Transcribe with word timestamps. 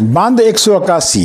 ਬੰਦ 0.00 0.40
181 0.40 1.22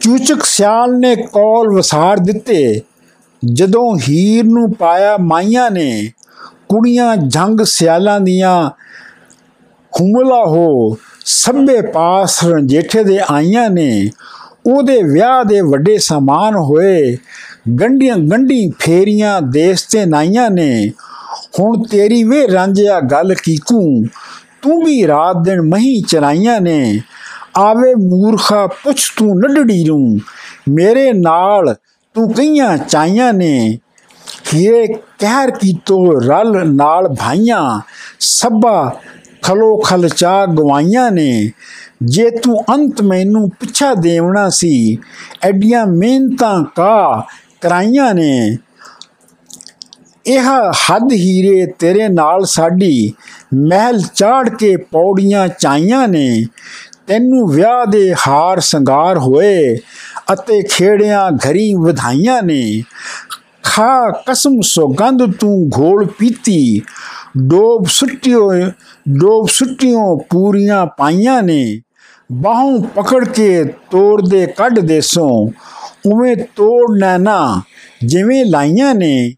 ਚੂਚਕ 0.00 0.42
ਸਿਆਲ 0.44 0.98
ਨੇ 0.98 1.14
ਕੌਲ 1.16 1.68
ਵਸਾਰ 1.74 2.18
ਦਿੱਤੇ। 2.18 2.80
ਜਦੋਂ 3.42 3.98
ਹੀਰ 3.98 4.44
ਨੂੰ 4.44 4.72
ਪਾਇਆ 4.74 5.16
ਮਾਈਆਂ 5.16 5.70
ਨੇ, 5.70 6.10
ਕੁੜੀਆਂ 6.68 7.16
ਜੰਗ 7.16 7.60
ਸਿਆਲਾਂ 7.64 8.18
ਦੀਆਂ 8.20 8.70
ਹੁਮਲਾ 9.92 10.44
ਹੋ 10.46 10.96
ਸਭੇ 11.24 11.80
ਪਾਸ 11.82 12.38
ਰੰਜੇਠੇ 12.44 13.02
ਦੇ 13.04 13.18
ਆਈਆਂ 13.30 13.68
ਨੇ, 13.70 14.10
ਉਹਦੇ 14.66 15.02
ਵਿਆਹ 15.02 15.44
ਦੇ 15.44 15.60
ਵੱਡੇ 15.60 15.98
ਸਮਾਨ 15.98 16.56
ਹੋਏ 16.56 17.16
ਗੰਡੀਆਂ 17.80 18.16
ਗੰਢੀ 18.16 18.70
ਫੇਰੀਆਂ 18.78 19.40
ਦੇਸ 19.42 19.82
ਤੇ 19.82 20.04
ਨਾਈਆਂ 20.06 20.50
ਨੇ। 20.50 20.90
ਹੁਣ 21.60 21.82
ਤੇਰੀ 21.82 22.22
ਵੇ 22.24 22.46
ਰਾਂਝਿਆ 22.48 23.00
ਗੱਲ 23.00 23.34
ਕੀਕੂ 23.34 24.04
ਤੂੰ 24.62 24.82
ਵੀ 24.84 25.06
ਰਾਤ 25.06 25.36
ਦਿਨ 25.44 25.62
ਮਹੀ 25.62 26.00
ਚਰਾਈਆਂ 26.00 26.60
ਨੇ। 26.60 27.00
ਆਵੇ 27.56 27.94
ਮੂਰਖਾ, 27.94 28.66
ਪੁੱਛ 28.66 29.12
ਤੂੰ 29.16 29.38
ਨੱਡੜੀ 29.38 29.84
ਨੂੰ। 29.84 30.18
ਮੇਰੇ 30.68 31.12
ਨਾਲ 31.12 31.76
ਤੂੰ 32.14 32.32
ਕਈਆਂ 32.32 32.78
ਚਾਈਆਂ 32.78 33.32
ਨੇ। 33.32 33.78
ਹੀਰੇ 34.54 34.86
ਕਹਿਰ 35.18 35.50
ਕੀਤੋ 35.50 36.20
ਰਲ 36.20 36.68
ਨਾਲ 36.68 37.08
ਭਾਈਆਂ। 37.08 37.80
ਸਭਾ 38.20 39.00
ਖਲੋ 39.42 39.76
ਖਲਚਾ 39.76 40.46
ਗਵਾਈਆਂ 40.46 41.10
ਨੇ। 41.10 41.50
ਜੇ 42.02 42.30
ਤੂੰ 42.30 42.64
ਅੰਤ 42.74 43.02
ਮੈਨੂੰ 43.02 43.50
ਪਿੱਛਾ 43.50 43.94
ਦੇਵਣਾ 43.94 44.48
ਸੀ, 44.48 44.98
ਐਡੀਆਂ 45.42 45.86
ਮਿਹਨਤਾਂ 45.86 46.64
ਕਾ 46.64 47.26
ਕਰਾਈਆਂ 47.60 48.14
ਨੇ। 48.14 48.56
ਇਹ 50.26 50.70
ਹੱਦ 50.70 51.12
ਹੀਰੇ 51.12 51.66
ਤੇਰੇ 51.78 52.08
ਨਾਲ 52.08 52.44
ਸਾਡੀ, 52.44 53.12
ਮਹਿਲ 53.54 54.00
ਚਾੜ 54.14 54.48
ਕੇ 54.48 54.76
ਪੌੜੀਆਂ 54.76 55.48
ਚਾਈਆਂ 55.48 56.08
ਨੇ। 56.08 56.44
ਤੈਨੂੰ 57.06 57.46
ਵਿਆਹ 57.48 57.86
ਦੇ 57.86 58.14
ਹਾਰ 58.26 58.60
ਸ਼ਿੰਗਾਰ 58.60 59.18
ਹੋਏ 59.18 59.76
ਅਤੇ 60.32 60.62
ਖੇੜਿਆਂ 60.62 61.30
ਘਰੀ 61.36 61.74
ਵਧਾਈਆਂ 61.74 62.42
ਨੇ। 62.42 62.82
ਖਾ 63.62 64.22
ਕਸਮ 64.28 64.60
ਸੋਗੰਦ 64.60 65.32
ਤੂੰ 65.32 65.70
ਘੋਲ 65.78 66.06
ਪੀਤੀ। 66.18 66.82
ਡੋਬ 67.38 67.86
ਸੁੱਟਿਓ 67.88 68.50
ਡੋਬ 69.08 69.48
ਸੁੱਟਿਓ 69.48 70.16
ਪੂਰੀਆਂ 70.30 70.86
ਪਾਈਆਂ 70.86 71.42
ਨੇ। 71.42 71.80
ਬਾਹੋਂ 72.32 72.80
ਪਕੜ 72.82 73.24
ਕੇ 73.28 73.64
ਤੋੜ 73.64 74.28
ਦੇ 74.28 74.46
ਕੱਢ 74.46 74.78
ਦੇਸੋਂ 74.78 75.50
ਉਵੇਂ 76.06 76.36
ਤੋੜ 76.56 76.98
ਨਾ 77.20 77.60
ਜਿਵੇਂ 78.04 78.44
ਲਾਈਆਂ 78.46 78.94
ਨੇ। 78.94 79.34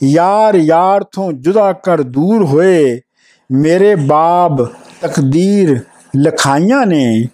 ਯਾਰ 0.00 0.54
ਯਾਰ 0.54 1.04
ਤੋਂ 1.04 1.32
ਜੁਦਾ 1.32 1.72
ਕਰ 1.72 2.02
ਦੂਰ 2.02 2.44
ਹੋਏ। 2.44 3.00
ਮੇਰੇ 3.50 3.94
ਬਾਬ 3.94 4.68
ਤਕਦੀਰ 5.00 5.80
ਲਖਾਈਆਂ 6.16 6.86
ਨੇ। 6.86 7.28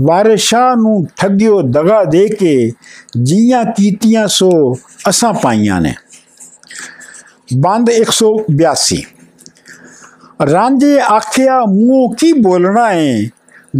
ਵਾਰਿਸ਼ਾ 0.00 0.74
ਨੂੰ 0.74 1.06
ਠੱਗਿਓ 1.16 1.62
ਦਗਾ 1.62 2.04
ਦੇ 2.04 2.28
ਕੇ 2.28 2.72
ਜੀਆਂ 3.22 3.64
ਕੀਤੀਆਂ 3.64 4.28
ਸੋ 4.28 4.78
ਅਸਾਂ 5.08 5.34
ਪਾਈਆਂ 5.34 5.80
ਨੇ। 5.80 5.94
ਬੰਦ 7.56 7.90
182 7.90 9.02
ਰਾਂਝੇ 10.50 11.00
ਆਖਿਆ, 11.00 11.60
ਮੂੰਹ 11.60 12.14
ਕੀ 12.14 12.32
ਬੋਲਣਾ 12.32 12.92
ਏ? 12.92 13.28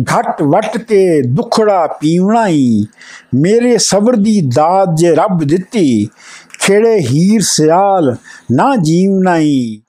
ਘਟ 0.02 0.42
ਵਟ 0.42 0.78
ਕੇ 0.78 1.22
ਦੁਖੜਾ 1.22 1.86
ਪੀਵਣਾ 1.86 2.48
ਹੀ 2.48 2.86
ਮੇਰੇ 3.34 3.78
ਸਬਰ 3.78 4.16
ਦੀ 4.16 4.40
ਦਾਤ 4.54 4.88
ਜੇ 4.94 5.14
ਰੱਬ 5.14 5.44
ਦਿੱਤੀ, 5.44 6.08
ਖੇੜੇ 6.60 6.98
ਹੀਰ 6.98 7.40
ਸਿਆਲ 7.42 8.16
ਨਾ 8.52 8.76
ਜੀਵਣਾ 8.76 9.36
ਹੀ 9.36 9.82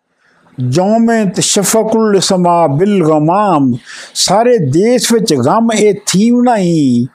ਜੋਮੇ 0.59 1.23
ਤਸ਼ਫਕੁਲ 1.25 2.19
ਸਮਾ 2.19 2.67
ਬਿਲ 2.67 3.03
ਗਮਾਮ। 3.05 3.71
ਸਾਰੇ 4.15 4.57
ਦੇਸ਼ 4.57 5.11
ਵਿੱਚ 5.13 5.33
ਗਮ 5.33 5.69
ਇਹ 5.75 5.93
ਥੀਵਣਾ 6.05 6.57
ਹੀ 6.57 7.07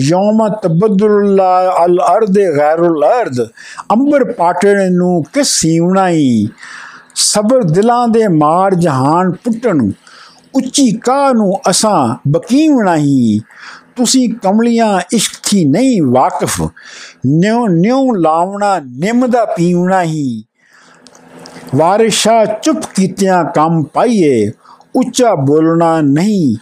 ਯੋਮ 0.00 0.48
ਤਬਦੁਲ 0.62 1.40
ਅਲ 1.84 1.98
ਅਰਦ 2.16 2.38
ਗੈਰੁਲ 2.56 3.04
ਅਰਦ। 3.04 3.40
ਅੰਬਰ 3.92 4.24
ਪਾਟਣ 4.32 4.92
ਨੂੰ 4.92 5.22
ਕਿਸ 5.32 5.48
ਸੀਵਣਾ 5.48 6.08
ਹੀ 6.08 6.48
ਸਬਰ 7.14 7.62
ਦਿਲਾਂ 7.62 8.08
ਦੇ 8.08 8.28
ਮਾਰ 8.28 8.74
ਜਹਾਨ 8.74 9.30
ਪੁੱਟਣ। 9.30 9.90
ਉੱਚੀ 10.54 10.90
ਕਾਹ 10.92 11.32
ਨੂੰ 11.34 11.60
ਅਸਾਂ 11.70 12.30
ਬਕੀਵਣਾ 12.30 12.96
ਹੀ 12.96 13.40
ਤੁਸੀਂ 13.96 14.28
ਕਮਲੀਆਂ 14.42 15.00
ਇਸ਼ਕ 15.12 15.32
ਥੀ 15.46 15.64
ਨਹੀਂ 15.64 16.02
ਵਾਕਿਫ। 16.02 16.60
ਨਿਉ 17.26 17.66
ਨਿਉ 17.66 18.14
ਲਾਵਣਾ 18.14 18.78
ਨਿੰਮ 18.78 19.26
ਦਾ 19.26 19.44
ਪੀਵਣਾ 19.44 20.02
ਹੀ। 20.02 20.42
ਵਾਰਿਸ਼ਾ 21.74 22.44
ਚੁੱਪ 22.62 22.84
ਕੀਤਿਆਂ 22.94 23.44
ਕੰਮ 23.54 23.82
ਪਾਈਏ। 23.94 24.50
ਉੱਚਾ 24.96 25.34
ਬੋਲਣਾ 25.34 26.00
ਨਹੀਂ, 26.00 26.56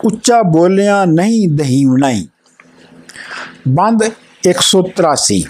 ਉੱਚਾ 0.00 0.40
ਬੋਲਿਆ 0.42 1.04
ਨਹੀਂ 1.04 1.48
ਦਹੀਵਣਾ 1.48 2.10
ਹੀ 2.10 2.26
ਬੰਦ 3.68 4.02
183 4.44 5.42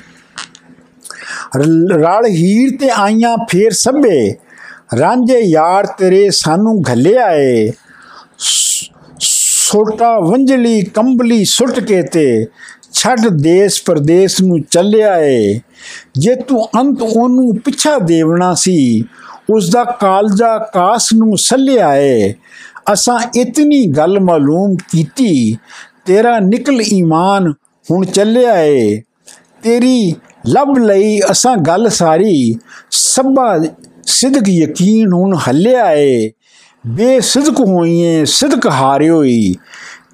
ਰਲ 1.56 2.26
ਹੀਰ 2.28 2.76
ਤੇ 2.80 2.90
ਆਈਆਂ 2.90 3.36
ਫੇਰ 3.50 3.72
ਸਭੇ। 3.72 4.34
ਰਾਂਝੇ 5.00 5.38
ਯਾਰ 5.40 5.86
ਤੇਰੇ 5.98 6.28
ਸਾਨੂੰ 6.32 6.80
ਘੱਲਿਆ 6.90 7.30
ਏ 7.32 7.70
ਛੋਟਾ 9.20 10.18
ਵੰਜਲੀ 10.20 10.82
ਕੰਬਲੀ 10.84 11.44
ਸੁੱਟ 11.44 11.78
ਕੇ 11.80 12.02
ਤੇ 12.02 12.46
ਛੱਡ 12.92 13.28
ਦੇਸ਼ 13.42 13.82
ਪਰਦੇਸ 13.84 14.40
ਨੂੰ 14.42 14.60
ਚੱਲਿਆ 14.62 15.16
ਏ 15.16 15.58
ਜੇ 16.18 16.34
ਤੂੰ 16.34 16.68
ਅੰਤ 16.80 17.02
ਉਹਨੂੰ 17.02 17.54
ਪਿੱਛਾ 17.64 17.98
ਦੇਵਣਾ 17.98 18.54
ਸੀ 18.54 19.04
ਉਸ 19.50 19.70
ਦਾ 19.70 19.84
ਕਾਲਜਾ 19.84 20.58
ਕਾਸ 20.58 21.12
ਨੂੰ 21.12 21.38
ਸੱਲਿਆ 21.38 21.94
ਏ। 21.96 22.34
ਅਸਾਂ 22.92 23.18
ਇਤਨੀ 23.36 23.86
ਗੱਲ 23.86 24.20
ਮਾਲੂਮ 24.20 24.76
ਕੀਤੀ, 24.92 25.56
ਤੇਰਾ 26.06 26.38
ਨਿਕਲ 26.38 26.82
ਈਮਾਨ 26.92 27.52
ਹੁਣ 27.90 28.04
ਚੱਲਿਆ 28.04 28.62
ਏ। 28.62 29.02
ਤੇਰੀ 29.62 30.14
ਲੱਭ 30.46 30.78
ਲਈ 30.78 31.20
ਅਸਾਂ 31.30 31.56
ਗੱਲ 31.56 31.88
ਸਾਰੀ, 31.88 32.56
ਸਭਾ 32.90 33.64
ਸਿਦਕ 34.06 34.48
ਯਕੀਨ 34.48 35.12
ਹੁਣ 35.12 35.36
ਹੱਲਿਆ 35.48 35.92
ਏ। 35.92 36.30
ਬੇਸਿਦਕ 36.86 37.60
ਹੋਈਏ, 37.60 38.24
ਸਿਦਕ 38.24 38.66
ਹਾਰਿਓਈ, 38.66 39.54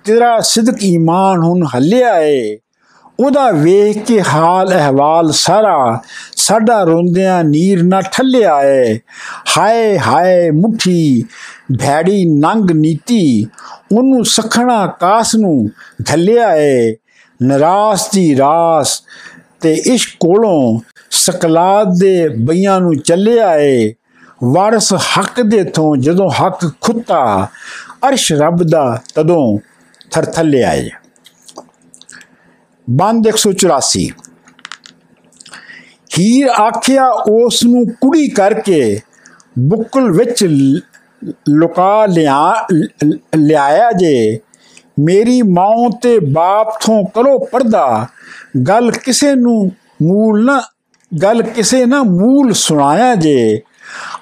ਤੇਰਾ 0.05 0.41
ਸਿਦਕ 0.41 0.85
ਈਮਾਨ 0.85 1.43
ਹੁਣ 1.43 1.67
ਹੱਲਿਆ 1.77 2.19
ਏ। 2.21 2.59
ਉਹਦਾ 3.21 3.51
ਵੇਖ 3.51 3.99
ਕੇ 3.99 4.23
ਹਾਲ 4.23 4.73
ਅਹਵਾਲ 4.75 5.33
ਸਾਰਾ 5.33 6.01
ਸਾਡਾ 6.37 6.83
ਰੋਂਦਿਆਂ 6.83 7.45
ਨੀਰ 7.45 7.83
ਨਾ 7.83 8.01
ਠੱਲਿਆ 8.01 8.63
ਏ। 8.63 8.99
ਹਾਏ 9.59 9.99
ਹਾਏ, 9.99 10.51
ਮੁਠੀ, 10.51 11.25
ਭੈੜੀ 11.81 12.25
ਨੰਗ 12.25 12.71
ਨੀਤੀ, 12.71 13.47
ਉਹਨੂੰ 13.93 14.25
ਸਖਣਾ 14.25 14.87
ਕਾਸ 14.87 15.35
ਨੂੰ 15.35 15.71
ਘੱਲਿਆ 16.13 16.57
ਏ। 16.57 16.97
ਨਰਾਸ 17.43 18.11
ਦੀ 18.11 18.37
ਰਾਸ 18.37 19.03
ਤੇ 19.61 19.73
ਇਸ਼ਕ 19.75 20.11
ਕੋਲੋਂ 20.21 20.81
ਸਕਲਾਦ 21.11 21.89
ਦੇ 21.99 22.29
ਬਈਆਂ 22.29 22.81
ਨੂੰ 22.81 22.99
ਚੱਲਿਆ 22.99 23.55
ਏ। 23.55 23.95
ਵਾਰਸ 24.45 24.95
ਹੱਕ 24.95 25.41
ਦੇ 25.41 25.65
ਤੋਂ 25.65 25.97
ਜਦੋਂ 25.97 26.31
ਹੱਕ 26.31 26.71
ਖੁੱਤਾ, 26.81 27.49
ਅਰਸ਼ 28.09 28.33
ਰੱਬ 28.33 28.63
ਦਾ 28.63 29.03
ਤਦੋਂ 29.15 29.59
ਥਰਥੱਲਿਆ 30.11 30.73
ਏ। 30.73 30.91
ਬੰਦ 32.91 33.27
184 33.29 34.07
ਹੀਰ 36.19 36.47
ਆਖਿਆ 36.47 37.09
ਉਸ 37.31 37.65
ਨੂੰ 37.65 37.87
ਕੁੜੀ 37.87 38.29
ਕਰਕੇ 38.29 39.01
ਬੁੱਕਲ 39.59 40.13
ਵਿੱਚ 40.13 40.45
ਲੁਕਾ 41.49 42.07
ਲਿਆ, 42.07 42.67
ਲਿਆਇਆ 43.37 43.93
ਜੇ। 43.93 44.41
ਮੇਰੀ 45.01 45.43
ਮਾਂ 45.43 45.91
ਤੇ 46.03 46.19
ਬਾਪ 46.19 46.69
ਤੋਂ 46.87 47.05
ਕਰੋ 47.05 47.39
ਪਰਦਾ। 47.39 48.07
ਗੱਲ 48.69 48.91
ਕਿਸੇ 48.91 49.35
ਨੂੰ 49.35 49.73
ਮੂਲ 50.03 50.45
ਨਾ, 50.45 50.63
ਗੱਲ 51.23 51.43
ਕਿਸੇ 51.43 51.87
ਨਾ 51.87 52.03
ਮੂਲ 52.03 52.53
ਸੁਣਾਇਆ 52.53 53.15
ਜੇ। 53.15 53.61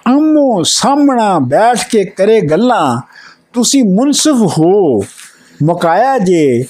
ਅੰਮੋ 0.06 0.62
ਸਾਹਮਣਾ 0.62 1.38
ਬੈਠ 1.38 1.88
ਕੇ 1.90 2.04
ਕਰੇ 2.04 2.40
ਗੱਲਾਂ, 2.40 3.00
ਤੁਸੀਂ 3.52 3.84
ਮੁਨਸਫ 3.84 4.58
ਹੋ, 4.58 5.00
ਮੁਕਾਇਆ 5.62 6.18
ਜੇ। 6.18 6.64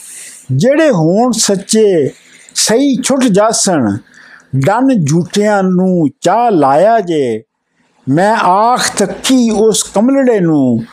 ਜਿਹੜੇ 0.52 0.90
ਹੋਣ 0.90 1.32
ਸੱਚੇ, 1.32 2.10
ਸਹੀ 2.54 2.96
ਛੁੱਟ 3.02 3.24
ਜਾਸਣ, 3.24 3.96
ਡਨ 4.56 5.04
ਝੂਠਿਆਂ 5.04 5.62
ਨੂੰ 5.62 6.08
ਚਾਹ 6.20 6.50
ਲਾਇਆ 6.50 7.00
ਜੇ, 7.00 7.42
ਮੈਂ 8.08 8.36
ਆਖ 8.36 8.96
ਤੱਕੀ 8.96 9.50
ਉਸ 9.50 9.82
ਕਮਲੜੇ 9.82 10.40
ਨੂੰ 10.40 10.84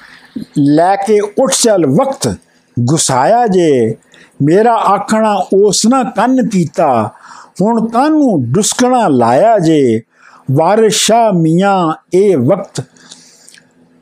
ਲੈ 0.58 0.96
ਕੇ 0.96 1.20
ਉੱਠ 1.20 1.54
ਚੱਲ 1.54 1.86
ਵਕਤ 1.86 2.36
ਗੁਸਾਇਆ 2.80 3.48
ਜੇ, 3.48 3.96
ਮੇਰਾ 4.42 4.74
ਆਖਣਾ 4.74 5.34
ਉਸ 5.54 5.86
ਨਾ 5.86 6.04
ਕੰਨ 6.04 6.48
ਕੀਤਾ, 6.50 7.10
ਹੁਣ 7.62 7.90
ਕਾਨੂੰ 7.90 8.52
ਡੁਸਕਣਾ 8.52 9.08
ਲਾਇਆ 9.08 9.60
ਜੇ, 9.60 10.02
ਵਾਰਿਸ਼ਾ 10.52 11.32
ਮੀਆਂ 11.32 11.94
ਇਹ 12.14 12.38
ਵਕਤ 12.38 12.82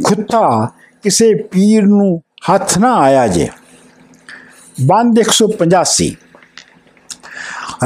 ਖੁੱਤਾ 0.04 0.72
ਕਿਸੇ 1.04 1.34
ਪੀਰ 1.34 1.84
ਨੂੰ 1.84 2.22
ਹੱਥ 2.54 2.78
ਨਾ 2.78 2.94
ਆਇਆ 2.96 3.28
ਜੇ। 3.28 3.50
ਬੰਦ 4.82 5.20
185 5.20 6.12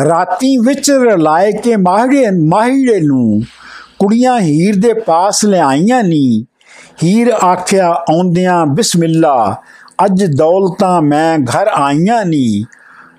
ਰਾਤੀ 0.10 0.58
ਵਿੱਚ 0.58 0.92
ਰਲਾਏ 0.92 1.52
ਕੇ 1.52 1.76
ਮਾਹੜੇ 1.76 2.30
ਮਾਹੀੜੇ 2.32 3.00
ਨੂੰ 3.02 3.42
ਕੁੜੀਆਂ 4.00 4.40
ਹੀਰ 4.40 4.80
ਦੇ 4.80 4.94
ਪਾਸ 4.94 5.46
ਲਿਆਈਆਂ 5.46 6.04
ਨੀ। 6.04 6.46
ਹੀਰ 7.04 7.32
ਆਖਿਆ, 7.32 7.92
ਆਉਂਦਿਆਂ 7.92 8.66
ਬਿਸਮਿਲ੍ਲਾ, 8.66 9.56
ਅੱਜ 10.06 10.26
ਦੌਲਤਾਂ 10.26 11.02
ਮੈਂ 11.02 11.40
ਘਰ 11.40 11.68
ਆਈਆਂ 11.68 12.26
ਨੀ। 12.26 12.66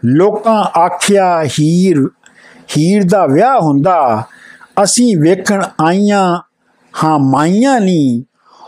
ਲੋਕਾਂ 0.05 0.79
ਆਖਿਆ, 0.79 1.45
ਹੀਰ 1.45 2.09
ਹੀਰ 2.79 3.05
ਦਾ 3.05 3.27
ਵਿਆਹ 3.27 3.61
ਹੁੰਦਾ। 3.61 4.23
ਅਸੀਂ 4.85 5.17
ਵੇਖਣ 5.17 5.63
ਆਈਆਂ 5.81 6.41
ਹਾਂ 7.05 7.19
ਮਾਈਆਂ 7.19 7.81
ਨੀ। 7.81 8.25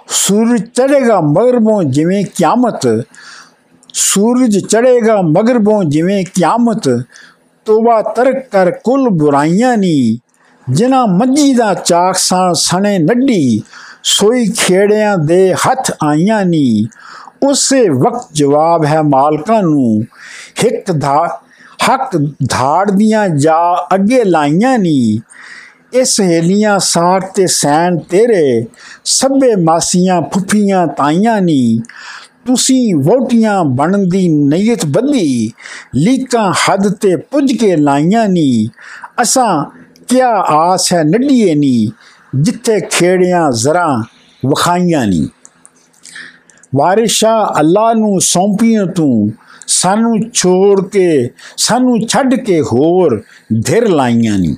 ਸੂਰਜ 0.09 0.63
ਚੜੇਗਾ 0.63 1.21
ਮਗਰਬੋਂ 1.21 1.83
ਜਿਵੇਂ 1.83 2.25
ਕਿਆਮਤ। 2.37 2.87
ਸੂਰਜ 3.99 4.59
ਚੜੇਗਾ 4.59 5.21
ਮਗਰਬੋਂ 5.23 5.85
ਜਿਵੇਂ 5.85 6.25
ਕਿਆਮਤ, 6.35 6.89
ਤੋਬਾ 7.67 8.03
ਤਰਕ 8.03 8.37
ਕਰ 8.53 8.71
ਕੁੱਲ 8.71 9.09
ਬੁਰਾਈਆਂ 9.09 9.77
ਨੀ। 9.77 10.19
ਜਿਨ੍ਹਾਂ 10.71 11.07
ਮੱਜੀ 11.07 11.55
ਦਾ 11.55 11.75
ਚਾਕ 11.75 12.17
ਸਾਂ 12.17 12.55
ਸਣੇ 12.55 12.99
ਨੱਡੀ 12.99 13.63
ਸੋਈ 14.03 14.47
ਖੇੜਿਆਂ 14.57 15.17
ਦੇ 15.19 15.55
ਹੱਥ 15.55 15.91
ਆਈਆਂ 16.03 16.45
ਨੀ। 16.45 16.87
ਉਸੇ 17.43 17.89
ਵਕਤ 17.89 18.29
ਜਵਾਬ 18.33 18.85
ਹੈ 18.85 19.03
ਮਾਲਕਾਂ 19.03 19.63
ਨੂੰ, 19.63 20.03
ਹਿੱਕ 20.65 20.93
ਦਾ 20.93 21.41
ਹੱਕ 21.89 22.17
ਧਾੜ 22.51 22.91
ਦੀਆਂ 22.91 23.29
ਜਾ 23.29 23.89
ਅੱਗੇ 23.95 24.25
ਲਾਈਆਂ 24.25 24.79
ਨੀ। 24.79 25.21
ਇਸ 25.93 26.21
ਹੇਲੀਆਂ 26.21 26.79
ਸਾਰ 26.79 27.21
ਤੇ 27.21 27.47
ਸੈਨ 27.47 27.99
ਤੇਰੇ, 27.99 28.67
ਸਭੇ 29.05 29.55
ਮਾਸੀਆਂ 29.57 30.23
ਫੁੱਫੀਆਂ 30.23 30.87
ਤਾਈਆਂ 30.87 31.41
ਨੀ। 31.41 31.81
ਤੁਸੀਂ 32.47 32.95
ਵੋਟੀਆਂ 32.95 33.65
ਬਣਨ 33.65 34.09
ਦੀ 34.09 34.29
ਨੀਅਤ 34.29 34.85
ਬੱਧੀ, 34.87 35.53
ਲੀਕਾਂ 35.95 36.53
ਹੱਦ 36.53 36.89
ਤੇ 36.95 37.17
ਪੁੱਜ 37.17 37.53
ਕੇ 37.53 37.77
ਲਾਈਆਂ 37.77 38.29
ਨੀ। 38.29 38.69
ਅਸਾਂ 39.23 39.65
ਕਿਆ 40.09 40.31
ਆਸ 40.49 40.93
ਹੈ 40.93 41.03
ਨੱਡੀਏ 41.05 41.55
ਨੀ, 41.55 41.91
ਜਿੱਥੇ 42.37 42.81
ਖੇੜਿਆਂ 42.81 43.51
ਜ਼ਰਾ 43.53 44.03
ਵਖਾਈਆਂ 44.47 45.07
ਨੀ। 45.07 45.29
ਵਾਰਿਸ਼ਾ 46.75 47.55
ਅੱਲਾ 47.61 47.93
ਨੂੰ 47.93 48.21
ਸੌਂਪੀਆਂ 48.21 48.87
ਤੂੰ, 48.87 49.33
ਸਾਨੂੰ 49.67 50.19
ਛੋੜ 50.35 50.89
ਕੇ, 50.89 51.31
ਸਾਨੂੰ 51.57 52.01
ਛੱਡ 52.09 52.35
ਕੇ 52.35 52.61
ਹੋਰ 52.61 53.23
ਧਿਰ 53.67 53.89
ਲਾਈਆਂ 53.89 54.39
ਨੀ। 54.39 54.57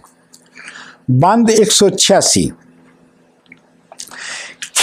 ਬੰਦ 1.11 1.51
186 1.51 2.51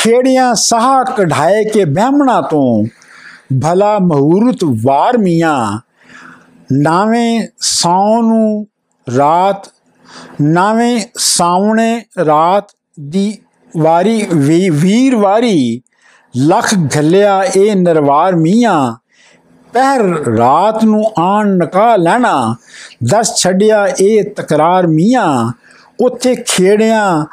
ਖੇੜਿਆਂ 0.06 0.54
ਸਾਹ 0.56 1.04
ਕਢਾਏ 1.18 1.64
ਕੇ 1.64 1.84
ਬਹਿਮਣਾ 1.86 2.42
ਤੋਂ, 2.42 2.86
ਭਲਾ 3.62 3.98
ਮਹੂਰਤ 4.00 4.64
ਵਾਰ 4.84 5.18
ਮੀਆਂ। 5.18 5.80
ਨਾਵੇਂ 6.72 7.48
ਸੌ 7.60 8.22
ਨੂੰ 8.22 8.68
ਰਾਤ, 9.08 9.68
ਨਾਵੇਂ 10.42 11.00
ਸਾਵਣੇ 11.16 12.02
ਰਾਤ 12.26 12.72
ਦੀ 13.00 13.38
ਵਾਰੀ 13.78 14.22
ਵੀਰ 14.72 15.16
ਵਾਰੀ, 15.16 15.82
ਲਖ 16.34 16.74
ਘੱਲਿਆ 16.98 17.42
ਇਹ 17.44 17.76
ਨਰਵਾਰ 17.76 18.36
ਮੀਆਂ। 18.36 18.94
ਪਹਿਰ 19.74 20.02
ਰਾਤ 20.38 20.84
ਨੂੰ 20.84 21.04
ਆਣ 21.20 21.56
ਨਕਾ 21.58 21.96
ਲੈਣਾ, 21.96 22.56
ਦਸ 23.12 23.36
ਛੱਡਿਆ 23.36 23.86
ਇਹ 24.00 24.24
ਤਕਰਾਰ 24.32 24.88
ਮੀਆਂ। 24.88 25.52
ਉੱਥੇ 26.00 26.36
ਖੇੜਿਆਂ 26.36 27.26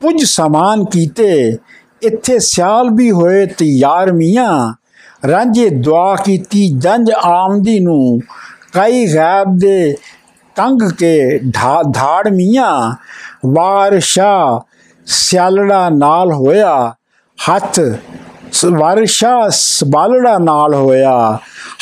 ਪੁੱਜ 0.00 0.24
ਸਮਾਨ 0.24 0.84
ਕੀਤੇ 0.84 1.56
ਇੱਥੇ 2.02 2.38
ਸਿਆਲ 2.38 2.90
ਵੀ 2.90 3.10
ਹੋਏ 3.10 3.46
ਤਿਆਰ 3.46 4.12
ਮੀਆਂ। 4.12 4.74
ਰਾਂਝੇ 5.28 5.68
ਦੁਆ 5.70 6.16
ਕੀਤੀ 6.16 6.68
ਜੰਜ 6.78 7.10
ਆਮਦੀ 7.24 7.78
ਨੂੰ। 7.80 8.20
ਕਈ 8.72 9.14
ਗੈਬ 9.14 9.58
ਦੇ 9.58 9.96
ਤੰਗ 10.56 10.90
ਕੇ 10.90 11.38
ਧਾੜ 11.94 12.28
ਮੀਆਂ। 12.28 12.94
ਵਾਰਸ਼ਾ 13.46 14.60
ਸਿਆਲੜਾ 15.06 15.88
ਨਾਲ 15.88 16.32
ਹੋਇਆ। 16.32 16.94
ਹੱਥ 17.38 17.80
ਵਾਰਸ਼ਾ 18.66 19.48
ਸਬਾਲੜਾ 19.48 20.38
ਨਾਲ 20.38 20.74
ਹੋਇਆ। 20.74 21.38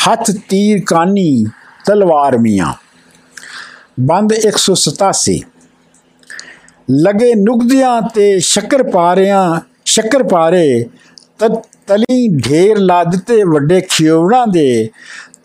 ਹੱਥ 0.07 0.31
ਤੀਰ 0.49 0.83
ਕਾਨੀ 0.87 1.45
ਤਲਵਾਰ 1.87 2.39
ਮੀਆਂ। 2.39 2.73
ਬੰਦ 4.01 4.33
187 4.33 5.41
ਲਗੇ 6.91 7.35
ਨੁਕਦਿਆਂ 7.35 8.01
ਤੇ 8.03 8.39
ਸ਼ੱਕਰ 8.41 8.83
ਪਾਰਿਆਂ 8.83 9.61
ਸ਼ੱਕਰ 9.97 10.23
ਪਾਰੇ 10.23 10.85
ਤਲੀ 11.41 12.29
ਢੇਰ 12.41 12.79
ਲਾ 12.79 13.03
ਦਿੱਤੇ 13.05 13.43
ਵੱਡੇ 13.45 13.81
ਖਿਉੜਾਂ 13.81 14.47
ਦੇ, 14.47 14.89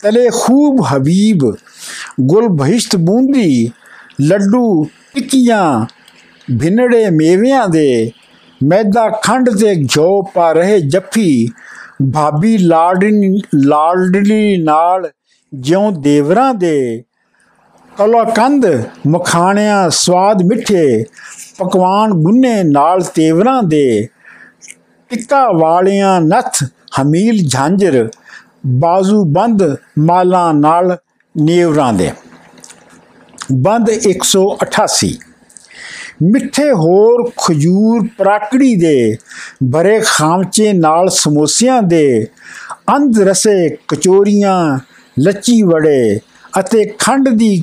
ਤਲੇ 0.02 0.28
ਖੂਬ 0.32 0.80
ਹਬੀਬ, 0.86 1.44
ਗੁਲ 2.20 2.48
ਬਹਿਸ਼ਤ 2.48 2.96
ਬੂੰਦੀ, 2.96 3.70
ਲੱਡੂ 4.20 4.84
ਟਿੱਕੀਆਂ, 5.14 5.86
ਭਿੰਨੜੇ 6.48 7.08
ਮੇਵਿਆਂ 7.10 7.66
ਦੇ, 7.68 8.10
ਮੈਦਾ 8.60 9.08
ਖੰਡ 9.22 9.50
ਤੇ 9.50 9.74
ਘਿਓ 9.76 10.20
ਪਾ 10.34 10.50
ਰਹੇ 10.52 10.78
ਜੱਫੀ, 10.80 11.48
ਭਾਬੀ 12.12 12.56
ਲਾਡਨੀ, 12.58 13.42
ਲਾਡਲੀ 13.56 14.56
ਨਾਲ 14.62 15.10
ਜਿਉਂ 15.52 15.90
ਦੇਵਰਾਂ 15.92 16.52
ਦੇ, 16.54 17.02
ਕਲਾਕੰਦ 17.92 18.66
ਮਖਾਣਿਆਂ 19.08 19.88
ਸਵਾਦ 19.90 20.42
ਮਿੱਠੇ, 20.42 21.04
ਪਕਵਾਨ 21.58 22.12
ਗੁੰਨੇ 22.14 22.62
ਨਾਲ 22.62 23.02
ਤੇਵਰਾਂ 23.14 23.62
ਦੇ। 23.62 24.08
ਟਿੱਕਾ 25.12 25.46
ਵਾਲੀਆਂ 25.52 26.20
ਨਥ, 26.20 26.62
ਹਮੀਲ 27.00 27.38
ਝਾਂਜਰ, 27.48 28.08
ਬਾਜ਼ੂ 28.66 29.24
ਬੰਦ 29.24 29.62
ਮਾਲਾਂ 29.98 30.52
ਨਾਲ 30.54 30.96
ਨੀਵਰਾਂ 31.34 31.92
ਦੇ 31.92 32.10
ਬੰਦ 33.52 33.90
188 33.90 35.10
ਮਿੱਠੇ 36.22 36.70
ਹੋਰ 36.72 37.30
ਖਜੂਰ 37.38 38.06
ਪ੍ਰਾਕੜੀ 38.18 38.74
ਦੇ, 38.74 39.16
ਭਰੇ 39.72 40.00
ਖਾਮਚੇ 40.04 40.72
ਨਾਲ 40.72 41.08
ਸਮੋਸਿਆਂ 41.08 41.80
ਦੇ, 41.82 42.26
ਅੰਧ 42.96 43.18
ਰਸੇ 43.20 43.76
ਕਚੋਰੀਆਂ, 43.88 44.78
ਲੱਚੀ 45.16 45.62
ਵੜੇ 45.62 46.18
ਅਤੇ 46.60 46.84
ਖੰਡ 46.98 47.28
ਦੀ 47.28 47.62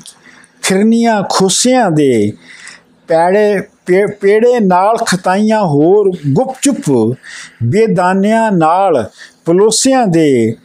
ਫਿਰਨੀਆਂ 0.61 1.21
ਖੋਸਿਆਂ 1.29 1.89
ਦੇ, 1.91 2.31
ਪੈੜੇ 3.09 3.61
ਪੇੜੇ 4.21 4.59
ਨਾਲ 4.59 4.97
ਖਤਾਈਆਂ 4.97 5.61
ਹੋਰ 5.61 6.11
ਗੁਪਚੁਪ 6.33 7.15
ਬੇਦਾਨਿਆਂ 7.63 8.51
ਨਾਲ 8.51 9.09
ਪਲੋਸਿਆਂ 9.45 10.07
ਦੇ 10.07 10.55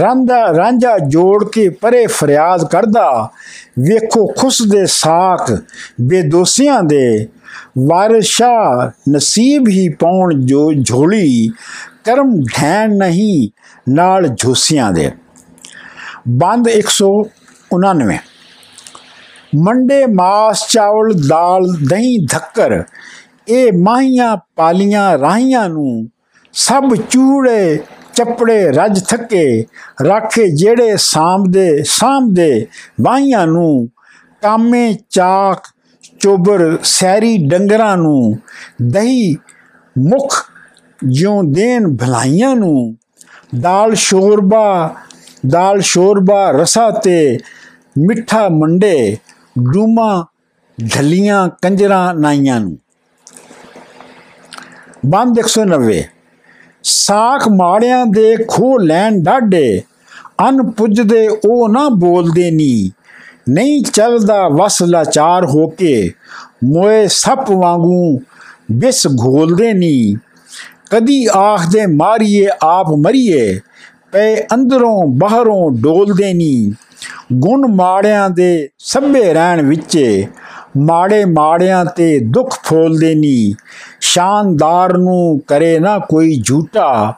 ਰਾਂਝਾ 0.00 0.54
ਰਾਂਝਾ 0.56 0.98
ਜੋੜ 0.98 1.50
ਕੇ 1.50 1.68
ਪਰੇ 1.68 2.06
ਫਰਿਆਦ 2.06 2.64
ਕਰਦਾ। 2.64 3.30
ਵੇਖੋ 3.78 4.32
ਖੁਸ 4.38 4.62
ਦੇ 4.62 4.86
ਸਾਖ 4.86 5.52
ਬੇਦੋਸੀਆਂ 6.00 6.82
ਦੇ। 6.82 7.28
ਵਾਰਸ਼ਾ 7.78 8.90
ਨਸੀਬ 9.10 9.68
ਹੀ 9.68 9.88
ਪਾਉਣ 9.88 10.46
ਜੋ 10.46 10.72
ਝੋਲੀ, 10.72 11.48
ਕਰਮ 12.04 12.40
ਢੈਣ 12.40 12.96
ਨਹੀਂ 12.96 13.48
ਨਾਲ 13.92 14.28
ਝੋਸੀਆਂ 14.28 14.92
ਦੇ। 14.92 15.10
ਬੰਦ 16.28 16.68
199 16.68 18.18
ਮੰਡੇ 19.56 20.04
ਮਾਸ, 20.06 20.66
ਚਾਵਲ, 20.68 21.12
ਦਾਲ, 21.28 21.66
ਦਹੀਂ, 21.88 22.18
ਧੱਕਰ। 22.30 22.82
ਇਹ 23.48 23.72
ਮਾਹੀਆਂ 23.72 24.36
ਪਾਲੀਆਂ 24.56 25.18
ਰਾਹੀਆਂ 25.18 25.68
ਨੂੰ 25.68 26.08
ਸਭ 26.54 26.94
ਚੂੜੇ, 27.10 27.78
ਚੱਪੜੇ, 28.14 28.70
ਰੱਜ 28.72 29.02
ਥੱਕੇ 29.04 29.64
ਰਾਖੇ 30.06 30.48
ਜਿਹੜੇ 30.48 30.96
ਸਾਂਭਦੇ 30.96 31.82
ਸਾਂਭਦੇ 31.82 32.66
ਵਾਹੀਆਂ 33.00 33.46
ਨੂੰ 33.46 33.88
ਕਾਮੇ, 34.42 34.92
ਚਾਕ, 35.10 35.66
ਚੋਬਰ, 36.20 36.78
ਸੈਰੀ 36.82 37.36
ਡੰਗਰਾਂ 37.48 37.96
ਨੂੰ 37.96 38.36
ਦਹੀਂ 38.82 39.34
ਮੁਖ 39.96 40.34
ਜਿਉਂ 41.06 41.42
ਦੇਨ 41.44 41.96
ਭਲਾਈਆਂ 41.96 42.54
ਨੂੰ 42.56 42.94
ਦਾਲ 43.60 43.94
ਸ਼ੋਰਬਾ 43.94 44.94
ਦਾਲ 45.46 45.80
ਸ਼ੋਰਬਾ 45.80 46.50
ਰਸਾ 46.50 46.90
ਤੇ 46.90 47.38
ਮਿੱਠਾ 47.98 48.48
ਮੰਡੇ 48.48 49.16
ਡੂਮਾ, 49.58 50.26
ਢਲੀਆਂ, 50.78 51.48
ਕੰਜਰਾਂ 51.62 52.14
ਨਾਈਆਂ 52.14 52.60
ਨੂੰ। 52.60 52.78
ਬੰਦ 55.06 55.38
190 55.38 56.02
ਸਾਖ 56.82 57.48
ਮਾੜਿਆਂ 57.48 58.06
ਦੇ 58.06 58.36
ਖੋ 58.48 58.78
ਲੈਣ 58.78 59.22
ਡਾਡੇ 59.22 59.82
ਅਨ 60.48 60.70
ਪੁੱਜਦੇ 60.70 61.28
ਉਹ 61.28 61.68
ਨਾ 61.68 61.88
ਬੋਲਦੇ 61.88 62.50
ਨੀ। 62.50 62.90
ਨਹੀਂ 63.48 63.82
ਚੱਲਦਾ 63.84 64.48
ਵਸ 64.48 64.82
ਲਾਚਾਰ 64.82 65.46
ਹੋ 65.46 65.66
ਕੇ, 65.66 66.12
ਮੋਏ 66.64 67.06
ਸੱਪ 67.06 67.50
ਵਾਂਗੂ 67.50 68.20
ਬਿਸ 68.72 69.06
ਘੋਲਦੇ 69.06 69.72
ਨੀ। 69.72 70.16
ਕਦੀ 70.90 71.26
ਆਖਦੇ 71.36 71.86
ਮਾਰੀਏ, 71.86 72.46
ਆਪ 72.62 72.86
ਮਰੀਏ, 72.88 73.60
ਪਏ 74.12 74.36
ਅੰਦਰੋਂ 74.54 75.06
ਬਾਹਰੋਂ 75.06 75.70
ਡੋਲਦੇ 75.70 76.34
ਨੀ। 76.34 76.72
ਗੁਣ 77.32 77.66
ਮਾੜਿਆਂ 77.66 78.30
ਦੇ 78.30 78.68
ਸਭੇ 78.78 79.32
ਰਹਿਣ 79.34 79.62
ਵਿੱਚੇ 79.62 80.26
ਮਾੜੇ 80.76 81.24
ਮਾੜਿਆਂ 81.24 81.84
ਤੇ 81.84 82.18
ਦੁੱਖ 82.18 82.58
ਫੋਲਦੇ 82.64 83.14
ਨੀ। 83.14 83.54
ਸ਼ਾਨਦਾਰ 84.00 84.98
ਨੂੰ 84.98 85.40
ਕਰੇ 85.46 85.78
ਨਾ 85.78 85.98
ਕੋਈ 85.98 86.42
ਝੂਟਾ, 86.44 87.14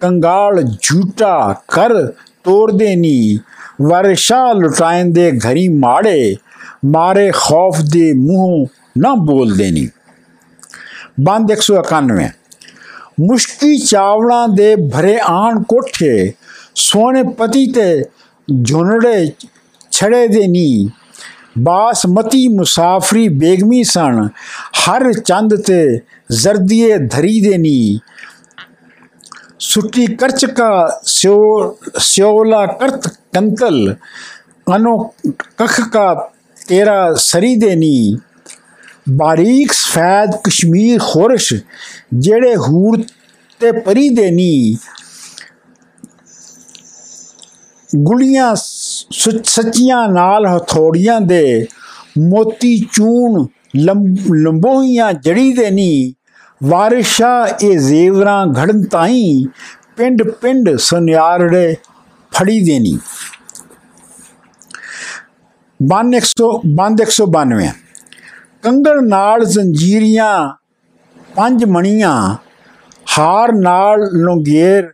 ਕੰਗਾਲ 0.00 0.62
ਝੂਟਾ 0.82 1.54
ਕਰ 1.68 2.12
ਤੋੜਦੇ 2.44 2.96
ਨੀ। 2.96 3.38
ਵਰਸ਼ਾ 3.82 4.52
ਲੁਟਾਇੰਦੇ 4.52 5.32
ਘਰੀ 5.38 5.68
ਮਾੜੇ, 5.68 6.36
ਮਾਰੇ 6.84 7.30
ਖੌਫ 7.34 7.80
ਦੇ 7.80 8.12
ਮੂੰਹ 8.12 8.66
ਨਾ 8.98 9.14
ਬੋਲਦੇ 9.14 9.70
ਨੀ। 9.70 9.88
ਬੰਦ 11.20 11.52
191 11.52 12.28
ਮੁਸ਼ਕੀ 13.20 13.78
ਚਾਵਲਾਂ 13.78 14.48
ਦੇ 14.48 14.76
ਭਰੇ 14.76 15.18
ਆਣ 15.22 15.62
ਕੋਠੇ, 15.62 16.32
ਸੋਹਣੇ 16.74 17.22
ਪਤੀ 17.22 17.72
ਤੇ 17.72 18.04
ਝੁਨੜੇ 18.64 19.32
ਛੜੇ 19.98 20.26
ਦੇ 20.28 20.46
ਨੀ 20.46 20.88
ਬਾਸਮਤੀ 21.58 22.46
ਮੁਸਾਫਰੀ 22.48 23.28
ਬੇਗਮੀ 23.28 23.82
ਸਣ 23.84 24.26
ਹਰ 24.80 25.12
ਚੰਦ 25.14 25.54
ਤੇ 25.62 25.78
ਜ਼ਰਦੀਏ 26.32 26.98
ਧਰੀ 27.06 27.40
ਦੇ 27.40 27.56
ਨੀ 27.58 27.98
ਸੁੱਟੀ 29.60 30.06
ਕਰਚ 30.14 30.44
ਕਾ 30.50 30.70
ਸਿਓ 31.04 31.78
ਸਿਓਲਾ 32.00 32.64
ਕਰਤ 32.74 33.08
ਕੰਤਲ 33.34 33.94
ਅਨੋ 34.74 34.96
ਕਖ 35.58 35.80
ਕਾ 35.92 36.14
ਤੇਰਾ 36.60 37.12
ਸਰੀ 37.18 37.54
ਦੇ 37.56 37.74
ਨੀ 37.76 38.16
ਬਾਰੀਕ 39.18 39.72
ਸਫੈਦ 39.72 40.36
ਕਸ਼ਮੀਰ 40.44 40.98
ਖੋਰਸ਼ 41.02 41.52
ਜਿਹੜੇ 42.14 42.54
ਹੂਰ 42.68 43.02
ਤੇ 43.60 43.72
ਪਰੀ 43.80 44.08
ਦੇ 44.10 44.30
ਨੀ 44.30 44.76
ਗੁਲੀਆਂ 47.96 48.54
ਸੱਚੀਆਂ 48.54 50.08
ਨਾਲ 50.08 50.46
ਹਥੋੜੀਆਂ 50.46 51.20
ਦੇ 51.20 51.66
ਮੋਤੀ 52.18 52.78
ਚੂਣ 52.92 53.46
ਲੰਬੋਹੀਆਂ 53.76 55.12
ਜੜੀ 55.12 55.52
ਦੇ 55.52 55.70
ਨੀ। 55.70 56.14
ਵਾਰਿਸ਼ਾ 56.60 57.46
ਇਹ 57.62 57.78
ਜ਼ੇਵਰਾਂ 57.78 58.46
ਘੜਨ 58.46 58.84
ਤਾਈ 58.84 59.44
ਪਿੰਡ 59.96 60.22
ਪਿੰਡ 60.30 60.76
ਸੁਨਿਆਰੜੇ 60.76 61.74
ਫੜੀ 62.32 62.60
ਦੇਣੀ 62.60 62.98
ਬੰਨ 65.80 66.14
100 66.14 66.48
ਬੰਦ 66.74 67.02
192 67.02 67.68
ਕੰਗੜ 68.62 68.96
ਨਾਲ 69.00 69.44
ਜ਼ੰਜੀਰੀਆਂ, 69.44 70.54
ਪੰਜ 71.36 71.64
ਮਣੀਆਂ, 71.64 72.36
ਹਾਰ 73.18 73.52
ਨਾਲ 73.52 74.08
ਲੋਂਗੇਰ 74.14 74.92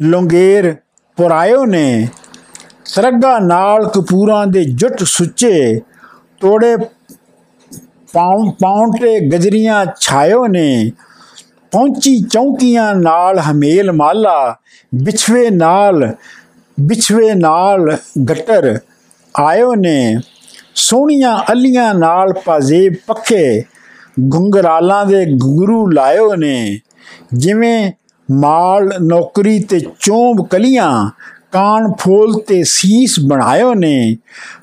ਲੋਂਗੇਰ 0.00 0.74
ਪੁਰਾਇਓ 1.18 1.64
ਨੇ 1.66 2.08
ਸਰਗਾ 2.92 3.38
ਨਾਲ 3.38 3.86
ਕਪੂਰਾਂ 3.88 4.46
ਦੇ 4.46 4.64
ਜੁੱਟ 4.64 5.02
ਸੁੱਚੇ, 5.02 5.80
ਤੋੜੇ 6.40 6.76
ਪਾਉਂ 8.14 8.50
ਪਾਉਂਟੇ 8.52 9.18
ਗਜਰੀਆਂ 9.28 9.84
ਛਾਇਓ 10.00 10.46
ਨੇ, 10.46 10.90
ਪਹੁੰਚੀ 11.72 12.18
ਚੌਂਕੀਆਂ 12.22 12.94
ਨਾਲ 12.94 13.38
ਹਮੇਲ 13.40 13.92
ਮਾਲਾ 13.92 14.34
ਵਿਛਵੇ 14.94 15.48
ਨਾਲ 15.50 16.14
ਵਿਛਵੇ 16.78 17.32
ਨਾਲ 17.34 17.96
ਗਟਰ 18.30 18.78
ਆਇਓ 19.34 19.74
ਨੇ, 19.74 20.18
ਸੋਹਣੀਆਂ 20.74 21.36
ਅਲੀਆਂ 21.52 21.92
ਨਾਲ 21.94 22.32
ਪਾਜ਼ੇ 22.44 22.88
ਪੱਖੇ 23.06 23.62
ਗੁੰਗਰਾਲਾਂ 24.20 25.04
ਦੇ 25.06 25.24
ਗੁਰੂ 25.36 25.86
ਲਾਇਓ 25.86 26.34
ਨੇ, 26.34 26.78
ਜਿਵੇਂ 27.34 27.92
ਮਾਲ 28.28 28.92
ਨੌਕਰੀ 29.02 29.58
ਤੇ 29.60 29.80
ਚੋਂਬ 30.00 30.46
ਕਲੀਆਂ 30.48 30.92
ਕਾਨ 31.52 31.92
ਫੋਲ 32.00 32.40
ਤੇ 32.46 32.62
ਸੀਸ 32.64 33.20
ਬਣਾਇਓ 33.20 33.74
ਨੇ। 33.74 34.16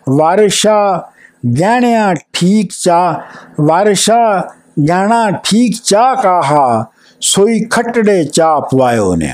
ਵਾਰਿਸ਼ਾ 0.10 1.12
ਗਹਿਣਿਆਂ 1.60 2.15
ਠੀਕ 2.34 2.72
ਚਾ, 2.81 3.22
ਵਾਰਿਸ਼ਾ 3.62 4.50
ਗਹਿਣਾ 4.89 5.31
ਠੀਕ 5.31 5.75
ਚਾ 5.84 6.15
ਕਾਹਾ, 6.15 6.86
ਸੋਈ 7.22 7.60
ਖਟੜੇ 7.69 8.24
ਚਾ 8.24 8.60
ਪਵਾਇਓ 8.60 9.15
ਨੇ। 9.15 9.34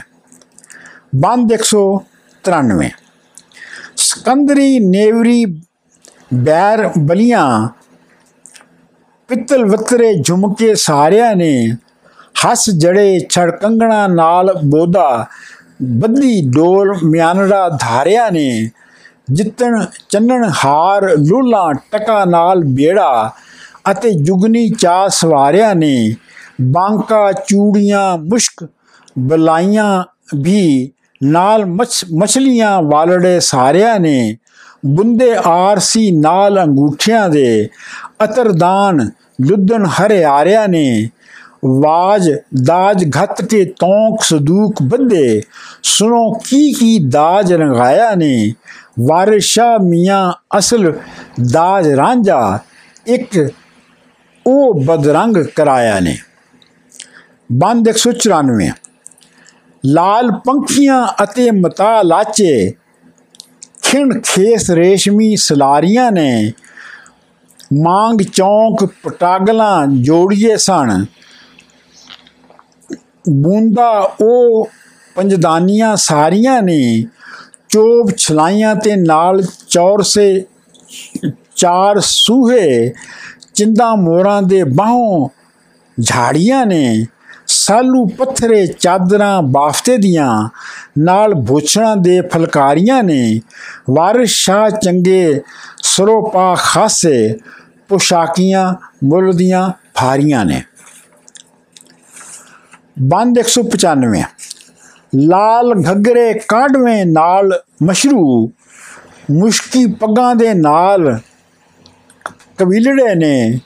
ਬੰਦ 1.15 1.53
193 1.53 2.89
ਸਕੰਦਰੀ 3.97 4.79
ਨੇਵਰੀ 4.79 5.45
ਬੈਰ 6.33 6.89
ਬਲੀਆਂ 6.97 7.69
ਪਿੱਤਲ 9.27 9.65
ਵਤਰੇ 9.65 10.13
ਝੁਮਕੇ 10.15 10.75
ਸਾਰਿਆਂ 10.75 11.35
ਨੇ। 11.35 11.77
ਹੱਸ 12.45 12.69
ਜੜੇ 12.69 13.19
ਛੜਕੰਗਣਾ 13.29 14.07
ਨਾਲ 14.07 14.53
ਬੋਦਾ 14.65 15.25
ਬੱਦੀ 15.79 16.41
ਡੋਲ 16.45 16.93
ਮਿਆਨੜਾ 17.03 17.67
ਧਾਰਿਆ 17.69 18.29
ਨੇ, 18.29 18.69
ਜਿੱਤਣ 19.31 19.83
ਚੰਨਣ 20.09 20.49
ਹਾਰ 20.65 21.09
ਲੂਲਾ 21.19 21.71
ਟਕਾ 21.91 22.23
ਨਾਲ 22.25 22.63
ਬੇੜਾ 22.65 23.31
ਅਤੇ 23.91 24.11
ਜੁਗਨੀ 24.13 24.67
ਚਾ 24.69 25.07
ਸਵਾਰਿਆ 25.07 25.73
ਨੇ, 25.73 26.15
ਬਾਂਕਾ 26.61 27.31
ਚੂੜੀਆਂ 27.31 28.17
ਮੁਸ਼ਕ 28.17 28.67
ਬਲਾਈਆਂ 29.19 30.03
ਵੀ 30.35 30.91
ਨਾਲ 31.21 31.65
ਮਛਲੀਆਂ 31.65 32.81
ਵਾਲੜੇ 32.81 33.39
ਸਾਰਿਆਂ 33.39 33.99
ਨੇ, 33.99 34.37
ਬੁੰਦੇ 34.85 35.33
ਆਰਸੀ 35.45 36.09
ਨਾਲ 36.11 36.61
ਅੰਗੂਠਿਆਂ 36.63 37.27
ਦੇ 37.29 37.69
ਅਤਰਦਾਨ 38.23 39.09
ਲੁੱਦਨ 39.41 39.85
ਹਰਿਆਰਿਆਂ 39.85 40.67
ਨੇ। 40.67 41.09
ਵਾਜ 41.65 42.31
ਦਾਜ 42.63 43.09
ਘਤ 43.09 43.41
ਕੇ 43.41 43.65
ਤੌਂਕ 43.65 44.23
ਸਦੂਕ 44.23 44.75
ਬੰਦੇ 44.81 45.41
ਸੁਣੋ 45.83 46.31
ਕੀ 46.31 46.73
ਕੀ 46.73 46.99
ਦਾਜ 46.99 47.53
ਰੰਗਾਇਆ 47.53 48.15
ਨੇ। 48.15 48.53
ਵਾਰਿਸ਼ਾ 48.99 49.77
ਮੀਆਂ 49.77 50.33
ਅਸਲ 50.57 50.93
ਦਾਜ 51.51 51.87
ਰਾਂਝਾ, 51.87 52.59
ਇੱਕ 53.07 53.51
ਉਹ 54.47 54.81
ਬਦਰੰਗ 54.85 55.37
ਕਰਾਇਆ 55.37 55.99
ਨੇ। 55.99 56.17
ਬੰਦ 57.51 57.89
194 57.89 58.71
ਲਾਲ 59.85 60.31
ਪੰਖੀਆਂ 60.31 61.07
ਅਤੇ 61.23 61.51
ਮਤਾ 61.51 62.01
ਲਾਚੇ, 62.01 62.73
ਖਿਣ 63.81 64.21
ਖੇਸ 64.21 64.71
ਰੇਸ਼ਮੀ 64.71 65.35
ਸਲਾਰੀਆਂ 65.35 66.11
ਨੇ। 66.11 66.51
ਮੰਗ 67.73 68.21
ਚੌਂਕ 68.21 68.85
ਪਟਾਗਲਾਂ 69.03 69.87
ਜੋੜੀਏ 69.87 70.57
ਸਣ 70.57 71.05
ਬੂੰਦਾ 73.29 73.89
ਉਹ 74.21 74.69
ਪੰਜਦਾਨੀਆਂ 75.15 75.95
ਸਾਰੀਆਂ 75.95 76.61
ਨੇ, 76.61 77.05
ਚੋਬ 77.69 78.11
ਛਲਾਈਆਂ 78.17 78.75
ਤੇ 78.75 78.95
ਨਾਲ 78.95 79.41
ਚੌਰਸੇ 79.69 80.45
ਚਾਰ 81.55 81.99
ਸੂਹੇ, 81.99 82.93
ਚਿੰਦਾ 83.53 83.95
ਮੋਰਾਂ 83.95 84.41
ਦੇ 84.41 84.63
ਬਾਹੋਂ 84.63 85.29
ਝਾੜੀਆਂ 86.01 86.65
ਨੇ, 86.65 87.05
ਸਾਲੂ 87.47 88.05
ਪੱਥਰੇ 88.05 88.65
ਚਾਦਰਾਂ 88.67 89.41
ਬਾਫਤੇ 89.41 89.97
ਦੀਆਂ, 89.97 90.49
ਨਾਲ 90.97 91.33
ਭੋਛਣਾ 91.33 91.95
ਦੇ 91.95 92.21
ਫਲਕਾਰੀਆਂ 92.21 93.03
ਨੇ, 93.03 93.39
ਵਾਰਿਸ 93.89 94.29
ਸ਼ਾ 94.29 94.69
ਚੰਗੇ 94.69 95.41
ਸਰੋਪਾ 95.83 96.55
ਖਾਸੇ, 96.55 97.37
ਪੁਸ਼ਾਕੀਆਂ 97.87 98.73
ਮੁੱਲ 99.03 99.33
ਦੀਆਂ 99.33 99.71
ਫਾਰੀਆਂ 99.95 100.45
ਨੇ। 100.45 100.61
ਬੰਦ 102.99 103.39
195 103.39 104.23
ਲਾਲ 105.15 105.73
ਘੱਗਰੇ 105.91 106.33
ਕਾਢਵੇਂ 106.47 107.05
ਨਾਲ 107.05 107.51
ਮਸ਼ਰੂ, 107.83 108.51
ਮੁਸ਼ਕੀ 109.31 109.85
ਪੱਗਾਂ 109.85 110.35
ਦੇ 110.35 110.53
ਨਾਲ 110.53 111.19
ਕਬੀਲੜੇ 112.57 113.15
ਨੇ 113.15 113.59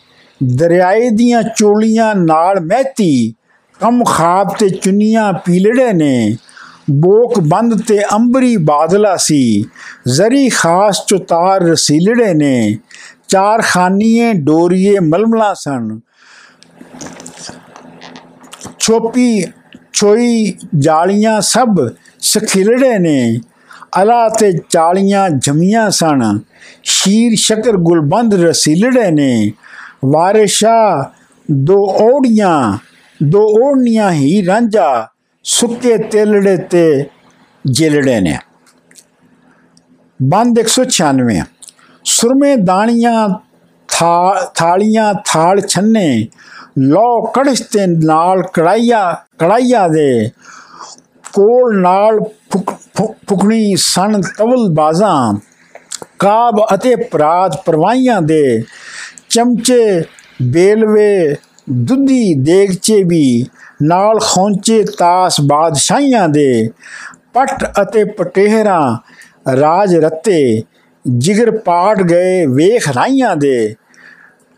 ਦਰਿਆਏ 0.43 1.09
ਦੀਆਂ 1.09 1.43
ਚੋਲੀਆਂ 1.43 2.15
ਨਾਲ 2.15 2.59
ਮਹਿਤੀ, 2.59 3.33
ਕਮ 3.79 4.03
ਖਾਬ 4.03 4.55
ਤੇ 4.59 4.69
ਚੁੰਨੀਆਂ 4.69 5.33
ਪੀਲੜੇ 5.33 5.93
ਨੇ, 5.93 6.35
ਬੋਕ 6.91 7.39
ਬੰਦ 7.39 7.81
ਤੇ 7.81 7.99
ਅੰਬਰੀ 8.15 8.57
ਬਾਦਲਾ 8.57 9.15
ਸੀ, 9.15 9.65
ਜ਼ਰੀ 10.07 10.49
ਖਾਸ 10.49 11.05
ਚੁਤਾਰ 11.07 11.61
ਰਸੀਲੜੇ 11.61 12.33
ਨੇ 12.33 12.77
ਚਾਰ 13.27 13.61
ਖਾਨੀਏ 13.61 14.33
ਡੋਰੀਏ 14.33 14.99
ਮਲਮਲਾ 14.99 15.53
ਸਨ। 15.53 15.99
ਛੋਪੀ 18.89 19.43
ਛੋਈ 19.93 20.53
ਜਾਲੀਆਂ 20.79 21.41
ਸਭ 21.41 21.75
ਸਖਿਲੜੇ 22.19 22.97
ਨੇ। 22.99 23.39
ਅਲਾ 24.01 24.29
ਤੇ 24.29 24.51
ਚਾਲੀਆਂ 24.69 25.29
ਜਮੀਆਂ 25.29 25.89
ਸਨ। 25.89 26.39
ਸ਼ੀਰ 26.83 27.31
ਸ਼ਕਰ 27.35 27.77
ਗੁਲਬੰਦ 27.77 28.33
ਰਸੀਲੜੇ 28.33 29.11
ਨੇ। 29.11 29.51
ਵਾਰਿਸ਼ਾ, 30.05 31.11
ਦੋ 31.51 31.77
ਓੜੀਆਂ 32.01 32.77
ਦੋ 33.23 33.43
ਓੜਨੀਆਂ 33.63 34.11
ਹੀ 34.11 34.45
ਰਾਂਝਾ 34.45 35.07
ਸੁੱਕੇ 35.43 35.97
ਤੇਲੜੇ 35.97 36.57
ਤੇ 36.57 37.05
ਜਿਲੜੇ 37.65 38.19
ਨੇ। 38.19 38.37
ਬੰਦ 40.19 40.59
196 40.59 41.41
ਸੁਰਮੇ 42.05 42.55
ਦਾਣੀਆਂ 42.55 43.29
ਥਾਲੀਆਂ 44.55 45.13
ਥਾਲ 45.25 45.61
ਛੰਨੇ। 45.61 46.27
ਲੋ 46.79 47.21
ਕੜਛ 47.35 47.61
ਤੇ 47.61 47.85
ਨਾਲ 47.87 48.41
ਕੜਾਈਆ 48.53 49.01
ਕੜਾਈਆ 49.39 49.87
ਦੇ 49.87 50.29
ਕੋਲ 51.33 51.79
ਨਾਲ 51.81 52.19
ਫੁਕਣੀ 53.27 53.75
ਸਣ 53.75 54.21
ਤਵਲ 54.37 54.69
ਬਾਜ਼ਾਂ, 54.69 55.33
ਕਾਬ 56.19 56.59
ਅਤੇ 56.73 56.95
ਪ੍ਰਾਤ 57.11 57.55
ਪਰਵਾਈਆਂ 57.65 58.21
ਦੇ 58.21 58.63
ਚਮਚੇ, 59.29 60.03
ਬੇਲਵੇ, 60.41 61.35
ਦੁੱਧੀ, 61.69 62.33
ਦੇਗਚੇ 62.33 63.03
ਵੀ, 63.03 63.45
ਨਾਲ 63.81 64.19
ਖੌਂਚੇ 64.19 64.83
ਤਾਸ 64.97 65.41
ਬਾਦਸ਼ਾਹੀਆਂ 65.41 66.27
ਦੇ 66.29 66.69
ਪਟ 67.33 67.63
ਅਤੇ 67.81 68.03
ਪਟੇਹਰਾ, 68.03 68.79
ਰਾਜ 69.55 69.95
ਰਤੇ, 69.95 70.63
ਜਿਗਰ 71.05 71.51
ਪਾਟ 71.57 72.01
ਗਏ 72.01 72.45
ਵੇਖ 72.45 72.87
ਰਾਈਆਂ 72.87 73.35
ਦੇ, 73.35 73.75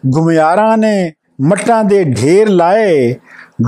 ਗੁਮਿਆਰਾਂ 0.04 0.78
ਨੇ 0.78 1.14
ਮਟਾਂ 1.42 1.84
ਦੇ 1.84 2.04
ਢੇਰ 2.04 2.50
ਲਾਏ 2.50 3.16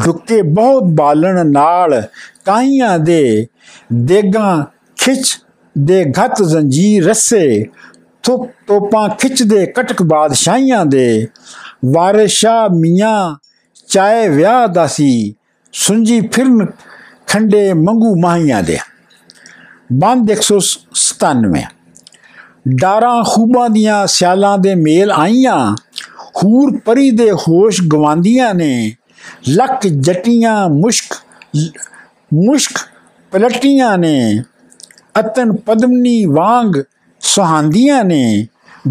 ਢੁੱਕੇ 0.06 0.42
ਬਹੁਤ 0.42 0.84
ਬਾਲਣ 0.84 1.52
ਨਾਲ 1.52 2.02
ਕਾਈਆਂ 2.46 3.00
ਦੇ 3.00 3.48
ਦੇਗਾਂ 3.94 4.66
ਖਿੱਚ 4.98 5.38
ਦੇ 5.78 6.06
ਘਤ 6.06 6.44
ਜ਼ੰਜੀਰ 6.44 7.06
ਰਸੇ 7.06 7.66
ਤੁਪ 8.24 8.50
ਤੋਪਾਂ 8.68 9.10
ਖਿੱਚਦੇ 9.10 9.66
ਕਟਕ 9.66 10.04
ਬਾਦਸ਼ਾਹੀਆਂ 10.04 10.86
ਦੇ। 10.86 11.28
ਵਾਰਿਸ਼ਾ 11.86 12.68
ਮੀਆਂ 12.68 13.36
ਚਾਏ 13.88 14.28
ਵਿਆਹ 14.30 14.68
ਦਾ 14.68 14.88
ਸੀ, 14.88 15.36
ਸੁੰਜੀ 15.74 16.22
ਫਿਰਨ 16.28 16.66
ਖੰਡੇ 17.28 17.74
ਮੰਗੂ 17.74 18.22
ਮਾਹੀਆਂ 18.22 18.64
ਦੇ। 18.64 18.78
ਬੰਦ 19.94 20.32
197 20.32 21.64
ਡਾਰਾਂ 22.68 23.24
ਖੂਬਾਂ 23.24 23.70
ਦੀਆਂ 23.70 24.08
ਸਿਆਲਾਂ 24.08 24.58
ਦੇ 24.58 24.76
ਮੇਲ 24.76 25.12
ਆਈਆਂ 25.12 25.76
ਹੂਰ 26.44 26.78
ਪਰੀ 26.86 27.10
ਦੇ 27.12 27.30
ਹੋਸ਼ 27.40 27.82
ਗਵਾਂਦੀਆਂ 27.84 28.54
ਨੇ, 28.54 28.96
ਲੱਕ 29.50 29.88
ਜਟੀਆਂ 29.88 30.68
ਮੁਸ਼ਕ 30.70 31.14
ਮੁਸ਼ਕ 32.36 32.80
ਪਲਟੀਆਂ 33.32 33.98
ਨੇ, 33.98 34.44
ਅਤਨ 35.20 35.52
ਪਦਮਨੀ 35.58 36.24
ਵਾਂਗ 36.26 36.82
ਸੁਹਾਂਦੀਆਂ 37.22 38.04
ਨੇ 38.04 38.48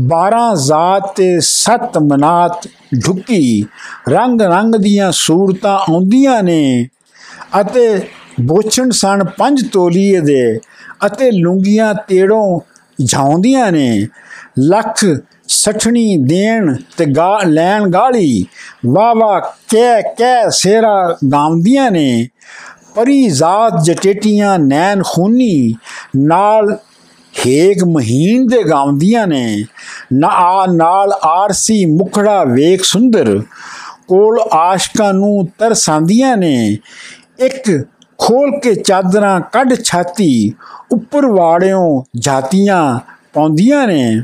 12 0.08 0.54
ਜ਼ਾਤ 0.56 1.12
ਤੇ 1.16 1.38
ਸੱਤ 1.40 1.98
ਮਨਾਤ 2.02 2.66
ਢੁੱਕੀ 3.06 3.64
ਰੰਗ 4.08 4.40
ਰੰਗ 4.42 4.74
ਦੀਆਂ 4.74 5.10
ਸੂਰਤਾਂ 5.12 5.78
ਆਉਂਦੀਆਂ 5.88 6.42
ਨੇ 6.42 6.88
ਅਤੇ 7.60 7.86
ਬੋਛਣ 8.42 8.90
ਸਣ 8.90 9.24
ਪੰਜ 9.38 9.62
ਤੋਲੀਏ 9.72 10.20
ਦੇ 10.20 10.58
ਅਤੇ 11.06 11.30
ਲੁੰਗੀਆਂ 11.32 11.92
ਤੇੜੋਂ 12.08 12.60
ਝਾਉਂਦੀਆਂ 12.98 13.70
ਨੇ, 13.72 14.06
ਲੱਖ 14.60 15.04
ਸਠਣੀ 15.52 16.16
ਦੇਣ 16.16 16.74
ਤੇ 16.96 17.06
ਗਾ 17.06 17.38
ਲੈਣ 17.44 17.88
ਗਾਲੀ। 17.90 18.46
ਵਾ 18.86 19.12
ਵਾ 19.14 19.38
ਕਹਿ 19.70 20.02
ਕਹਿ 20.02 20.50
ਸੇਰਾ 20.50 21.16
ਗਾਉਂਦੀਆਂ 21.32 21.90
ਨੇ। 21.90 22.28
ਪਰੀ 22.94 23.28
ਜ਼ਾਤ 23.28 23.84
ਜਟੇਟੀਆਂ 23.84 24.58
ਨੈਣ 24.58 25.02
ਖੂਨੀ, 25.02 25.74
ਨਾਲ 26.16 26.78
ਹੇਕ 27.46 27.84
ਮਹੀਨ 27.84 28.46
ਦੇ 28.46 28.62
ਗਾਉਂਦੀਆਂ 28.62 29.26
ਨੇ। 29.26 29.64
ਨਾ 30.12 30.28
ਆ, 30.28 30.66
ਨਾਲ 30.72 31.12
ਆਰਸੀ 31.22 31.84
ਮੁਖੜਾ 31.84 32.44
ਵੇਖ 32.44 32.84
ਸੁੰਦਰ, 32.84 33.40
ਕੋਲ 34.08 34.40
ਆਸ਼ਕਾਂ 34.52 35.12
ਨੂੰ 35.14 35.48
ਤਰਸਾਂਦੀਆਂ 35.58 36.36
ਨੇ। 36.36 36.78
ਇੱਕ 37.38 37.86
ਖੋਲ 38.18 38.60
ਕੇ 38.60 38.74
ਚਾਦਰਾਂ 38.74 39.40
ਕੱਢ 39.52 39.74
ਛਾਤੀ, 39.84 40.52
ਉੱਪਰ 40.92 41.26
ਵਾੜਿਓਂ 41.26 42.02
ਜਾਤੀਆਂ 42.18 43.00
ਪਾਉਂਦੀਆਂ 43.34 43.86
ਨੇ। 43.86 44.22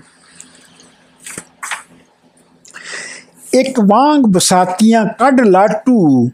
ਇੱਕ 3.55 3.81
ਵਾਂਗ 3.81 4.23
ਬਸਾਤੀਆਂ 4.23 5.05
ਕੱਢ 5.05 5.41
ਲਾਟੂ। 5.41 6.31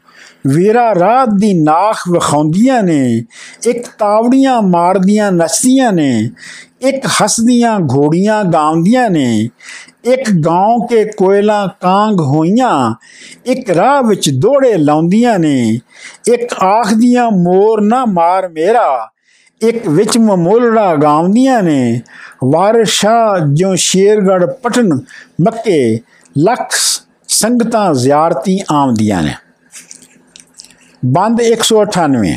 ਵੀਰਾ 0.47 0.95
ਰਾਤ 0.95 1.29
ਦੀ 1.29 1.55
ਨਾਖ 1.55 1.97
ਵਿਖਾਉਂਦੀਆਂ 2.11 2.83
ਨੇ, 2.83 3.23
ਇੱਕ 3.67 3.89
ਤਾਵੜੀਆਂ 3.99 4.63
ਮਾਰਦੀਆਂ 4.63 5.33
ਨੱਚਦੀਆਂ 5.33 5.93
ਨੇ, 5.93 6.31
ਇੱਕ 6.81 7.07
ਹੱਸਦੀਆਂ 7.07 7.81
ਘੋੜੀਆਂ 7.81 8.45
ਗਾਉਂਦੀਆਂ 8.45 9.11
ਨੇ, 9.11 9.49
ਇੱਕ 10.05 10.31
ਗਾਉਂ 10.31 10.89
ਕੇ 10.89 11.05
ਕੋਇਲਾ 11.05 11.67
ਕਾਂਗ 11.81 12.21
ਹੋਈਆਂ, 12.21 12.95
ਇੱਕ 13.47 13.71
ਰਾਹ 13.71 14.03
ਵਿੱਚ 14.03 14.31
ਦੋੜੇ 14.31 14.77
ਲਾਉਂਦੀਆਂ 14.77 15.39
ਨੇ, 15.39 15.79
ਇੱਕ 16.33 16.63
ਆਖਦੀਆਂ 16.63 17.31
ਮੋਰ 17.31 17.81
ਨਾ 17.81 18.05
ਮਾਰ 18.05 18.49
ਮੇਰਾ, 18.49 19.11
ਇੱਕ 19.63 19.89
ਵਿੱਚ 19.89 20.19
ਮਮੋਲੜਾ 20.19 20.97
ਗਾਉਂਦੀਆਂ 20.97 21.63
ਨੇ, 21.63 22.01
ਵਾਰਸ਼ਾ 22.45 23.39
ਜੋ 23.53 23.75
ਸ਼ੇਰਗੜ 23.75 24.47
ਪਟਨ 24.47 24.95
ਮੱਕੇ, 25.41 26.01
ਲੱਖ 26.39 26.75
ਸੰਗਤਾਂ 27.35 27.93
ਜ਼ਿਆਰਤੀ 27.95 28.59
ਆਉਂਦੀਆਂ 28.71 29.23
ਨੇ। 29.23 29.35
ਬੰਦ 31.07 31.41
198 31.41 32.35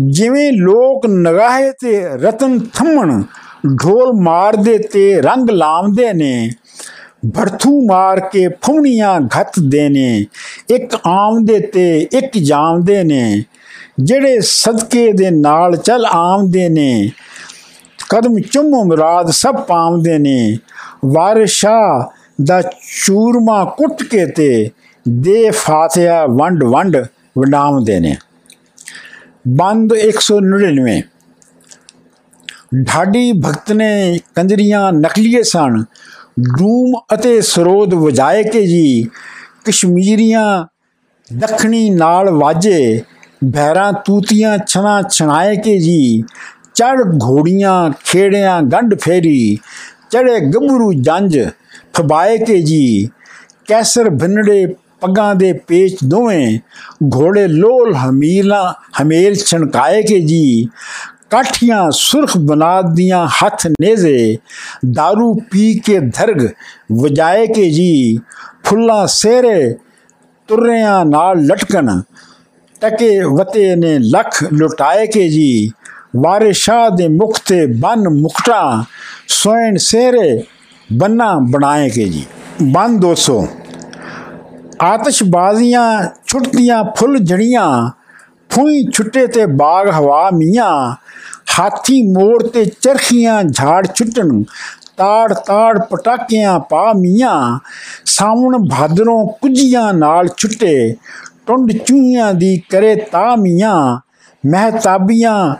ਜਿਵੇਂ 0.00 0.52
ਲੋਕ 0.52 1.06
ਨਗਾਹੇ 1.06 1.70
ਤੇ 1.70 2.00
ਰਤਨ 2.22 2.58
ਥੰਮਣ, 2.74 3.22
ਢੋਲ 3.74 4.12
ਮਾਰਦੇ 4.20 4.78
ਤੇ 4.78 5.20
ਰੰਗ 5.20 5.50
ਲਾਉਂਦੇ 5.50 6.12
ਨੇ, 6.12 6.50
ਭਰਥੂ 7.34 7.80
ਮਾਰ 7.86 8.20
ਕੇ 8.20 8.48
ਫੁੰਨੀਆਂ 8.62 9.20
ਘੱਤ 9.20 9.60
ਦੇ 9.68 9.88
ਨੇ, 9.88 10.26
ਇੱਕ 10.70 10.96
ਆਮਦੇ 11.06 11.58
ਤੇ 11.60 12.08
ਇੱਕ 12.12 12.38
ਜਾਮਦੇ 12.38 13.02
ਨੇ, 13.04 13.44
ਜਿਹੜੇ 14.00 14.40
ਸਦਕੇ 14.40 15.12
ਦੇ 15.12 15.30
ਨਾਲ 15.30 15.76
ਚੱਲ 15.76 16.06
ਆਮਦੇ 16.06 16.68
ਨੇ, 16.68 17.10
ਕਦਮ 18.10 18.38
ਚੁੰਮ 18.40 18.84
ਮੁਰਾਦ 18.84 19.30
ਸਭ 19.30 19.56
ਪਾਉਂਦੇ 19.56 20.18
ਨੇ, 20.18 20.56
ਵਾਰਿਸ਼ਾ 21.04 21.78
ਦਾ 22.42 22.62
ਚੂਰਮਾ 23.06 23.64
ਕੁੱਟ 23.64 24.02
ਕੇ 24.02 24.26
ਤੇ 24.26 24.70
ਦੇ 25.08 25.50
ਫਾਤਿਹਾ 25.50 26.26
ਵੰਡ 26.26 26.64
ਵੰਡ 26.64 26.96
ਵਡਾਉਂਦੇ 27.38 28.00
ਨੇ। 28.00 28.16
ਬੰਦ 29.48 29.92
199 29.92 31.02
ਢਾਡੀ 32.82 33.32
ਭਗਤ 33.32 33.72
ਨੇ 33.72 34.18
ਕੰਜਰੀਆਂ 34.34 34.92
ਨਕਲੀਏ 34.92 35.42
ਸਨ। 35.42 35.84
ਡੂਮ 36.58 36.92
ਅਤੇ 37.14 37.40
ਸਰੋਦ 37.40 37.94
ਵਜਾਏ 37.94 38.42
ਕੇ 38.42 38.66
ਜੀ 38.66 39.08
ਕਸ਼ਮੀਰੀਆਂ 39.64 40.66
ਦੱਖਣੀ 41.34 41.90
ਨਾਲ 41.90 42.30
ਵਾਜੇ। 42.30 43.02
ਭੈਰਾਂ 43.54 43.92
ਤੂਤੀਆਂ 43.92 44.58
ਛਣਾ 44.66 45.02
ਛਣਾਏ 45.02 45.56
ਕੇ 45.56 45.78
ਜੀ। 45.78 46.22
ਚੜ 46.74 47.00
ਘੋੜੀਆਂ 47.24 47.90
ਖੇੜਿਆਂ 48.04 48.62
ਗੰਢ 48.62 48.94
ਫੇਰੀ। 49.00 49.58
ਚੜੇ 50.10 50.40
ਗੱਭਰੂ 50.40 50.92
ਜੰਜ 50.92 51.48
ਫਬਾਏ 51.94 52.38
ਕੇ 52.38 52.60
ਜੀ। 52.62 53.08
ਕੈਸਰ 53.68 54.10
ਭਿੰਨੜੇ 54.10 54.66
ਪੱਗਾਂ 55.00 55.34
ਦੇ 55.34 55.52
ਪੇਚ 55.52 55.96
ਦੋਵੇਂ, 56.04 56.58
ਘੋੜੇ 57.14 57.46
ਲੋਲ 57.48 57.94
ਹਮੀਲਾ, 57.94 58.74
ਹਮੇਲ 59.02 59.34
ਛਣਕਾਏ 59.34 60.02
ਕੇ 60.02 60.20
ਜੀ। 60.20 60.68
ਕਾਠੀਆਂ 61.30 61.90
ਸੁਰਖ 61.90 62.36
ਬਣਾ 62.38 62.80
ਦੀਆਂ 62.82 63.26
ਹੱਥ 63.26 63.66
ਨੇਜ਼ੇ 63.66 64.36
दारू 64.98 65.32
ਪੀ 65.50 65.74
ਕੇ 65.78 65.98
ਧਰਗ 66.00 66.46
ਵਜਾਏ 66.92 67.46
ਕੇ 67.46 67.70
ਜੀ। 67.70 68.18
ਫੁੱਲਾਂ 68.64 69.06
ਸੇਰੇ 69.06 69.74
ਤੁਰਿਆਂ 70.48 71.04
ਨਾਲ 71.04 71.44
ਲਟਕਣ, 71.46 72.00
ਟਕੇ 72.80 73.18
ਵਤੇ 73.20 73.74
ਨੇ 73.76 73.98
ਲੱਖ 73.98 74.42
ਲੁਟਾਏ 74.52 75.06
ਕੇ 75.06 75.28
ਜੀ। 75.28 75.70
ਵਾਰਿਸ਼ਾ 76.16 76.88
ਦੇ 76.88 77.08
ਮੁਖ 77.08 77.38
ਤੇ 77.46 77.66
ਬਨ 77.66 78.08
ਮੁਕਟਾ, 78.08 78.84
ਸੋਇਣ 79.28 79.76
ਸੇਰੇ 79.76 80.42
ਬੰਨਾ 80.92 81.38
ਬਣਾਏ 81.50 81.88
ਕੇ 81.88 82.08
ਜੀ। 82.08 82.26
ਬਨ 82.62 82.98
200 83.00 83.46
ਆਤਸ਼ਬਾਜ਼ੀਆਂ 84.82 86.02
ਛੁੱਟਦੀਆਂ 86.26 86.84
ਫੁੱਲ 86.96 87.18
ਜੜੀਆਂ, 87.18 87.90
ਫੂਈ 88.50 88.84
ਛੁੱਟੇ 88.92 89.26
ਤੇ 89.26 89.46
ਬਾਗ 89.46 89.88
ਹਵਾ 89.88 90.30
ਮੀਆਂ, 90.30 90.96
ਹਾਥੀ 91.58 92.02
ਮੋੜ 92.02 92.42
ਤੇ 92.42 92.64
ਚਰਖੀਆਂ 92.64 93.44
ਝਾੜ 93.44 93.86
ਛੁੱਟਣ 93.94 94.42
ਤਾੜ 94.96 95.32
ਤਾੜ 95.32 95.78
ਪਟਾਕਿਆਂ 95.78 96.60
ਪਾ 96.60 96.92
ਮੀਆਂ, 96.92 97.58
ਸਾਵਣ 98.04 98.68
ਭਾਦਰੋਂ 98.68 99.26
ਕੁਜੀਆਂ 99.26 99.94
ਨਾਲ 99.94 100.28
ਛੁੱਟੇ, 100.36 100.96
ਟੁੰਡ 101.46 101.72
ਚੂਹੀਆਂ 101.72 102.34
ਦੀ 102.34 102.62
ਕਰੇ 102.70 102.94
ਤਾ 102.94 103.36
ਮੀਆਂ, 103.36 103.98
ਮਹਤਾਬੀਆਂ 104.46 105.54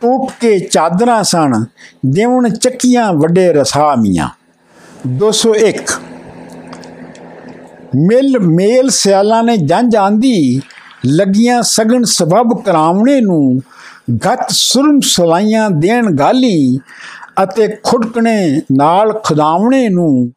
ਟੁੱਟ 0.00 0.32
ਕੇ 0.40 0.58
ਚਾਦਰਾਂ 0.58 1.22
ਸਣ, 1.22 1.64
ਦੇਵਣ 2.06 2.48
ਚੱਕੀਆਂ 2.48 3.12
ਵੱਡੇ 3.12 3.52
ਰਸਾ 3.52 3.94
ਮੀਆਂ। 3.94 4.28
201 5.08 5.92
ਮਿਲ 7.96 8.38
ਮੇਲ 8.38 8.88
ਸਿਆਲਾਂ 8.90 9.42
ਨੇ 9.42 9.56
ਜੰਜ 9.56 9.94
ਆਂਦੀ, 9.96 10.60
ਲੱਗੀਆਂ 11.06 11.62
ਸਗਣ 11.62 12.02
ਸਬਬ 12.04 12.52
ਕਰਾਵਣੇ 12.62 13.20
ਨੂੰ 13.20 13.60
ਗਤ 14.26 14.50
ਸੁਰਮ 14.50 15.00
ਸਲਾਈਆਂ 15.00 15.68
ਦੇਣ 15.70 16.10
ਗਾਲੀ 16.10 16.78
ਅਤੇ 17.42 17.68
ਖੁੜਕਣੇ 17.84 18.60
ਨਾਲ 18.72 19.12
ਖੁਦਾਵਣੇ 19.24 19.88
ਨੂੰ 19.88 20.30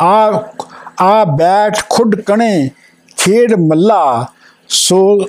ਆ 0.00 0.44
ਆ 1.00 1.24
ਬੈਠ 1.24 1.80
ਖੁੜਕਣੇ 1.90 2.70
ਖੇਡ 3.16 3.54
ਮੱਲਾ, 3.58 4.26
ਸੋ 4.68 5.28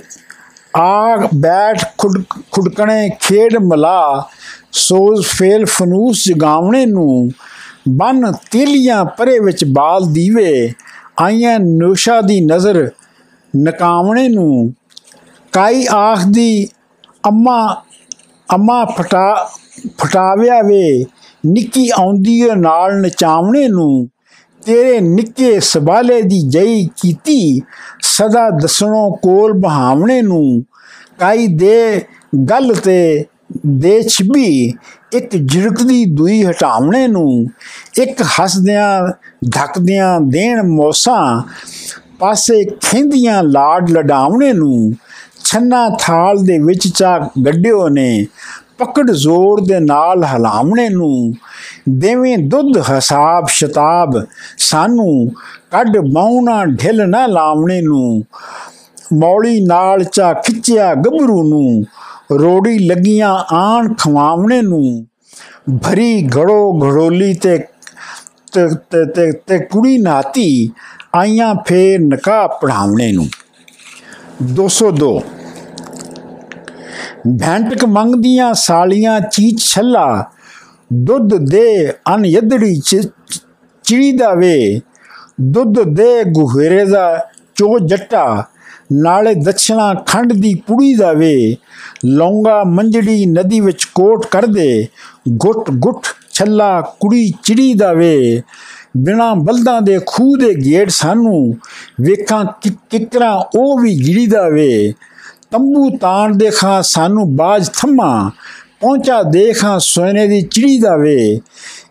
ਆ 0.78 1.28
ਬੈਠ 1.34 1.84
ਖੁੜਕਣੇ 1.98 3.10
ਖੇਡ 3.22 3.58
ਮਲਾ 3.58 4.28
ਸੋਜ਼ 4.72 5.26
ਫੇਲ 5.28 5.66
ਫਨੂਸ 5.66 6.28
ਜਗਾਵਣੇ 6.28 6.86
ਨੂੰ 6.86 7.30
ਬਨ 7.88 8.32
ਤੀਲੀਆਂ 8.52 9.06
ਪਰੇ 9.06 9.40
ਵਿੱਚ 9.40 9.66
ਬਾਲ 9.66 10.14
ਦੀਵੇ, 10.14 10.74
ਆਈਆਂ 11.20 11.60
ਨੋਸ਼ਾ 11.60 12.22
ਦੀ 12.22 12.42
ਨਜ਼ਰ 12.42 12.90
ਨਕਾਵਣੇ 13.58 14.30
ਨੂੰ। 14.30 14.74
ਕਾਈ 15.52 15.86
ਆਖ 15.92 16.26
ਦੀ 16.28 16.68
ਅੰਮਾ 17.26 17.84
ਅੰਮਾ 18.54 18.86
ਫਟਾ, 18.86 19.50
ਫਟਾਵਿਆ 19.98 20.62
ਵੇ, 20.62 21.06
ਨਿੱਕੀ 21.46 21.90
ਆਉਂਦੀ 21.90 22.44
ਨਾਲ 22.56 23.02
ਨਚਾਵਣੇ 23.02 23.68
ਨੂੰ। 23.68 24.10
ਤੇਰੇ 24.66 25.00
ਨਿੱਕੇ 25.00 25.60
ਸਬਾਲੇ 25.60 26.22
ਦੀ 26.22 26.42
ਜਈ 26.50 26.90
ਕੀਤੀ, 27.02 27.62
ਸਦਾ 28.02 28.50
ਦਸਣੋਂ 28.50 29.18
ਕੋਲ 29.18 29.54
ਬਹਾਵਣੇ 29.54 30.22
ਨੂੰ। 30.22 30.64
ਕਾਈ 31.20 31.48
ਦੇ 31.48 32.02
ਗੱਲ 32.50 32.76
ਤੇ 32.76 33.26
ਦੇ 33.68 34.02
ਛਬੀ 34.02 34.74
ਇੱਕ 35.14 35.36
ਝਿੜਕਦੀ 35.48 36.04
ਦੂਈ 36.06 36.44
ਹਟਾਵਣੇ 36.46 37.08
ਨੂੰ 37.08 37.48
ਇੱਕ 38.02 38.22
ਹੱਸਦਿਆਂ, 38.40 39.08
ਧੱਕਦਿਆਂ 39.50 40.20
ਦੇਣ 40.22 40.62
ਮੋਸਾਂ, 40.64 41.42
ਪਾਸੇ 42.20 42.64
ਖਿੰਦੀਆਂ 42.82 43.42
ਲਾਡ 43.44 43.90
ਲਡਾਵਣੇ 43.90 44.52
ਨੂੰ 44.54 44.94
ਛੰਨਾ 45.44 45.90
ਥਾਲ 46.00 46.44
ਦੇ 46.44 46.58
ਵਿੱਚ 46.60 46.88
ਚਾ 46.88 47.18
ਗੱਡਿਓ 47.46 47.88
ਨੇ 47.90 48.26
ਪਕੜ 48.78 49.12
ਜ਼ੋਰ 49.12 49.62
ਦੇ 49.62 49.80
ਨਾਲ 49.80 50.24
ਹਲਾਵਣੇ 50.24 50.88
ਨੂੰ 50.90 51.34
ਦੇਵੇਂ 51.90 52.38
ਦੁੱਧ, 52.38 52.78
ਹਸਾਬ, 52.90 53.48
ਸ਼ਤਾਬ 53.48 54.26
ਸਾਨੂੰ 54.58 55.32
ਕੱਢ 55.72 55.98
ਬਾਉਣਾ 56.14 56.64
ਢਿਲ 56.66 57.08
ਨਾ 57.10 57.26
ਲਾਵਣੇ 57.26 57.82
ਨੂੰ 57.82 58.24
ਮੌਲੀ 59.14 59.60
ਨਾਲ 59.66 60.04
ਚਾ 60.04 60.34
ਖਿੱਚਿਆ 60.34 60.94
ਗੱਭਰੂ 60.96 61.42
ਨੂੰ 61.44 61.86
ਰੋੜੀ 62.32 62.80
ਲੱਗੀਆਂ 62.80 63.34
ਆਣ 63.52 63.94
ਖਵਾਵਣੇ 63.94 64.62
ਨੂੰ, 64.62 65.08
ਭਰੀ 65.78 66.28
ਘੜੋ 66.28 66.80
ਘੜੋਲੀ 66.86 67.34
ਤੇ 67.34 67.58
ਤੇ, 68.54 68.68
ਤੇ- 68.68 69.12
ਤੇ 69.16 69.32
ਤੇ 69.32 69.60
ਕੁੜੀ 69.60 69.98
ਨਾਤੀ 69.98 70.72
ਆਈਆਂ 71.16 71.56
ਫੇਰ 71.66 72.00
ਨਕਾ 72.00 72.48
ਪੜਾਵਣੇ 72.48 73.12
ਨੂੰ। 73.12 73.28
202 74.44 75.20
ਭੈਂਟਕ 77.40 77.86
ਮੰਗਦੀਆਂ 77.86 78.54
ਸਾਲੀਆਂ 78.54 79.20
ਚੀਚ 79.20 79.60
ਛੱਲਾ, 79.62 80.26
ਦੁੱਧ 80.94 81.36
ਦੇ 81.36 81.94
ਅਨ 82.16 82.26
ਯਦੜੀ 82.26 82.76
ਚ, 82.76 83.10
ਚਿੜੀ 83.84 84.12
ਦਾ 84.12 84.34
ਵੇ, 84.34 84.82
ਦੁੱਧ 85.42 85.82
ਦੇ 85.82 86.24
ਗੁਹਰੇ 86.24 86.86
ਦਾ 86.86 87.28
ਚੋ 87.56 87.80
ਜੱਟਾ 87.80 88.46
ਨਾਲੇ 88.94 89.36
ਦਛਣਾ 89.36 89.94
ਖੰਡ 89.94 90.34
ਦੀ 90.34 90.54
ਪੁੜੀ 90.56 90.96
ਦਾ 90.96 91.12
ਵੇ। 91.12 91.56
ਲੌਂਗਾ 92.06 92.64
ਮੰਜੜੀ 92.64 93.26
ਨਦੀ 93.26 93.60
ਵਿੱਚ 93.60 93.84
ਕੋਟ 93.84 94.26
ਕਰਦੇ। 94.26 94.88
ਗੁੱਟ 95.30 95.72
ਗੁੱਟ 95.72 96.08
ਛੱਲਾ 96.34 96.82
ਕੁੜੀ 97.00 97.34
ਚਿੜੀ 97.44 97.74
ਦਾ 97.74 97.94
ਵੇ। 97.94 98.42
ਬਿਨਾ 98.98 99.34
ਬਲਦਾਂ 99.34 99.82
ਦੇ 99.82 100.00
ਖੂਹ 100.06 100.38
ਦੇ 100.38 100.54
ਗੇੜ 100.54 100.90
ਸਾਨੂੰ। 100.90 101.54
ਵੇਖਾਂ 102.02 102.46
ਕਿ- 102.62 102.74
ਕਿਕਰਾਂ 102.90 103.60
ਉਹ 103.60 103.80
ਵੀ 103.80 103.96
ਗਿੜੀ 104.08 104.28
ਦਾ 104.28 104.50
ਵੇ। 104.50 104.94
ਤੰਬੂ 105.52 105.98
ਤਾਣ 105.98 106.38
ਦੇਖਾਂ 106.38 106.82
ਸਾਨੂੰ 106.82 107.36
ਬਾਜ 107.36 107.70
ਥੰਮਾ 107.70 108.32
ਪਹੁੰਚਾ 108.82 109.24
ਦੇਖਾਂ 109.24 109.80
ਸੋਨੇ 109.80 110.28
ਦੀ 110.28 110.42
ਚਿੜੀ 110.42 110.80
ਦਾ 110.80 110.96
ਵੇ। 110.96 111.40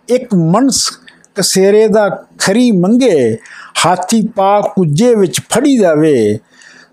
ਇੱਕ 0.08 0.34
ਮਨਸ 0.34 0.90
ਕਸੇਰੇ 1.34 1.88
ਦਾ 1.88 2.24
ਖਰੀ 2.38 2.70
ਮੰਗੇ। 2.70 3.36
ਹਾਥੀ 3.86 4.26
ਪਾ 4.26 4.60
ਕੁੱਜੇ 4.60 5.14
ਵਿੱਚ 5.14 5.40
ਫੜੀ 5.40 5.78
ਦਾ 5.78 5.94
ਵੇ। 5.94 6.38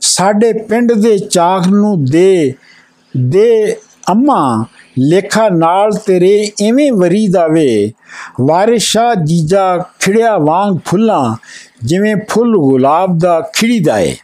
ਸਾਡੇ 0.06 0.52
ਪਿੰਡ 0.54 0.92
ਦੇ 0.94 1.18
ਚਾਕ 1.18 1.68
ਨੂੰ 1.68 2.06
ਦੇ 2.06 2.54
ਦੇ 3.18 3.78
ਅੰਮਾ, 4.10 4.66
ਲੇਖਾ 5.00 5.48
ਨਾਲ 5.50 5.92
ਤੇਰੇ 6.06 6.52
ਐਵੇਂ 6.62 6.92
ਵਰੀ 6.92 7.28
ਦਾਵੇ। 7.28 7.92
ਵਾਰਿਸ਼ਾ 8.42 9.14
ਜੀਜਾ 9.16 9.78
ਖਿੜਿਆ 10.00 10.38
ਵਾਂਗ 10.38 10.78
ਫੁੱਲਾਂ, 10.86 11.36
ਜਿਵੇਂ 11.84 12.16
ਫੁੱਲ 12.30 12.58
ਗੁਲਾਬ 12.58 13.18
ਦਾ 13.20 13.40
ਖਿੜੀਦਾ 13.54 14.00
ਏ 14.00 14.16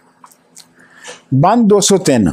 ਬੰਦ 1.33 1.67
203 1.67 2.29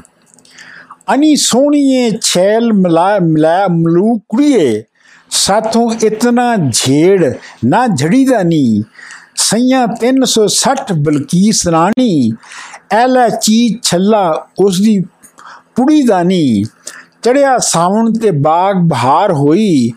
ਅਨੀ 1.15 1.35
ਸੋਹਣੀਏ 1.37 2.11
ਛੈਲ 2.23 2.73
ਮਿਲਾ 2.73 3.19
ਮਿਲਾ 3.19 3.57
ਮਲੂ 3.69 4.19
ਕੁੜੀਏ, 4.29 4.83
ਸਾਥੋਂ 5.31 5.91
ਇਤਨਾ 6.05 6.57
ਝੇੜ, 6.57 7.33
ਨਾ 7.65 7.87
ਝੜੀਦਾ 7.87 8.43
ਨੀ। 8.43 8.83
ਸਈਆਂ 9.39 9.87
360 10.01 10.93
ਬਲਕੀਸ 10.97 11.67
ਰਾਣੀ 11.69 12.33
ਐਲਾ 12.91 13.29
ਚੀਜ਼ 13.29 13.77
ਛੱਲਾ 13.83 14.25
ਉਸ 14.59 14.81
ਦੀ 14.81 14.99
ਪੁੜੀ 15.77 16.03
ਦਾ 16.03 16.23
ਨੀ। 16.23 16.65
ਚੜਿਆ 17.23 17.57
ਸਾਵਣ 17.59 18.13
ਤੇ 18.13 18.31
ਬਾਗ 18.31 18.77
ਬਹਾਰ 18.89 19.33
ਹੋਈ, 19.33 19.93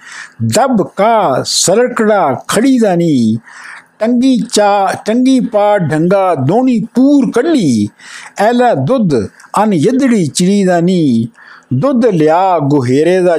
ਦਬ 0.56 0.82
ਕਾ 0.96 1.44
ਸਰਕੜਾ 1.46 2.34
ਖੜੀ 2.48 2.78
ਦਾ 2.80 2.96
ਨੀ। 2.96 3.38
ਟੰਗੀ 4.00 4.38
ਚਾ, 4.54 4.88
ਟੰਗੀ 5.06 5.40
ਪਾ 5.40 5.78
ਢੰਗਾ 5.78 6.34
ਦੋਣੀ 6.36 6.80
ਪੂਰ 6.96 7.32
ਕੱਢੀ 7.32 7.88
ਐਲਾ 8.40 8.74
ਦੁੱਧ 8.76 9.16
ਅਨ 9.64 9.74
ਯਦੜੀ 9.74 10.26
ਚਿੜੀ 10.28 10.64
ਦਾ 10.64 10.80
ਨੀ। 10.82 11.28
ਦੁੱਧ 11.74 12.06
ਲਿਆ 12.06 12.58
ਗੁਹੇਰੇ 12.60 13.20
ਦਾ 13.22 13.38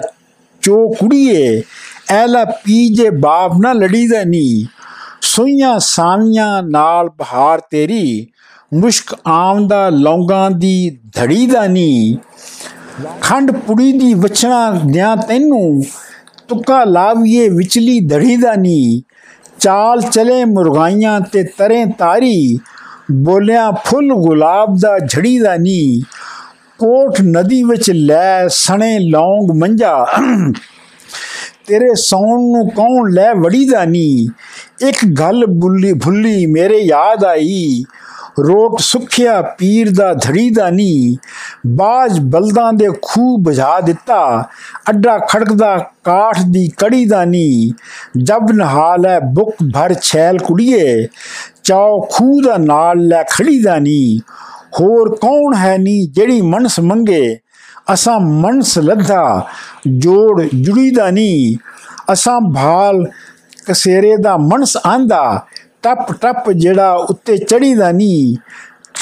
ਚੋ 0.62 0.88
ਕੁੜੀਏ 0.98 1.62
ਐਲਾ 2.10 2.44
ਪੀ 2.64 2.88
ਜੇ 2.94 3.10
ਬਾਪ 3.10 3.52
ਨਾ 3.60 3.72
ਲੜੀ 3.72 4.06
ਦਾ 4.08 4.22
ਨੀ। 4.24 4.66
ਸੋਈਆਂ 5.22 5.78
ਸਾਵੀਆਂ 5.78 6.62
ਨਾਲ 6.62 7.08
ਬਹਾਰ 7.08 7.60
ਤੇਰੀ 7.70 8.26
ਮੁਸ਼ਕ 8.72 9.14
ਆਮ 9.26 9.66
ਦਾ, 9.68 9.88
ਲੌਂਗਾਂ 9.88 10.50
ਦੀ 10.50 10.98
ਧੜੀ 11.14 11.46
ਦਾ 11.46 11.66
ਨੀ 11.66 12.18
ਖੰਡ 13.20 13.50
ਪੁੜੀ 13.56 13.92
ਦੀ 13.92 14.12
ਵਚਣਾ 14.14 14.70
ਦਿਆਂ 14.84 15.16
ਤੈਨੂੰ 15.16 15.82
ਤੁੱਕਾ 16.48 16.82
ਲਾਵੀਏ 16.84 17.48
ਵਿਚਲੀ 17.48 17.98
ਧੜੀ 18.00 18.36
ਦਾ 18.36 18.54
ਨੀ 18.54 19.02
ਚਾਲ 19.60 20.00
ਚਲੇ 20.02 20.44
ਮੁਰਗਾਈਆਂ 20.44 21.20
ਤੇ 21.32 21.42
ਤਰੇ 21.58 21.84
ਤਾਰੀ, 21.98 22.58
ਬੋਲਿਆ 23.12 23.70
ਫੁੱਲ 23.86 24.12
ਗੁਲਾਬ 24.14 24.78
ਦਾ 24.78 24.98
ਝੜੀ 24.98 25.38
ਦਾ 25.38 25.56
ਨੀ 25.56 26.02
ਕੋਠ 26.78 27.20
ਨਦੀ 27.22 27.62
ਵਿੱਚ 27.62 27.90
ਲੈ 27.90 28.46
ਸਣੇ 28.48 28.98
ਲੌਂਗ 28.98 29.50
ਮੰਜਾ। 29.56 30.04
ਤੇਰੇ 31.66 31.94
ਸੌਣ 31.94 32.40
ਨੂੰ 32.52 32.68
ਕੌਣ 32.70 33.10
ਲੈ 33.12 33.32
ਵੜੀ 33.34 33.64
ਦਾ 33.64 33.84
ਨੀ 33.84 34.28
ਇੱਕ 34.88 35.04
ਗੱਲ 35.18 35.44
ਬੁੱਲੀ 35.46 35.92
ਭੁੱਲੀ 35.94 36.46
ਮੇਰੇ 36.46 36.78
ਯਾਦ 36.78 37.24
ਆਈ। 37.24 37.82
ਰੋਟ 38.38 38.80
ਸੁਖਿਆ, 38.80 39.40
ਪੀਰ 39.58 39.90
ਦਾ, 39.90 40.12
ਧੜੀ 40.14 40.48
ਦਾ 40.50 40.68
ਨੀ 40.70 41.16
ਬਾਜ 41.66 42.18
ਬਲਦਾਂ 42.20 42.72
ਦੇ 42.72 42.88
ਖੂਹ 43.02 43.38
ਬੁਝਾ 43.38 43.80
ਦਿੱਤਾ। 43.80 44.44
ਅੱਡਾ 44.90 45.18
ਖੜਕਦਾ, 45.18 45.76
ਕਾਠ 46.04 46.40
ਦੀ 46.42 46.66
ਕੜੀ 46.78 47.04
ਦਾ 47.04 47.24
ਨੀ 47.24 47.72
ਜਬ 48.22 48.50
ਨਹਾਲ 48.52 49.06
ਹੈ 49.06 49.18
ਬੁੱਕ 49.20 49.56
ਭਰ 49.74 49.94
ਛੈਲ 50.02 50.38
ਕੁੜੀਏ, 50.38 51.06
ਚਾਉ 51.64 52.00
ਖੂਹ 52.10 52.42
ਦਾ 52.42 52.56
ਨਾਲ 52.56 53.06
ਲੈ 53.08 53.22
ਖੜੀ 53.30 53.58
ਦਾ 53.62 53.78
ਨੀ 53.78 54.20
ਹੋਰ 54.80 55.14
ਕੌਣ 55.16 55.54
ਹੈ 55.54 55.76
ਨੀ 55.78 56.00
ਜਿਹੜੀ 56.06 56.40
ਮਨਸ 56.40 56.80
ਮੰਗੇ? 56.80 57.38
ਅਸਾਂ 57.92 58.18
ਮਨਸ 58.20 58.78
ਲੱਧਾ, 58.78 59.46
ਜੋੜ 59.88 60.42
ਜੁੜੀ 60.54 60.90
ਦਾ 60.90 61.10
ਨੀ 61.10 61.56
ਅਸਾਂ 62.12 62.40
ਭਾਲ 62.54 63.04
ਕਸੇਰੇ 63.66 64.16
ਦਾ 64.16 64.36
ਮਨਸ 64.36 64.76
ਆਂਦਾ। 64.86 65.46
ਟੱਪ 65.82 66.12
ਟੱਪ 66.12 66.50
ਜਿਹੜਾ 66.50 66.92
ਉੱਤੇ 67.10 67.36
ਚੜੀ 67.36 67.74
ਦਾ 67.74 67.90
ਨੀ 67.92 68.36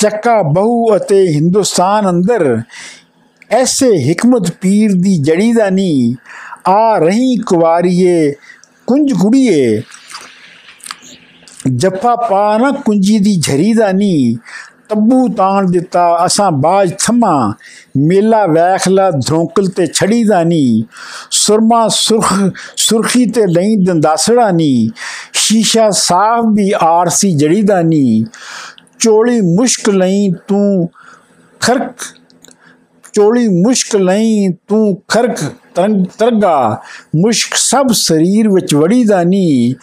ਚੱਕਾ 0.01 0.41
ਬਹੁ 0.43 0.97
ਅਤੇ 0.97 1.27
ਹਿੰਦੁਸਤਾਨ 1.29 2.09
ਅੰਦਰ, 2.11 2.61
ਐਸੇ 3.51 3.91
ਹਕਮਤ 4.03 4.51
ਪੀਰ 4.51 4.93
ਦੀ 4.93 5.17
ਜੜੀ 5.19 5.53
ਦਾ 5.53 5.69
ਨੀ 5.71 6.15
ਆ 6.69 6.99
ਰਹੀ 6.99 7.37
ਕੁਵਾਰੀਏ, 7.37 8.33
ਕੁੰਜ 8.87 9.13
ਕੁੜੀਏ। 9.13 9.83
ਜੱਫਾ 11.77 12.15
ਪਾ 12.17 12.59
ਨਾ 12.59 12.71
ਕੁੰਜੀ 12.85 13.19
ਦੀ 13.19 13.37
ਝਰੀ 13.37 13.73
ਦਾ 13.73 13.91
ਨੀ 13.93 14.37
ਤੱਬੂ 14.89 15.29
ਤਾਣ 15.29 15.71
ਦਿੱਤਾ, 15.71 16.27
ਅਸਾਂ 16.27 16.51
ਬਾਜ 16.51 16.93
ਥਮਾ। 16.99 17.55
ਮੇਲਾ 17.97 18.47
ਵੈਖਲਾ 18.47 19.11
ਧਰੋਕਲ 19.11 19.67
ਤੇ 19.67 19.87
ਛੜੀ 19.87 20.25
ਦਾ 20.25 20.43
ਨੀ। 20.45 20.85
ਸੁਰਮਾ 21.31 21.89
ਸੁਰਖ, 21.89 22.35
ਸੁਰਖੀ 22.77 23.27
ਤੇ 23.27 23.47
ਲਈ 23.47 23.77
ਦੰਦਾਸੜਾ 23.77 24.51
ਨੀ। 24.51 24.91
ਸ਼ੀਸ਼ਾ 25.33 25.91
ਸਾਫ਼ 25.91 26.47
ਵੀ 26.55 26.73
ਆਰਸੀ 26.81 27.35
ਜੜੀ 27.35 27.63
ਦਾ 27.63 27.83
ਨੀ। 27.83 28.25
ਚੋਲੀ 28.99 29.41
ਮੁਸ਼ਕ 29.41 29.91
ਲਈ 29.91 30.31
ਤੂੰ 30.49 30.91
ਖਰਕ, 31.61 31.93
ਚੋਲੀ 33.13 33.49
ਮੁਸ਼ਕ 33.49 33.97
ਲਈ 33.97 34.49
ਤੂੰ 34.69 35.03
ਖਰਕ 35.09 35.39
ਤਰੰਗ, 35.75 36.05
ਤਰਗਾ। 36.19 36.83
ਮੁਸ਼ਕ 37.17 37.55
ਸਭ 37.55 37.87
ਸਰੀਰ 37.93 38.49
ਵਿੱਚ 38.49 38.75
ਵੜੀ 38.75 39.05
ਦਾ 39.05 39.23
ਨੀ। 39.25 39.75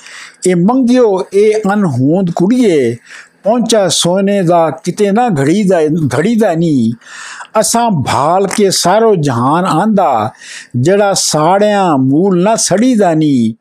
ਇਹ 0.48 0.56
ਮੰਗਿਓ, 0.56 1.24
ਇਹ 1.34 1.74
ਅਨਹੋਂਦ 1.74 2.32
ਕੁੜੀਏ। 2.36 2.96
ਪਹੁੰਚਾ 3.46 3.88
ਸੋਨੇ 3.88 4.42
ਦਾ, 4.42 4.70
ਕਿਤੇ 4.84 5.12
ਨਾ 5.12 5.30
ਘੜੀ 5.30 5.64
ਦਾ 5.64 5.80
ਘੜੀ 6.18 6.36
ਦਾ 6.36 6.54
ਨਹੀਂ। 6.54 6.92
ਅਸਾਂ 7.60 7.90
ਭਾਲ 7.92 8.48
ਕੇ 8.48 8.70
ਸਾਰੋ 8.70 9.16
ਜਹਾਨ 9.16 9.66
ਆਂਦਾ, 9.66 10.32
ਜਿਹੜਾ 10.76 11.14
ਸਾੜਿਆਂ 11.14 11.98
ਮੂਲ 11.98 12.42
ਨਾ 12.44 12.56
ਸੜੀ 12.56 12.96
ਦਾ 12.96 13.14
ਨਹੀਂ। 13.14 13.54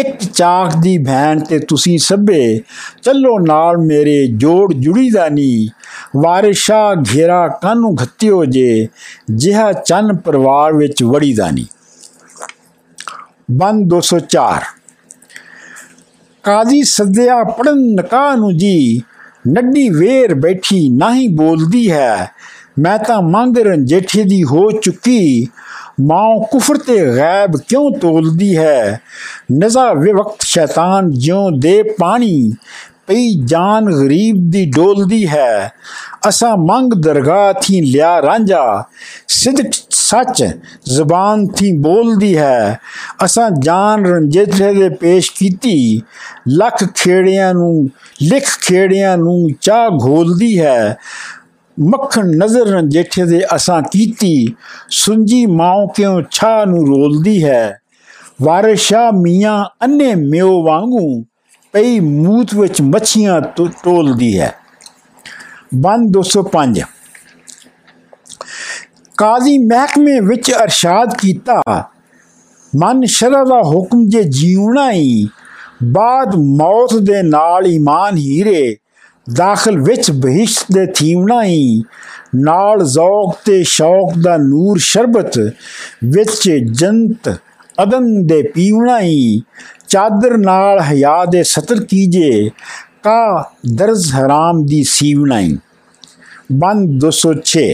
ਇੱਕ 0.00 0.24
ਚਾਕ 0.24 0.76
ਦੀ 0.76 0.98
ਭੈਣ 0.98 1.40
ਤੇ 1.40 1.58
ਤੁਸੀਂ 1.58 1.98
ਸਭੇ, 1.98 2.60
ਚੱਲੋ 3.02 3.38
ਨਾਲ 3.38 3.78
ਮੇਰੇ 3.78 4.26
ਜੋੜ 4.26 4.72
ਜੁੜੀ 4.74 5.10
ਦਾ 5.10 5.28
ਨਹੀਂ। 5.28 5.68
ਵਾਰਿਸ਼ਾ 6.18 6.94
ਘੇਰਾ 6.94 7.48
ਕਾਨੂੰ 7.48 7.94
ਘੱਤਿਓ 8.02 8.44
ਜੇ, 8.44 8.88
ਜਿਹਾ 9.30 9.72
ਚੰਨ 9.72 10.16
ਪਰਿਵਾਰ 10.16 10.72
ਵਿੱਚ 10.72 11.02
ਵੜੀ 11.02 11.34
ਦਾ 11.34 11.50
ਨਹੀਂ। 11.50 11.64
ਬੰਦ 13.50 13.88
204 13.88 14.62
ਕਾਜ਼ੀ 16.44 16.82
ਸੱਦਿਆ 16.82 17.42
ਪੜਨ 17.44 17.78
ਨਕਾਹ 17.94 18.36
ਨੂੰ 18.36 18.56
ਜੀ 18.56 19.02
ਨੱਡੀ 19.48 19.88
ਵੇਰ 19.88 20.34
ਬੈਠੀ 20.34 20.88
ਨਹੀਂ 20.88 21.28
ਬੋਲਦੀ 21.28 21.90
ਹੈ। 21.92 22.30
ਮੈਂ 22.78 22.98
ਤਾਂ 22.98 23.22
ਮੰਗ 23.22 23.58
ਰੰਜੇਠੀ 23.58 24.22
ਦੀ 24.22 24.42
ਹੋ 24.44 24.70
ਚੁੱਕੀ। 24.70 25.46
ਮਾਂ 26.00 26.46
ਕੁਫਰ 26.50 26.76
ਤੇ 26.76 27.16
ਗੈਬ 27.16 27.56
ਕਿਉਂ 27.68 27.90
ਤੋਲਦੀ 27.90 28.56
ਹੈ? 28.56 29.00
ਨਜ਼ਾ 29.52 29.92
ਵੇ 29.92 30.12
ਵਕਤ 30.12 30.42
ਸ਼ੈਤਾਨ 30.42 31.10
ਜਿਉਂ 31.10 31.50
ਦੇ 31.50 31.82
ਪਾਣੀ, 31.82 32.52
ਪਈ 33.06 33.34
ਜਾਨ 33.44 33.84
ਗਰੀਬ 33.84 34.36
ਦੀ 34.50 34.66
ਡੋਲਦੀ 34.66 35.28
ਹੈ। 35.28 35.72
ਅਸਾਂ 36.28 36.56
ਮੰਗ 36.56 36.92
ਦਰਗਾਹ 36.92 37.52
ਥੀ 37.62 37.80
ਲਿਆ 37.80 38.22
ਰਾਂਝਾ, 38.22 38.84
ਸਿਦਕ 39.28 39.70
ਸੱਚ 40.12 40.44
ਜ਼ਬਾਨ 40.94 41.46
ਥੀ 41.46 41.76
ਬੋਲਦੀ 41.76 42.38
ਹੈ। 42.38 42.80
ਅਸਾਂ 43.24 43.50
ਜਾਨ 43.50 44.06
ਰੰਜੇਠੇ 44.06 44.74
ਦੇ 44.74 44.88
ਪੇਸ਼ 44.88 45.32
ਕੀਤੀ। 45.32 46.02
ਲੱਖ 46.48 46.84
ਖੇੜਿਆਂ 46.94 47.54
ਨੂੰ, 47.54 47.88
ਲਿਖ 48.22 48.44
ਖੇੜਿਆਂ 48.62 49.18
ਨੂੰ 49.18 49.48
ਚਾਹ 49.60 49.90
ਘੋਲਦੀ 49.90 50.60
ਹੈ। 50.60 50.96
ਮੱਖਣ 51.80 52.26
ਨਜ਼ਰ 52.26 52.82
ਜੇਠੇ 52.82 53.24
ਦੇ 53.24 53.40
ਅਸਾਂ 53.56 53.82
ਕੀਤੀ। 53.82 54.54
ਸੁੰਜੀ 54.90 55.46
ਮਾਂ 55.46 55.86
ਕਿਉਂ 55.94 56.22
ਛਾ 56.30 56.64
ਨੂੰ 56.64 56.86
ਰੋਲਦੀ 56.86 57.44
ਹੈ। 57.44 57.80
ਵਾਰਿਸ਼ਾ 58.42 59.10
ਮੀਆਂ 59.10 59.64
ਅੰਨੇ 59.84 60.14
ਮਿਓ 60.14 60.62
ਵਾਂਗੂ 60.62 61.24
ਪਈ 61.72 62.00
ਮੂਤ 62.00 62.54
ਵਿੱਚ 62.54 62.82
ਮੱਛੀਆਂ 62.82 63.40
ਟੋਲਦੀ 63.82 64.40
ਹੈ। 64.40 64.54
ਬੰਦ 65.74 66.12
205 66.12 66.82
ਕਾਜ਼ੀ 69.22 69.58
ਮਹਿਕਮੇ 69.58 70.18
ਵਿੱਚ 70.20 70.50
ਅਰਸ਼ਾਦ 70.52 71.14
ਕੀਤਾ। 71.18 71.60
ਮਨ 72.72 73.04
ਸ਼ਰਾ 73.06 73.42
ਦਾ 73.44 73.60
ਹੁਕਮ 73.62 74.04
ਜੇ 74.08 74.22
ਜੀਉਣਾ 74.22 74.90
ਹੀ 74.92 75.28
ਬਾਦ 75.92 76.34
ਮੌਤ 76.36 76.94
ਦੇ 77.02 77.22
ਨਾਲ 77.22 77.66
ਈਮਾਨ 77.66 78.16
ਹੀਰੇ, 78.16 78.76
ਦਾਖਲ 79.34 79.78
ਵਿੱਚ 79.80 80.10
ਬਹਿਸ਼ਤ 80.10 80.72
ਦੇ 80.72 80.86
ਥੀਵਣਾ 80.86 81.42
ਹੀ 81.42 81.82
ਨਾਲ 82.34 82.84
ਜ਼ੌਕ 82.84 83.36
ਤੇ 83.44 83.62
ਸ਼ੌਕ 83.64 84.18
ਦਾ 84.22 84.36
ਨੂਰ 84.36 84.78
ਸ਼ਰਬਤ 84.78 85.38
ਵਿੱਚ 86.04 86.50
ਜੰਤ 86.72 87.30
ਅਦਨ 87.82 88.26
ਦੇ 88.26 88.42
ਪੀਵਣਾ 88.54 89.00
ਹੀ 89.00 89.42
ਚਾਦਰ 89.88 90.36
ਨਾਲ 90.38 90.80
ਹਿਆ 90.80 91.24
ਦੇ 91.24 91.42
ਸਤਰ 91.42 91.84
ਕੀਜੇ, 91.84 92.50
ਕਾ 93.02 93.52
ਦਰਜ਼ 93.74 94.12
ਹਰਾਮ 94.14 94.66
ਦੀ 94.66 94.82
ਸੀਵਣਾ 94.88 95.40
ਹੀ 95.40 95.56
ਬੰਦ 96.52 97.00
206 97.00 97.66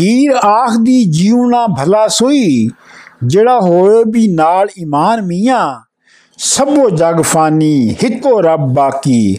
ਹੀਰ 0.00 0.30
ਆਖਦੀ 0.32 1.04
ਜੀਉਣਾ 1.04 1.66
ਭਲਾ 1.66 2.08
ਸੋਈ, 2.08 2.68
ਜਿਹੜਾ 3.24 3.60
ਹੋਏ 3.60 4.04
ਵੀ 4.06 4.26
ਨਾਲ 4.28 4.68
ਈਮਾਨ 4.78 5.22
ਮੀਆਂ, 5.22 5.80
ਸਭੋ 6.38 6.90
ਜਗ 6.90 7.20
ਫਾਨੀ, 7.22 7.96
ਇੱਕੋ 8.00 8.40
ਰੱਬ 8.40 8.60
ਬਾਕੀ। 8.60 9.38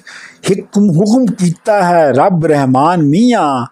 ਹੁਕਮ 0.50 0.90
ਹੁਕਮ 0.90 1.26
ਕੀਤਾ 1.26 1.84
ਹੈ 1.84 2.12
ਰੱਬ 2.12 2.46
ਰਹਿਮਾਨ 2.46 3.04
ਮੀਆਂ। 3.04 3.66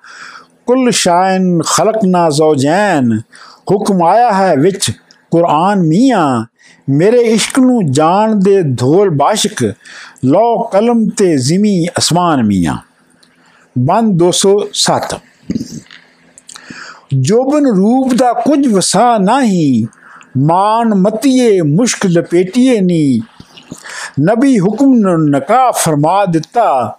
ਕੁੱਲ 0.66 0.92
ਸ਼ਾਇਨ 0.92 1.62
ਖਲਕਨਾ 1.62 2.30
ਜ਼ੌਜੈਨ 2.30 3.20
ਹੁਕਮ 3.72 4.04
ਆਇਆ 4.04 4.32
ਹੈ 4.34 4.56
ਵਿੱਚ 4.56 4.92
ਕੁਰਾਨ 5.32 5.80
ਮੀਆਂ। 5.80 6.46
ਮੇਰੇ 6.90 7.18
ਇਸ਼ਕ 7.18 7.60
ਨੂੰ 7.60 7.92
ਜਾਣ 7.92 8.36
ਦੇ 8.36 8.62
ਧੋਲ 8.64 9.10
ਬਾਸ਼ਕ 9.10 9.74
ਲੋ 10.26 10.70
ਕਲਮ 10.74 11.06
ਤੇ 11.10 11.38
ਜ਼ਮੀ 11.38 11.86
ਅਸਮਾਨ 11.98 12.44
ਮੀਆਂ। 12.44 12.78
ਬੰਦ 13.80 14.18
207 14.18 15.16
ਜੋਬਨ 17.20 17.66
ਰੂਪ 17.66 18.14
ਦਾ 18.14 18.34
ਕੁਝ 18.34 18.68
ਵਸਾ 18.68 19.18
ਨਹੀਂ, 19.18 19.86
ਮਾਨ 20.38 20.88
ਮਤੀਏ 20.88 21.62
ਮੁਸ਼ਕ 21.62 22.06
ਲਪੇਟੀਏ 22.06 22.82
ਨੀ। 22.82 23.22
ਨਬੀ 24.22 24.60
ਹੁਕਮ 24.60 24.94
ਨੂੰ 24.94 25.30
ਨਕਾ 25.30 25.72
ਫਰਮਾ 25.72 26.26
ਦਿੱਤਾ। 26.26 26.98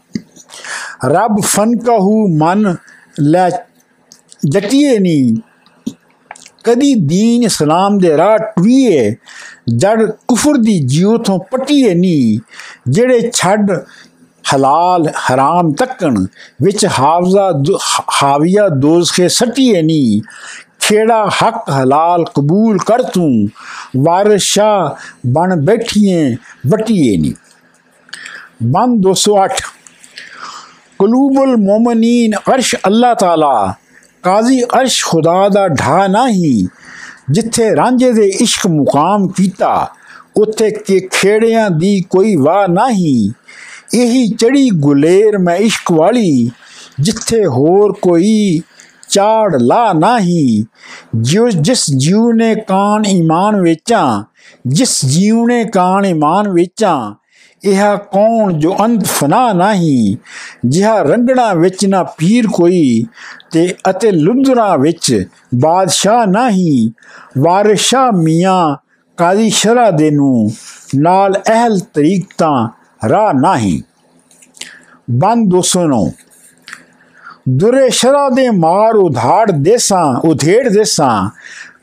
ਰੱਬ 1.04 1.40
ਫਨ 1.40 1.76
ਕਹੂ 1.76 2.28
ਮਨ 2.38 2.76
ਲੈ 3.20 3.50
ਜਟੀਏ 4.48 4.98
ਨੀ। 4.98 5.36
ਕਦੀ 6.64 6.94
ਦੀਨ 6.94 7.42
ਇਸਲਾਮ 7.42 7.98
ਦੇ 7.98 8.16
ਰਾਹ 8.16 8.38
ਟੁਰੀਏ 8.38 9.14
ਜੜ 9.74 10.10
ਕੁਫਰ 10.28 10.52
ਦੀ 10.56 10.78
ਜਿਉ 14.52 14.56
ਤੋਂ 14.56 14.68
ਪਟੀਏ 14.68 14.92
ਨੀ 14.92 15.04
ਜਿਹੜੇ 15.04 15.04
ਛੱਡ 15.04 15.04
ਹਲਾਲ 15.04 15.08
ਹਰਾਮ 15.08 15.72
ਤੱਕਣ 15.72 16.26
ਵਿੱਚ 16.62 16.86
ਹਾਵਜ਼ਾ 16.86 17.52
ਹਾਵੀਆ 18.22 18.68
ਦੋਜ਼ਖੇ 18.68 19.28
ਸਟੀਏ 19.28 19.82
ਨੀ 19.82 20.22
ਖੇੜਾ 20.80 21.26
ਹੱਕ 21.26 21.70
ਹਲਾਲ 21.70 22.24
ਕਬੂਲ 22.24 22.78
ਕਰ 22.78 23.02
ਤੂੰ 23.02 23.48
ਵਾਰਿਸ਼ਾ 23.96 24.96
ਬਣ 25.26 25.56
ਬੈਠੀਏ 25.56 26.36
ਵਟੀਏ 26.66 27.16
ਨੀ 27.16 27.34
ਬੰਦ 28.62 29.06
208 29.06 29.48
ਕਲੂਬੁਲ 30.98 31.56
ਮੋਮਨੀਨ 31.56 32.34
ਅਰਸ਼ 32.54 32.76
ਅੱਲਾਹ 32.86 33.14
ਤਾਲਾ 33.14 33.74
ਕਾਜ਼ੀ 34.22 34.62
ਅਰਸ਼ 34.64 35.04
ਖੁਦਾ 35.04 35.48
ਦਾ 35.48 35.68
ਢਾ 35.68 36.06
ਨਹੀਂ 36.06 36.66
ਜਿੱਥੇ 37.30 37.76
ਰਾਂਝੇ 37.76 38.12
ਦੇ 38.12 38.26
ਇਸ਼ਕ 38.40 38.66
ਮੁਕਾਮ 38.66 39.28
ਕੀਤਾ 39.28 39.94
ਉੱਥੇ 40.36 40.70
ਕਿ 40.70 41.08
ਖੇੜਿਆਂ 41.12 41.70
ਦੀ 41.70 42.00
ਕੋਈ 42.10 42.36
ਵਾਹ 42.36 42.68
ਨਹੀਂ 42.68 43.30
ਇਹੀ 43.94 44.28
ਚੜੀ 44.28 44.70
ਗੁਲੇਰ 44.70 45.38
ਮੈਂ 45.38 45.56
ਇਸ਼ਕ 45.56 45.92
ਵਾਲੀ, 45.92 46.50
ਜਿੱਥੇ 47.00 47.46
ਹੋਰ 47.46 47.92
ਕੋਈ 47.92 48.60
ਚਾੜ 49.10 49.62
ਲਾ 49.62 49.92
ਨਹੀਂ। 49.92 50.64
ਜਿਉ 51.16 51.48
ਜਿਸ 51.48 51.84
ਜੀਉ 51.96 52.32
ਨੇ 52.32 52.54
ਕਾਨ 52.54 53.06
ਈਮਾਨ 53.06 53.60
ਵੇਚਾਂ, 53.60 54.24
ਜਿਸ 54.66 55.04
ਜੀਉ 55.06 55.46
ਨੇ 55.46 55.64
ਕਾਨ 55.64 56.06
ਈਮਾਨ 56.06 56.48
ਵੇਚਾਂ, 56.48 57.14
ਇਹ 57.64 57.96
ਕੌਣ 57.96 58.52
ਜੋ 58.52 58.76
ਅੰਤ 58.80 59.04
ਫਨਾ 59.04 59.52
ਨਹੀਂ? 59.52 60.16
ਜਿਹਾ 60.66 61.02
ਰੰਗਣਾ 61.02 61.52
ਵਿੱਚ 61.54 61.86
ਨਾ 61.86 62.02
ਪੀਰ 62.02 62.46
ਕੋਈ, 62.46 63.04
ਤੇ 63.52 63.74
ਅਤੇ 63.90 64.10
ਲੁਧਰਾ 64.10 64.76
ਵਿੱਚ 64.76 65.26
ਬਾਦਸ਼ਾਹ 65.54 66.26
ਨਹੀਂ। 66.26 66.90
ਵਾਰਿਸ਼ਾ 67.40 68.10
ਮੀਆਂ 68.10 68.76
ਕਾਜ਼ੀ 69.16 69.50
ਸ਼ਰਾ 69.50 69.90
ਦੇ 69.90 70.10
ਨੂੰ 70.10 70.50
ਨਾਲ 70.96 71.34
ਅਹਲ 71.48 71.78
ਤਰੀਕ 71.94 72.26
ਤਾਂ 72.38 72.68
ਰਾਹ 73.08 73.32
ਨਹੀਂ। 73.32 73.82
ਬੰਦ 75.10 75.50
209 75.50 76.12
ਦੁਰੇ 77.48 77.90
ਸ਼ਰਾ 77.90 78.28
ਦੇ 78.28 78.50
ਮਾਰ 78.50 78.96
ਉਧਾੜ 78.96 79.50
ਦੇਸਾਂ, 79.50 80.20
ਉਧੇੜ 80.28 80.68
ਦੇਸਾਂ, 80.68 81.30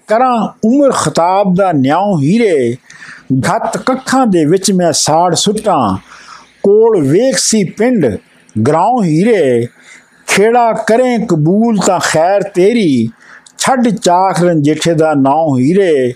ਕਰਾਂ 0.07 0.47
ਉਮਰ 0.65 0.91
ਖਤਾਬ 0.91 1.55
ਦਾ 1.55 1.71
ਨਿਆਉ 1.71 2.19
ਹੀਰੇ। 2.19 2.77
ਘੱਤ 3.39 3.77
ਕੱਖਾਂ 3.77 4.27
ਦੇ 4.27 4.45
ਵਿੱਚ 4.45 4.71
ਮੈਂ 4.71 4.91
ਸਾੜ 4.91 5.35
ਸੁੱਟਾਂ। 5.35 5.97
ਕੋਲ 6.63 7.07
ਵੇਖ 7.07 7.37
ਸੀ 7.37 7.63
ਪਿੰਡ, 7.63 8.05
ਗਰਾਉ 8.67 9.03
ਹੀਰੇ। 9.03 9.67
ਖੇੜਾ 10.27 10.73
ਕਰੇ 10.73 11.17
ਕਬੂਲ 11.25 11.77
ਤਾਂ 11.77 11.99
ਖੈਰ 11.99 12.43
ਤੇਰੀ। 12.43 13.09
ਛੱਡ 13.57 13.89
ਚਾਖ 13.89 14.43
ਰੰਜੇਠੇ 14.43 14.93
ਦਾ 14.93 15.13
ਨਾਉ 15.13 15.57
ਹੀਰੇ। 15.57 16.13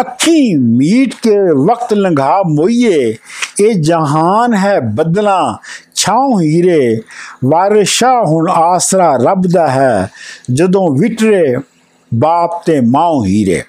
ਅੱਖੀ 0.00 0.54
ਮੀਟ 0.54 1.14
ਕੇ 1.22 1.36
ਵਕਤ 1.40 1.94
ਲੰਘਾ 1.94 2.42
ਮੋਈਏ। 2.46 3.16
ਇਹ 3.60 3.74
ਜਹਾਨ 3.74 4.54
ਹੈ 4.54 4.80
ਬਦਲਾ, 4.80 5.58
ਛਾਉ 5.94 6.40
ਹੀਰੇ। 6.40 7.00
ਵਾਰਿਸ਼ਾ 7.44 8.24
ਹੁਣ 8.26 8.50
ਆਸਰਾ 8.50 9.16
ਰੱਬ 9.16 9.42
ਦਾ 9.52 9.68
ਹੈ, 9.68 10.10
ਜਦੋਂ 10.52 10.88
ਵਿਟਰੇ 10.98 11.56
ਬਾਪ 12.14 12.66
ਤੇ 12.66 12.80
ਮਾਉ 12.80 13.24
ਹੀਰੇ। 13.24 13.62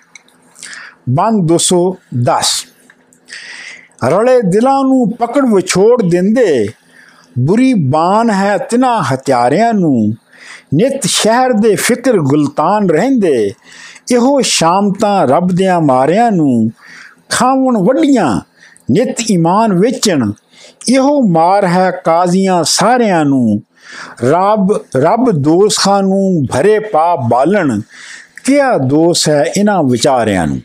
ਬੰਦ 1.09 1.47
210 1.47 2.65
ਰਲੇ 4.07 4.41
ਦਿਲਾਂ 4.41 4.83
ਨੂੰ 4.83 5.11
ਪਕੜ 5.11 5.41
ਵਿਛੋੜ 5.55 6.03
ਦਿੰਦੇ। 6.03 6.67
ਬੁਰੀ 7.39 7.73
ਬਾਨ 7.73 8.29
ਹੈ 8.29 8.57
ਤਿਨਾ 8.57 9.01
ਹਥਿਆਰਿਆਂ 9.01 9.73
ਨੂੰ। 9.73 10.13
ਨਿਤ 10.73 11.01
ਸ਼ਹਿਰ 11.05 11.53
ਦੇ 11.53 11.75
ਫਿਕਰ 11.75 12.17
ਗੁਲਤਾਨ 12.17 12.89
ਰਹਿੰਦੇ। 12.89 13.51
ਇਹੋ 14.07 14.39
ਸ਼ਾਮ 14.41 14.91
ਤਾਂ 14.91 15.27
ਰੱਬ 15.27 15.51
ਦੇ 15.51 15.67
ਮਾਰਿਆਂ 15.83 16.31
ਨੂੰ 16.31 16.71
ਖਾਵਣ 17.29 17.77
ਵੱਡੀਆਂ 17.77 18.29
ਨਿਤ 18.91 19.21
ਈਮਾਨ 19.31 19.73
ਵੇਚਣ, 19.73 20.31
ਇਹੋ 20.89 21.21
ਮਾਰ 21.21 21.65
ਹੈ 21.65 21.89
ਕਾਜ਼ੀਆਂ 22.05 22.63
ਸਾਰਿਆਂ 22.63 23.23
ਨੂੰ। 23.25 23.61
ਰੱਬ 24.23 24.71
ਰੱਬ 24.97 25.31
ਦੋਸਤਾਂ 25.31 26.01
ਨੂੰ 26.03 26.45
ਭਰੇ 26.53 26.77
ਪਾ 26.79 27.15
ਬਾਲਣ, 27.29 27.79
ਕਿਆ 28.45 28.77
ਦੋਸ 28.77 29.27
ਹੈ 29.29 29.43
ਇਹਨਾਂ 29.57 29.81
ਵਿਚਾਰਿਆਂ 29.83 30.45
ਨੂੰ। 30.47 30.59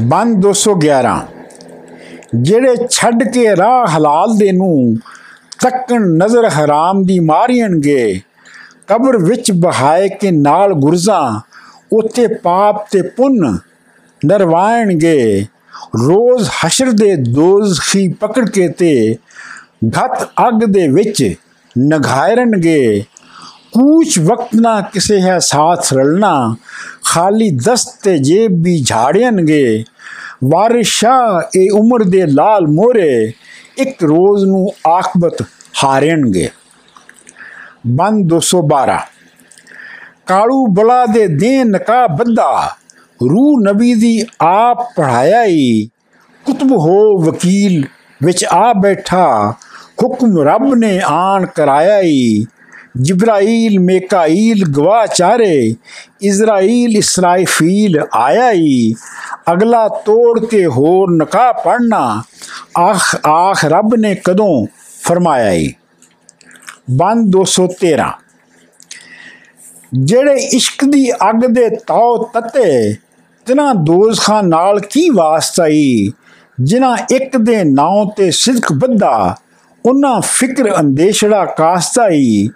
ਬੰਦ 0.00 0.36
211 0.36 1.20
ਜਿਹੜੇ 2.34 2.74
ਛੱਡ 2.90 3.22
ਕੇ 3.32 3.56
ਰਾਹ 3.56 3.96
ਹਲਾਲ 3.96 4.36
ਦੇ 4.36 4.50
ਨੂੰ 4.52 4.96
ਤੱਕਣ 5.62 6.06
ਨਜ਼ਰ 6.16 6.48
ਹਰਾਮ 6.48 7.02
ਦੀ 7.04 7.18
ਮਾਰੀਣਗੇ 7.20 8.20
ਕਬਰ 8.88 9.16
ਵਿੱਚ 9.18 9.50
ਬਹਾਏ 9.52 10.08
ਕੇ 10.20 10.30
ਨਾਲ 10.30 10.72
ਗੁਰਜ਼ਾਂ, 10.74 11.40
ਉੱਥੇ 11.92 12.26
ਪਾਪ 12.42 12.86
ਤੇ 12.90 13.02
ਪੁੰਨ 13.16 13.56
ਨਰਵਾਣਗੇ 14.22 15.46
ਰੋਜ਼ 15.98 16.48
ਹਸ਼ਰ 16.58 16.90
ਦੇ 16.92 17.14
ਦੋਜ਼ਖੀ 17.16 18.06
ਪਕੜ 18.20 18.48
ਕੇ 18.50 18.68
ਤੇ 18.68 19.16
ਘਤ 19.88 20.22
ਅੱਗ 20.48 20.64
ਦੇ 20.64 20.86
ਵਿੱਚ 20.88 21.22
ਨਗਾਇਰਨਗੇ 21.76 23.04
ਕੁਝ 23.72 24.18
ਵਕਤ 24.18 24.54
ਨਾ 24.54 24.80
ਕਿਸੇ 24.92 25.20
ਹੈ 25.20 25.38
ਸਾਥ 25.38 25.92
ਰਲਣਾ, 25.92 26.54
ਖਾਲੀ 27.04 27.50
ਦਸਤ 27.66 28.02
ਤੇ 28.02 28.16
ਜੇਬ 28.18 28.62
ਵੀ 28.62 28.78
ਝਾੜਨਗੇ 28.82 29.84
ਵਾਰਿਸ਼ਾ, 30.44 31.48
ਇਹ 31.56 31.70
ਉਮਰ 31.70 32.02
ਦੇ 32.04 32.26
ਲਾਲ 32.26 32.66
ਮੋਰੇ 32.66 33.32
ਇੱਕ 33.78 34.02
ਰੋਜ਼ 34.04 34.44
ਨੂੰ 34.44 34.66
ਆਖਬਤ 34.88 35.42
ਹਾਰਨਗੇ 35.84 36.48
ਬੰਦ 37.84 38.32
212 38.34 38.98
ਕਾਲੂ 40.26 40.66
ਬਲਾ 40.66 41.04
ਦੇ 41.06 41.26
ਦੇਨ 41.26 41.70
ਨਕਾ 41.70 42.06
ਬੱਦਾ 42.06 42.76
ਰੂ 43.22 43.58
ਨਬੀ 43.60 43.94
ਦੀ 43.94 44.18
ਆਪ 44.42 44.82
ਪੜਾਇਆ 44.96 45.44
ਹੀ 45.44 45.88
ਕੁਤਬ 46.46 46.72
ਹੋ 46.72 47.18
ਵਕੀਲ 47.22 47.84
ਵਿੱਚ 48.24 48.44
ਆ 48.44 48.72
ਬੈਠਾ 48.72 49.54
ਹੁਕਮ 50.02 50.38
ਰੱਬ 50.38 50.74
ਨੇ 50.74 51.00
ਆਣ 51.04 51.46
ਕਰਾਇਆ 51.46 52.00
ਹੀ 52.00 52.46
ਜਿਬਰਾਈਲ 52.96 53.78
ਮੇਕਾਈਲ 53.78 54.64
ਗਵਾਹ 54.68 55.06
ਚਾਰੇ 55.06 55.74
ਇਜ਼ਰਾਈਲ 56.22 56.96
ਇਸਰਾਈਫੀਲ 56.96 58.00
ਆਇਆ 58.14 58.50
ਹੀ 58.52 58.94
ਅਗਲਾ 59.52 59.86
ਤੋੜ 59.88 60.44
ਕੇ 60.44 60.66
ਹੋਰ 60.66 61.10
ਨਕਾ 61.10 61.52
ਪੜਨਾ 61.52 62.22
ਆਖ 62.78 63.14
ਆਖ 63.28 63.64
ਰੱਬ 63.64 63.94
ਨੇ 63.94 64.14
ਕਦੋਂ 64.14 64.66
ਫਰਮਾਇਆ 65.02 65.52
ਹੀ 65.52 65.72
ਬੰਦ 66.88 67.36
213 67.36 68.10
ਜਿਹੜੇ 69.92 70.34
ਇਸ਼ਕ 70.52 70.84
ਦੀ 70.84 71.10
ਅੱਗ 71.30 71.44
ਦੇ 71.46 71.68
ਤਾਉ 71.86 72.16
ਤਤੇ 72.34 72.94
ਤਿਨਾਂ 73.46 73.74
ਦੋਜ਼ਖਾਂ 73.74 74.42
ਨਾਲ 74.42 74.80
ਕੀ 74.80 75.08
ਵਾਸਤਾ 75.10 75.66
ਈ 75.68 76.10
ਜਿਨ੍ਹਾਂ 76.58 76.96
ਇੱਕ 77.10 77.36
ਦੇ 77.36 77.62
ਨਾਂ 77.64 78.04
ਤੇ 78.16 78.30
ਸਿਦਕ 78.30 78.72
ਬੱਧਾ 78.72 79.34
ਉਹਨਾਂ 79.84 80.20
ਫਿਕਰ 80.24 80.70
ਅੰਦੇਸ਼ੜਾ 80.80 81.44
ਕਾਸਤਾ 81.56 82.08
ਈ 82.08 82.48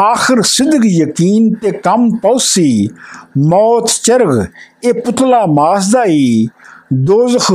ਆਖਰ 0.00 0.42
ਸਿਦਕ 0.42 0.84
ਯਕੀਨ 0.86 1.52
ਤੇ 1.54 1.70
ਕੰਮ 1.74 2.08
ਪੌਸੀ 2.16 2.88
ਮੌਤ 3.38 3.90
ਚਰਗ 4.04 4.44
ਇਹ 4.84 4.92
ਪੁਤਲਾ 4.94 5.44
ਮਾਸਦਾ 5.46 6.04
ਈ 6.06 6.46
ਦੋਜ਼ਖ 6.94 7.52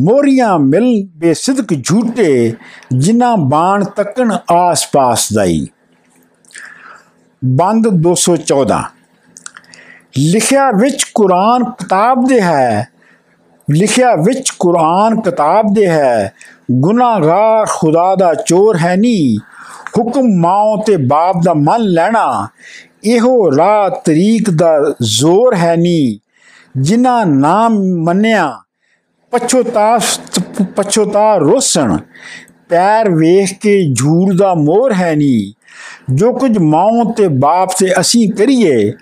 ਮੋਰੀਆਂ 0.00 0.58
ਮਿਲ 0.58 1.08
ਬੇਸਿਦਕ 1.16 1.82
ਝੂਟੇ, 1.84 2.54
ਜਿਨ੍ਹਾਂ 2.96 3.36
ਬਾਣ 3.36 3.84
ਤੱਕਣ 3.84 4.36
ਆਸ-ਪਾਸ 4.52 5.32
ਦਾਈ। 5.32 5.66
ਬੰਦ 7.44 7.88
214 7.88 8.82
ਲਿਖਿਆ 10.18 10.70
ਵਿੱਚ 10.70 11.04
ਕੁਰਾਨ 11.14 11.64
ਕਿਤਾਬ 11.64 12.24
ਦੇ 12.28 12.40
ਹੈ। 12.40 12.88
ਲਿਖਿਆ 13.70 14.14
ਵਿੱਚ 14.14 14.50
ਕੁਰਾਨ 14.58 15.20
ਕਿਤਾਬ 15.20 15.66
ਦੇ 15.74 15.88
ਹੈ। 15.88 16.32
ਗੁਨਾਹਗਾਰ 16.72 17.66
ਖੁਦਾ 17.70 18.14
ਦਾ 18.14 18.34
ਚੋਰ 18.34 18.76
ਹੈ 18.76 18.96
ਨਹੀਂ। 18.96 19.38
ਹੁਕਮ 19.98 20.22
ਮਾਂ 20.22 20.82
ਤੇ 20.86 20.96
ਬਾਪ 20.96 21.36
ਦਾ 21.44 21.54
ਮੰਨ 21.54 21.82
ਲੈਣਾ। 21.82 22.48
ਇਹੋ 23.04 23.56
ਰਾਹ 23.56 23.90
ਤਰੀਕ 23.90 24.50
ਦਾ 24.50 24.94
ਜ਼ੋਰ 25.02 25.54
ਹੈ 25.54 25.76
ਨਹੀਂ। 25.76 26.18
ਜਿਨ੍ਹਾਂ 26.80 27.26
ਨਾਮ 27.26 27.78
ਮੰਨਿਆ 28.04 28.60
ਪਛੋਤਾ 29.32 29.98
ਪਛੋਤਾ 30.76 31.36
ਰੋਸਣ। 31.36 31.96
ਪੈਰ 32.68 33.10
ਵੇਖ 33.10 33.52
ਕੇ 33.60 33.76
ਝੂੜ 33.92 34.32
ਦਾ 34.36 34.52
ਮੋਰ 34.54 34.92
ਹੈ 34.92 35.14
ਨਹੀਂ 35.16 36.14
ਜੋ 36.14 36.32
ਕੁਝ 36.32 36.56
ਮਾਂ 36.58 37.04
ਤੇ 37.12 37.28
ਬਾਪ 37.28 37.70
ਤੇ 37.78 37.92
ਅਸੀਂ 38.00 38.30
ਕਰੀਏ, 38.32 38.92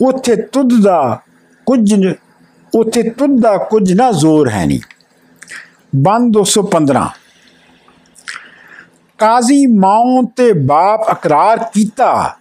ਉੱਥੇ 0.00 0.36
ਤੁਧ 0.36 0.72
ਦਾ 0.82 1.20
ਕੁਝ 1.66 1.94
ਉੱਥੇ 2.72 3.02
ਤੁਧ 3.10 3.40
ਦਾ 3.40 3.56
ਕੁਝ 3.70 3.92
ਨਾ 3.92 4.10
ਜ਼ੋਰ 4.12 4.48
ਹੈ 4.48 4.64
ਨਹੀਂ 4.66 4.80
ਬੰਦ 5.96 6.32
215 6.32 7.06
ਕਾਜ਼ੀ 9.18 9.64
ਮਾਂ 9.66 10.22
ਤੇ 10.36 10.52
ਬਾਪ 10.52 11.08
ਇਕਰਾਰ 11.10 11.64
ਕੀਤਾ, 11.74 12.36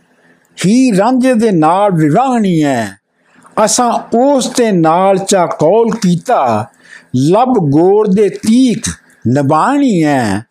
ਹੀ 0.58 0.98
ਰਾਂਝੇ 0.98 1.34
ਦੇ 1.34 1.52
ਨਾਲ 1.52 1.92
ਵਿਵਾਹਣੀ 1.92 2.64
ਹੈ। 2.64 2.98
ਅਸਾਂ 3.66 3.92
ਉਸ 4.18 4.48
ਤੇ 4.48 4.72
ਨਾਲ 4.72 5.18
ਚਾ 5.20 5.46
ਕੌਲ 5.60 5.90
ਕੀਤਾ 6.02 6.68
ਲਬ 7.16 7.54
ਗੋੜ 7.72 8.08
ਦੇ 8.08 8.30
ਤੀਕ 8.30 8.86
ਨਬਾਣੀ 9.28 10.04
ਹੈ 10.04 10.46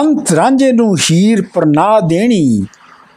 ਅੰਤ 0.00 0.32
ਰਾਂਝੇ 0.32 0.72
ਨੂੰ 0.72 0.96
ਹੀਰ 0.96 1.42
ਪਰਨਾ 1.54 2.00
ਦੇਣੀ। 2.00 2.66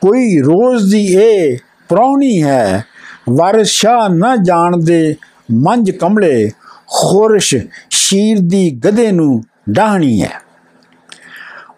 ਕੋਈ 0.01 0.41
ਰੋਜ਼ 0.41 0.91
ਦੀ 0.91 1.13
ਏ 1.13 1.57
ਪ੍ਰੌਣੀ 1.89 2.43
ਹੈ। 2.43 2.85
ਵਰਸ਼ਾ 3.29 4.07
ਨਾ 4.07 4.35
ਜਾਣਦੇ 4.35 5.15
ਮੰਜ 5.51 5.91
ਕਮਲੇ 5.91 6.51
ਖੋਰਸ਼ 6.87 7.55
ਸ਼ੀਰ 7.89 8.37
ਦੀ 8.39 8.69
ਗਦੇ 8.85 9.11
ਨੂੰ 9.11 9.43
ਡਾਹਣੀ 9.69 10.21
ਹੈ 10.21 10.31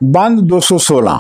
ਬੰਦ 0.03 0.39
216 0.53 1.17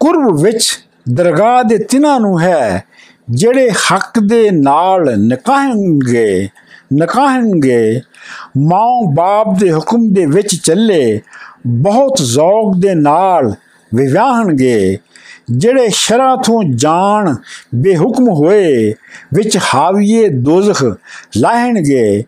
ਕੁਰਬ 0.00 0.42
ਵਿੱਚ 0.42 0.80
ਦਰਗਾਹ 1.12 1.64
ਦੇ 1.64 1.78
ਤਿਨਾਂ 1.78 2.20
ਨੂੰ 2.20 2.40
ਹੈ। 2.40 2.84
ਜਿਹੜੇ 3.30 3.70
ਹੱਕ 3.70 4.18
ਦੇ 4.18 4.50
ਨਾਲ 4.50 5.18
ਨਿਕਾਹਣਗੇ। 5.18 6.48
ਨਿਕਾਹਣਗੇ। 6.92 8.00
ਮਾਂ 8.58 9.14
ਬਾਪ 9.14 9.58
ਦੇ 9.58 9.72
ਹੁਕਮ 9.72 10.08
ਦੇ 10.12 10.26
ਵਿੱਚ 10.26 10.54
ਚੱਲੇ, 10.56 11.20
ਬਹੁਤ 11.66 12.22
ਜ਼ੌਕ 12.22 12.76
ਦੇ 12.76 12.94
ਨਾਲ 12.94 13.54
ਵਿਵਾਹਣਗੇ 13.94 14.98
ਜਿਹੜੇ 15.50 15.88
ਸ਼ਰਾ 15.88 16.34
ਤੋਂ 16.36 16.62
ਜਾਣ 16.74 17.34
ਬੇਹੁਕਮ 17.74 18.28
ਹੋਏ, 18.28 18.94
ਵਿੱਚ 19.34 19.58
ਹਾਵੀਏ 19.74 20.28
ਦੋਜ਼ਖ 20.28 20.82
ਲਾਹਣਗੇ। 21.36 22.24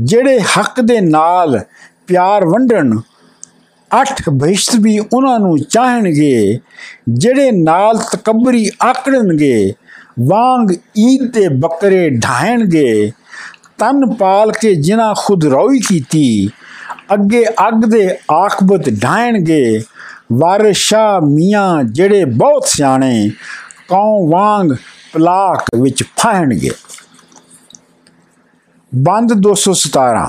ਜਿਹੜੇ 0.00 0.40
ਹੱਕ 0.40 0.80
ਦੇ 0.80 1.00
ਨਾਲ 1.00 1.60
ਪਿਆਰ 2.06 2.44
ਵੰਡਣ, 2.44 2.98
ਅੱਠ 4.00 4.28
ਬਹਿਸ਼ਤ 4.28 4.76
ਵੀ 4.76 4.98
ਉਹਨਾਂ 4.98 5.38
ਨੂੰ 5.40 5.58
ਚਾਹਣਗੇ। 5.58 6.58
ਜਿਹੜੇ 7.08 7.50
ਨਾਲ 7.52 7.98
ਤਕਬਰੀ 8.12 8.70
ਆਕੜਨਗੇ, 8.82 9.72
ਵਾਂਗ 10.20 10.72
ਈਦ 10.98 11.30
ਤੇ 11.32 11.48
ਬੱਕਰੇ 11.48 12.08
ਢਾਹਣਗੇ। 12.10 13.10
ਤਨ 13.78 14.14
ਪਾਲ 14.14 14.52
ਕੇ 14.52 14.74
ਜਿਨ੍ਹਾਂ 14.74 15.14
ਖੁਦ 15.18 15.44
ਰੋਈ 15.44 15.78
ਕੀਤੀ, 15.78 16.48
ਅੱਗੇ 17.14 17.44
ਅੱਗ 17.68 17.84
ਦੇ 17.84 18.08
ਆਖਬਤ 18.32 18.88
ਢਾਹਣਗੇ 19.02 19.80
ਵਾਰਿਸ਼ਾ 20.32 21.20
ਮੀਆਂ 21.20 21.84
ਜਿਹੜੇ 21.84 22.24
ਬਹੁਤ 22.24 22.66
ਸਿਆਣੇ 22.66 23.30
ਕੌਂ 23.88 24.28
ਵਾਂਗ 24.28 24.72
ਪਲਾਕ 25.12 25.64
ਵਿੱਚ 25.80 26.02
ਫਾਹਣਗੇ 26.16 26.70
ਬੰਦ 28.92 29.32
217 29.46 30.26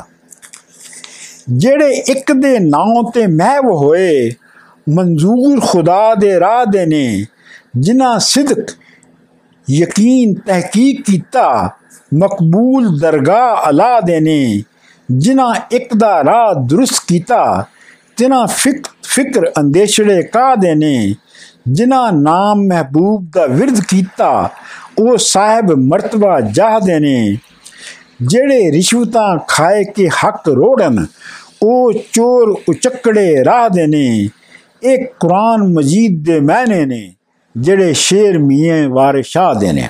ਜਿਹੜੇ 1.49 1.89
ਇੱਕ 2.07 2.31
ਦੇ 2.31 2.57
ਨਾਂ 2.59 3.03
ਤੇ 3.11 3.25
ਮਹਿਵ 3.27 3.65
ਹੋਏ, 3.73 4.31
ਮਨਜ਼ੂਰ 4.87 5.59
ਖੁਦਾ 5.59 6.15
ਦੇ 6.15 6.39
ਰਾਹ 6.39 6.65
ਦੇ 6.65 6.85
ਨੇ, 6.85 7.25
ਜਿਨ੍ਹਾਂ 7.77 8.17
ਸਿਦਕ 8.19 8.71
ਯਕੀਨ 9.67 10.33
ਤਹਿਕੀਕ 10.33 11.01
ਕੀਤਾ 11.05 11.69
ਮਕਬੂਲ 12.11 12.97
ਦਰਗਾਹ 12.99 13.69
ਅਲਾ 13.69 13.99
ਦੇ 13.99 14.19
ਨੇ 14.19 14.63
ਜਿਨ੍ਹਾਂ 15.09 15.53
ਇੱਕ 15.71 15.93
ਦਾ 15.97 16.23
ਰਾਹ 16.23 16.53
ਦਰੁਸਤ 16.69 17.03
ਕੀਤਾ 17.07 17.65
ਤਿਨਾ 18.17 18.45
ਫਿਕਰ 18.45 19.49
ਅੰਦੇਸ਼ੜੇ 19.59 20.21
ਕਾ 20.23 20.53
ਦੇ 20.55 20.73
ਨੇ 20.75 21.15
ਜਿਨ੍ਹਾਂ 21.67 22.11
ਨਾਮ 22.13 22.61
ਮਹਿਬੂਬ 22.67 23.29
ਦਾ 23.33 23.45
ਵਿਰਧ 23.45 23.79
ਕੀਤਾ, 23.89 24.49
ਉਹ 24.99 25.17
ਸਾਹਿਬ 25.17 25.71
ਮਰਤਬਾ 25.79 26.39
ਜਾਹਦੇ 26.41 26.99
ਨੇ 26.99 27.37
ਜਿਹੜੇ 28.21 28.71
ਰਿਸ਼ਵਤਾਂ 28.71 29.37
ਖਾਏ 29.47 29.83
ਕੇ 29.85 30.07
ਹੱਕ 30.15 30.49
ਰੋੜਨ, 30.49 31.05
ਉਹ 31.63 31.93
ਚੋਰ 32.13 32.55
ਉਚੱਕੜੇ 32.69 33.43
ਰਾਹ 33.45 33.69
ਦੇ 33.69 33.87
ਨੇ 33.87 34.29
ਇਹ 34.83 35.05
ਕੁਰਾਨ 35.19 35.63
ਮਜੀਦ 35.73 36.23
ਦੇ 36.25 36.39
ਮਾਨੇ 36.39 36.85
ਨੇ, 36.85 37.11
ਜਿਹੜੇ 37.55 37.93
ਸ਼ੇਰ 37.93 38.37
ਮੀਏ 38.39 38.85
ਵਾਰਿਸ 38.87 39.27
ਸ਼ਾਹ 39.27 39.53
ਦੇ 39.55 39.71
ਨੇ। 39.73 39.89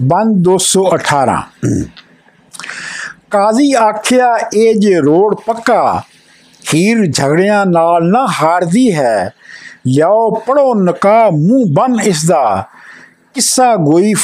ਬੰਦ 0.00 0.36
218 0.36 1.42
ਕਾਜ਼ੀ 3.30 3.72
ਆਖਿਆ, 3.72 4.38
ਇਹ 4.54 4.74
ਜੇ 4.74 4.94
ਰੋਡ 4.94 5.34
ਪੱਕਾ, 5.34 6.02
ਹੀਰ 6.74 7.06
ਝਗੜਿਆਂ 7.06 7.66
ਨਾਲ 7.66 8.04
ਨਾ 8.04 8.26
ਹਾਰਦੀ 8.42 8.94
ਹੈ। 8.94 9.34
ਲਿਆਓ 9.86 10.30
ਪੜੋ 10.46 10.74
ਨਕਾ, 10.74 11.30
ਮੂੰਹ 11.30 11.66
ਬਨ 11.72 12.00
ਇਸ 12.00 12.24
ਦਾ 12.26 12.68
ਕਿੱਸਾ 13.34 13.76
ਗੋਈ 13.76 14.14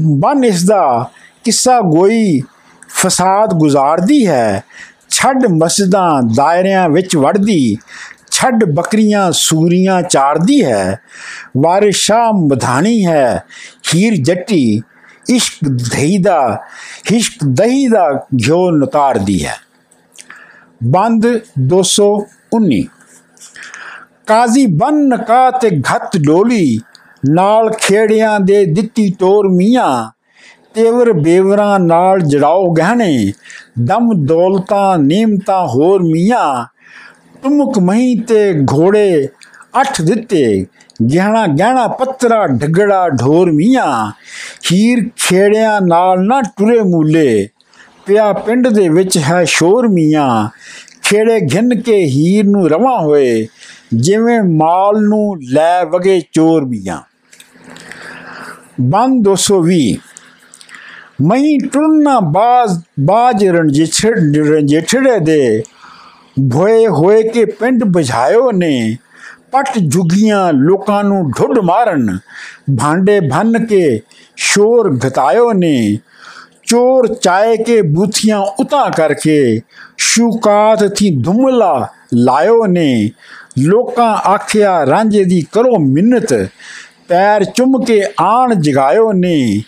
ਬਨ 0.00 0.44
ਇਸ 0.44 0.64
ਦਾ 0.64 1.10
ਕਿੱਸਾ 1.44 1.80
ਗੋਈ 1.80 2.40
ਫਸਾਦ 2.88 3.54
ਗੁਜ਼ਾਰਦੀ 3.54 4.26
ਹੈ। 4.26 4.64
ਛੱਡ 5.08 5.46
ਮਸਜਿਦਾਂ, 5.46 6.22
ਦਾਇਰਿਆਂ 6.36 6.88
ਵਿੱਚ 6.88 7.16
ਵੜਦੀ। 7.16 7.76
ਛੱਡ 8.44 8.64
ਬੱਕਰੀਆਂ 8.64 9.30
ਸੂਰੀਆਂ 9.32 10.00
ਚਾਰਦੀ 10.02 10.64
ਹੈ, 10.64 10.98
ਵਾਰਿਸ਼ਾ 11.56 12.16
ਮਧਾਣੀ 12.32 13.04
ਹੈ 13.06 13.44
ਹੀਰ 13.94 14.14
ਜੱਟੀ 14.16 14.82
ਇਸ਼ਕ 15.30 15.68
ਦਹੀ 15.68 16.18
ਦਾ, 16.18 16.58
ਇਸ਼ਕ 17.12 17.44
ਦਹੀ 17.44 17.86
ਦਾ 17.88 18.08
ਘਿਓ 18.46 18.70
ਨਤਾਰਦੀ 18.70 19.44
ਹੈ। 19.44 19.54
ਬੰਦ 20.84 21.26
219 21.58 22.82
ਕਾਜ਼ੀ 24.26 24.66
ਬਨ 24.66 24.94
ਨਕਾ 25.08 25.50
ਤੇ 25.50 25.70
ਘਤ 25.70 26.16
ਡੋਲੀ, 26.16 26.78
ਨਾਲ 27.30 27.72
ਖੇੜਿਆਂ 27.72 28.38
ਦੇ 28.40 28.64
ਦਿੱਤੀ 28.64 29.10
ਤੋਰ 29.10 29.48
ਮੀਆਂ, 29.48 30.10
ਤੇਵਰ 30.74 31.12
ਬੇਵਰਾਂ 31.12 31.78
ਨਾਲ 31.78 32.20
ਜੜਾਓ 32.20 32.70
ਗਹਿਣੇ, 32.72 33.32
ਦਮ 33.78 34.12
ਦੌਲਤਾਂ, 34.26 34.98
ਨੀਮਤਾਂ 34.98 35.66
ਹੋਰ 35.66 36.02
ਮੀਆਂ 36.02 36.73
ਤੁਮਕ 37.44 37.78
ਮਹੀਂ 37.78 38.16
ਤੇ 38.20 38.52
ਘੋੜੇ 38.72 39.28
ਅੱਠ 39.80 40.02
ਦਿੱਤੇ। 40.02 40.66
ਗਹਿਣਾ 41.14 41.46
ਗਹਿਣਾ 41.46 41.86
ਪੱਤਰਾ 41.88 42.46
ਢਗੜਾ 42.46 43.08
ਢੋਰ 43.08 43.52
ਮੀਆਂ। 43.52 44.12
ਹੀਰ 44.72 45.10
ਖੇੜਿਆਂ 45.16 45.80
ਨਾਲ 45.80 46.24
ਨਾ 46.24 46.40
ਟੁਰੇ 46.42 46.80
ਮੂਲੇ। 46.80 47.48
ਪਿਆ 48.06 48.32
ਪਿੰਡ 48.32 48.68
ਦੇ 48.68 48.88
ਵਿੱਚ 48.88 49.18
ਹੈ 49.18 49.44
ਸ਼ੋਰ 49.44 49.88
ਮੀਆਂ। 49.88 50.48
ਖੇੜੇ 51.02 51.40
ਘਿੰਨ 51.54 51.80
ਕੇ 51.80 51.96
ਹੀਰ 52.04 52.44
ਨੂੰ 52.44 52.68
ਰਵਾ 52.68 52.98
ਹੋਏ। 53.00 53.46
ਜਿਵੇਂ 53.94 54.42
ਮਾਲ 54.42 55.02
ਨੂੰ 55.02 55.36
ਲੈ 55.52 55.84
ਵਗੇ 55.84 56.20
ਚੋਰ 56.32 56.64
ਮੀਆਂ। 56.64 57.00
ਬੰਦ 58.80 59.24
220 59.24 59.96
ਮਈ 61.22 61.58
ਟੁਰਨਾ 61.58 62.20
ਬਾਜ਼ 62.20 62.80
ਬਾਜ 63.00 63.44
ਰਣਜੀਠੜੇ 63.46 65.18
ਦੇ। 65.18 65.62
ਭੋਏ 66.36 66.86
ਹੋਏ 66.86 67.22
ਕੇ 67.22 67.44
ਪਿੰਡ 67.44 67.84
ਬੁਝਾਇਓ 67.84 68.50
ਨੇ, 68.52 68.96
ਪਟ 69.52 69.78
ਜੁਗੀਆਂ 69.78 70.52
ਲੋਕਾਂ 70.52 71.02
ਨੂੰ 71.04 71.30
ਢੁੱਡ 71.30 71.58
ਮਾਰਨ, 71.58 72.18
ਭਾਂਡੇ 72.78 73.20
ਭੰਨ 73.20 73.66
ਕੇ 73.66 74.00
ਸ਼ੋਰ 74.36 74.90
ਘਤਾਇਓ 75.06 75.52
ਨੇ, 75.52 75.98
ਚੋਰ 76.66 77.14
ਚਾਏ 77.14 77.56
ਕੇ 77.56 77.80
ਬੂਥੀਆਂ 77.82 78.38
ਉਤਾ 78.60 78.88
ਕਰਕੇ 78.90 79.60
ਸ਼ੁਕਾਤ 79.98 80.84
ਥੀ 80.94 81.10
ਧੁਮਲਾ 81.16 81.88
ਲਾਇਓ 82.14 82.66
ਨੇ, 82.66 83.10
ਲੋਕਾਂ 83.58 84.14
ਆਖਿਆ 84.26 84.84
ਰਾਂਝੇ 84.86 85.24
ਦੀ 85.24 85.40
ਕਰੋ 85.52 85.78
ਮਿੰਨਤ, 85.78 86.34
ਪੈਰ 87.08 87.44
ਚੁੰਮ 87.44 87.84
ਕੇ 87.84 88.02
ਆਣ 88.20 88.54
ਜਗਾਇਓ 88.54 89.12
ਨੇ, 89.12 89.62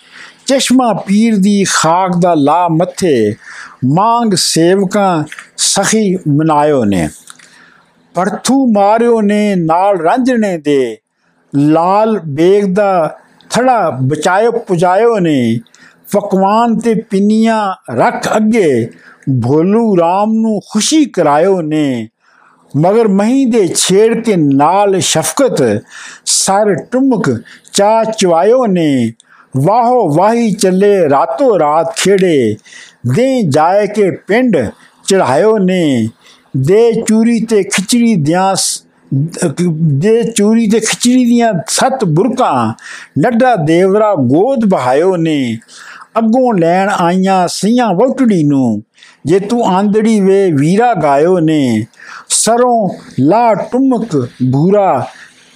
ਚਸ਼ਮਾ 0.47 0.93
ਪੀਰ 0.93 1.37
ਦੀ 1.37 1.65
ਖਾਕ 1.65 2.17
ਦਾ 2.17 2.35
ਲਾ 2.35 2.67
ਮੱਥੇ, 2.69 3.35
ਮੰਗ 3.85 4.35
ਸੇਵਕਾਂ 4.35 5.25
ਸਖੀ 5.57 6.17
ਮਨਾਇਓ 6.17 6.85
ਨੇ। 6.85 7.09
ਪਰਥੂ 8.15 8.73
ਮਾਰਿਓ 8.73 9.21
ਨੇ, 9.21 9.55
ਨਾਲ 9.55 9.97
ਰਾਂਝਣੇ 9.97 10.59
ਦੇ। 10.59 10.99
ਲਾਲ 11.57 12.19
ਬੇਗ 12.19 12.65
ਦਾ 12.65 13.19
ਥੜਾ 13.51 13.91
ਬਚਾਇਓ 14.03 14.53
ਪੁਜਾਇਓ 14.53 15.19
ਨੇ। 15.19 15.59
ਪਕਵਾਨ 16.13 16.79
ਤੇ 16.79 16.95
ਪਿੰਨੀਆਂ 16.95 17.75
ਰੱਖ 17.95 18.37
ਅੱਗੇ। 18.37 18.91
ਭੋਲੂ 19.43 19.97
RAM 19.97 20.33
ਨੂੰ 20.33 20.61
ਖੁਸ਼ੀ 20.73 21.05
ਕਰਾਇਓ 21.05 21.61
ਨੇ। 21.61 22.09
ਮਗਰ 22.77 23.09
ਮਹੀ 23.09 23.45
ਦੇ 23.45 23.69
ਛੇੜ 23.69 24.25
ਕੇ 24.25 24.37
ਨਾਲ 24.37 25.01
ਸ਼ਫਕਤ, 25.01 25.83
ਸਰ 26.27 26.75
ਟੁਮਕ 26.75 27.41
ਚਾ 27.73 28.05
ਚਵਾਇਓ 28.05 28.67
ਨੇ। 28.67 29.13
ਵਾਹੋ 29.57 30.15
ਵਾਹੀ 30.15 30.53
ਚੱਲੇ 30.53 31.09
ਰਾਤੋ 31.09 31.59
ਰਾਤ 31.59 31.97
ਖੇੜੇ। 31.97 32.57
ਦੇ 33.15 33.43
ਜਾਏ 33.43 33.87
ਕੇ 33.87 34.11
ਪਿੰਡ 34.11 34.57
ਚੜਾਇਓ 35.09 35.57
ਨੇ। 35.59 36.09
ਦੇ 36.57 36.93
ਚੂਰੀ 37.09 37.39
ਤੇ 37.41 37.63
ਖਿਚੜੀ 37.63 38.15
ਦਿਆਂ 38.17 38.55
ਦੇ 39.93 40.23
ਚੂਰੀ 40.31 40.69
ਤੇ 40.71 40.79
ਖਿਚੜੀ 40.81 41.25
ਦੀਆਂ 41.25 41.53
ਸੱਤ 41.69 42.05
ਬੁਰਕਾਂ, 42.05 42.73
ਲੱਡਾ 43.19 43.55
ਦੇਵਰਾ 43.57 44.15
ਗੋਦ 44.15 44.65
ਬਹਾਇਓ 44.65 45.17
ਨੇ। 45.17 45.59
ਅੱਗੋਂ 46.19 46.53
ਲੈਣ 46.55 46.91
ਆਈਆਂ 46.91 47.47
ਸੀਆਂ 47.49 47.93
ਵੋਟੜੀ 47.95 48.43
ਨੂੰ, 48.45 48.83
ਜੇ 49.27 49.39
ਤੂੰ 49.39 49.67
ਆਂਦੜੀ 49.67 50.21
ਵੇ 50.21 50.51
ਵੀਰਾ 50.53 50.93
ਗਾਇਓ 50.95 51.39
ਨੇ। 51.39 51.87
ਸਰੋਂ 52.29 52.89
ਲਾ 53.21 53.55
ਟੁਮਕ 53.55 54.17
ਭੂਰਾ 54.53 55.07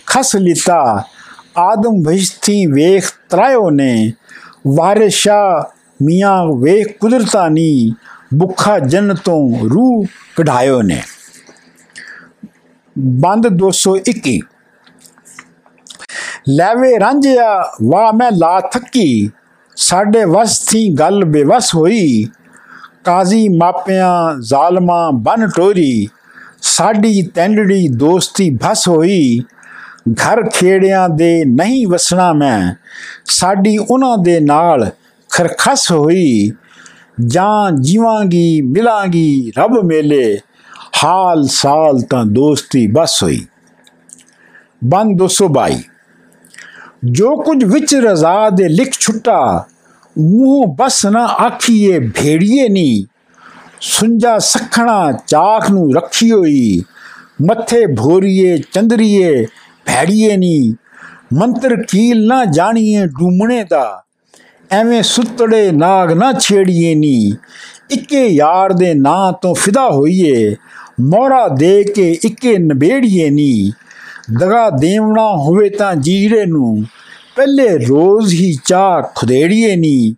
ਖਸ 0.07 0.37
ਲਿਤਾ, 0.37 1.05
ਆਦਮ 1.59 2.03
ਵਿਸ਼ਥੀ 2.09 2.65
ਵੇਖ 2.67 3.11
ਤਰਾਇਓ 3.31 3.71
ਨੇ। 3.71 4.13
ਵਾਰਿਸ਼ਾ 4.69 5.71
ਮੀਆਂ 6.03 6.45
ਵੇਖ 6.57 6.97
ਕੁਦਰਤਾਨੀ 7.01 7.93
ਬੁੱਖਾ 8.35 8.79
ਜਨ 8.79 9.15
ਤੋਂ 9.15 9.69
ਰੂਹ 9.71 10.05
ਕਢਾਇਓ 10.37 10.83
ਨੇ। 10.83 11.03
ਬੰਦ 12.99 13.49
221 13.49 14.41
ਲੈਵੇ 16.49 17.01
ਰਾਂਝਿਆ 17.01 17.73
ਵਾ 17.83 18.13
ਮੈਂ 18.13 18.31
ਲਾ 18.33 18.61
ਥੱਕੀ। 18.61 19.31
ਸਾਡੇ 19.77 20.25
ਵਸ 20.25 20.59
ਥੀ 20.67 20.95
ਗੱਲ 20.95 21.25
ਬੇਵਸ 21.25 21.75
ਹੋਈ। 21.75 22.25
ਕਾਜ਼ੀ 23.05 23.49
ਮਾਪਿਆਂ 23.49 24.43
ਜ਼ਾਲਮਾਂ 24.43 25.13
ਬਨ 25.13 25.49
ਟੋਰੀ। 25.57 26.09
ਸਾਡੀ 26.63 27.23
ਤੈਂਡੜੀ 27.23 27.89
ਦੋਸਤੀ 27.89 28.51
ਭਸ 28.51 28.89
ਹੋਈ। 28.89 29.41
ਘਰ 30.13 30.51
ਖੇੜਿਆਂ 30.51 31.09
ਦੇ 31.09 31.45
ਨਹੀਂ 31.45 31.87
ਵਸਣਾ 31.87 32.33
ਮੈਂ। 32.33 32.75
ਸਾਡੀ 33.25 33.79
ਉਹਨਾਂ 33.79 34.19
ਦੇ 34.19 34.41
ਨਾਲ 34.41 34.91
ਖਰਖਸ 35.31 35.93
ਹੋਈ। 35.93 36.53
ਜਾਂ 37.27 37.71
ਜੀਵਾਂਗੀ, 37.73 38.61
ਮਿਲਾਂਗੀ, 38.61 39.53
ਰੱਬ 39.59 39.85
ਮੇਲੇ। 39.85 40.39
ਹਾਲ 41.05 41.47
ਸਾਲ 41.47 42.01
ਤਾਂ 42.01 42.25
ਦੋਸਤੀ 42.25 42.87
ਬਸ 42.87 43.23
ਹੋਈ। 43.23 43.47
ਬੰਦ 44.85 45.19
222 45.19 45.83
ਜੋ 47.05 47.37
ਕੁਝ 47.37 47.65
ਵਿੱਚ 47.65 47.95
ਰਜ਼ਾ 47.95 48.51
ਦੇ 48.51 48.69
ਲਿਖ 48.69 48.93
ਛੁੱਟਾ, 48.93 49.65
ਮੂੰਹ 50.19 50.77
ਬਸ 50.77 51.07
ਨਾ 51.07 51.25
ਆਖੀਏ, 51.25 51.99
ਭੇੜੀਏ 51.99 52.69
ਨਹੀਂ 52.69 53.05
ਸੁੰਜਾ 53.81 54.39
ਸਖਣਾ 54.39 55.13
ਚਾਖ 55.13 55.71
ਨੂੰ 55.71 55.95
ਰੱਖੀ 55.95 56.31
ਹੋਈ। 56.31 56.83
ਮੱਥੇ 57.43 57.87
ਭੋਰੀਏ, 57.87 58.59
ਚੰਦਰੀਏ, 58.73 59.47
ਭੈੜੀਏ 59.87 60.37
ਨਹੀਂ 60.37 60.75
ਮੰਤਰ 61.35 61.77
ਕੀਲ 61.77 62.27
ਨਾ 62.27 62.45
ਜਾਣੀਏ 62.45 63.07
ਡੂਮਣੇ 63.07 63.65
ਦਾ। 63.71 64.05
ਐਵੇਂ 64.73 65.03
ਸੁੱਤੜੇ 65.03 65.73
ਨਾਗ 65.73 66.13
ਨਾ 66.13 66.33
ਛੇੜੀਏ 66.33 66.95
ਨੀ। 66.95 67.35
ਇੱਕੇ 67.91 68.27
ਯਾਰ 68.27 68.73
ਦੇ 68.73 68.95
ਨਾਂ 68.95 69.33
ਤੋਂ 69.33 69.55
ਫਿਦਾ 69.55 69.89
ਹੋਈਏ 69.91 70.57
ਮੋਰਾ 71.01 71.49
ਦੇ 71.49 71.85
ਕੇ 71.85 72.19
ਇੱਕੇ 72.25 72.59
ਨਬੇੜੀਏ 72.59 73.31
ਨੀ। 73.31 73.73
ਦਗਾ 74.39 74.71
ਦੇਵਣਾ 74.71 75.29
ਹੋਵੇ 75.37 75.69
ਤਾਂ 75.69 75.95
ਜੀਰੇ 75.97 76.47
ਨੂੰ, 76.47 76.85
ਪਹਿਲੇ 77.37 77.69
ਰੋਜ਼ 77.79 78.35
ਹੀ 78.35 78.55
ਚਾਹ 78.65 79.03
ਖੁਦੇੜੀਏ 79.15 79.77
ਨੀ। 79.77 80.15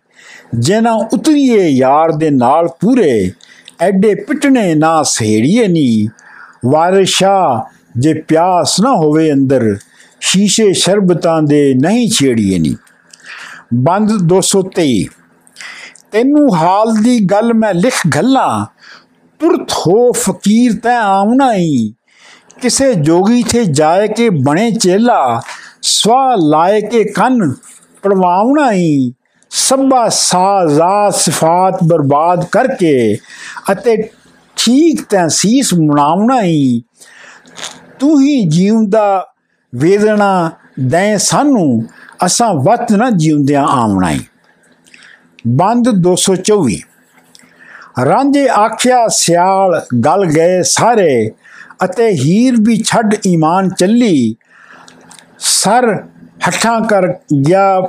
ਜਿਨਾ 0.55 0.93
ਉਤਰੀਏ 1.13 1.67
ਯਾਰ 1.69 2.11
ਦੇ 2.11 2.29
ਨਾਲ 2.29 2.67
ਪੂਰੇ, 2.67 3.31
ਐਡੇ 3.81 4.15
ਪਿਟਣੇ 4.15 4.75
ਨਾ 4.75 5.03
ਸਹੇੜੀਏ 5.03 5.67
ਨੀ। 5.67 6.07
ਵਾਰਿਸ਼ਾ 6.65 7.65
ਜੇ 7.97 8.13
ਪਿਆਸ 8.13 8.79
ਨਾ 8.81 8.91
ਹੋਵੇ 8.91 9.31
ਅੰਦਰ, 9.33 9.77
ਸ਼ੀਸ਼ੇ 10.21 10.73
ਸ਼ਰਬਤਾਂ 10.73 11.41
ਦੇ 11.41 11.73
ਨਹੀਂ 11.73 12.09
ਛੇੜੀਏ 12.09 12.59
ਨੀ। 12.59 12.75
ਬੰਦ 13.73 14.11
223 14.33 15.03
ਤੈਨੂੰ 16.11 16.55
ਹਾਲ 16.55 16.93
ਦੀ 16.95 17.19
ਗੱਲ 17.19 17.53
ਮੈਂ 17.53 17.73
ਲਿਖ 17.73 17.93
ਗੱਲਾਂ 18.15 18.65
ਤੁਰਤ 19.39 19.71
ਹੋ 19.71 20.11
ਫਕੀਰ 20.11 20.79
ਤੈ 20.79 20.95
ਆਉਣਾ 20.95 21.53
ਹੀ 21.53 21.93
ਕਿਸੇ 22.61 22.93
ਜੋਗੀ 22.93 23.43
ਥੇ 23.43 23.65
ਜਾਏ 23.65 24.07
ਕੇ 24.07 24.29
ਬਣੇ 24.29 24.71
ਚੇਲਾ, 24.71 25.41
ਸਵਾ 25.81 26.35
ਲਾਏ 26.35 26.81
ਕੇ 26.81 27.03
ਕੰਨ 27.03 27.53
ਪੜਵਾਉਣਾ 28.03 28.71
ਹੀ 28.71 29.13
ਸਭਾ 29.49 30.09
ਸਾਜ਼ਾ 30.09 31.09
ਸਿਫਾਤ 31.09 31.83
ਬਰਬਾਦ 31.83 32.45
ਕਰਕੇ 32.45 33.17
ਅਤੇ 33.71 34.09
ਠੀਕ 34.55 35.01
ਤੈ 35.01 35.27
ਸੀਸ 35.27 35.73
ਮੁਣਾਉਣਾ 35.73 36.41
ਹੀ 36.41 36.83
ਤੂੰ 37.99 38.21
ਹੀ 38.21 38.45
ਜੀਵਦਾ 38.45 39.27
ਵੇਦਨਾ 39.75 40.51
ਦੇ 40.79 41.17
ਸਾਨੂੰ 41.17 41.83
ਅਸਾਂ 42.25 42.53
ਵਤ 42.53 42.91
ਨਾ 42.91 43.09
ਜਿਉਂਦਿਆਂ 43.09 43.63
ਆਉਣਾ 43.63 44.09
ਹੀ 44.11 44.19
ਬੰਦ 45.47 45.89
224 46.07 46.79
ਰਾਂਝੇ 48.05 48.47
ਆਖਿਆ, 48.49 49.07
ਸਿਆਲ, 49.07 49.81
ਗਲ 50.05 50.25
ਗਏ 50.25 50.61
ਸਾਰੇ 50.61 51.31
ਅਤੇ 51.85 52.09
ਹੀਰ 52.09 52.55
ਵੀ 52.59 52.77
ਛੱਡ 52.85 53.15
ਈਮਾਨ 53.27 53.69
ਚੱਲੀ। 53.69 54.35
ਸਰ 55.39 55.93
ਹੱਠਾਂ 56.47 56.79
ਕਰ 56.81 57.07
ਗਿਆ, 57.47 57.81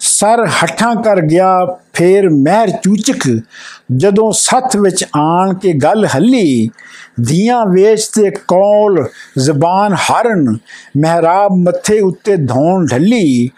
ਸਰ 0.00 0.46
ਹੱਠਾਂ 0.62 0.94
ਕਰ 0.96 1.20
ਗਿਆ 1.20 1.48
ਫੇਰ 1.96 2.28
ਮਹਿਰ 2.30 2.70
ਚੂਚਕ 2.84 3.28
ਜਦੋਂ 3.96 4.30
ਸੱਥ 4.32 4.76
ਵਿੱਚ 4.76 5.04
ਆਣ 5.16 5.52
ਕੇ 5.54 5.72
ਗੱਲ 5.72 6.06
ਹੱਲੀ 6.06 6.68
ਦੀਆਂ 7.20 7.64
ਵੇਚ 7.66 8.06
ਤੇ 8.06 8.30
ਕੌਲ 8.48 9.08
ਜ਼ਬਾਨ 9.38 9.94
ਹਰਨ, 9.94 10.56
ਮਹਿਰਾਬ 10.96 11.52
ਮੱਥੇ 11.58 12.00
ਉੱਤੇ 12.00 12.36
ਧੌਣ 12.36 12.86
ਢੱਲੀ, 12.86 13.48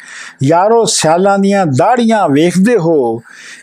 ਯਾਰੋ 0.43 0.85
ਸਿਆਲਾਂ 0.85 1.39
ਦੀਆਂ 1.39 1.65
ਦਾੜੀਆਂ 1.67 2.29
ਵੇਖਦੇ 2.29 2.77
ਹੋ, 2.77 3.21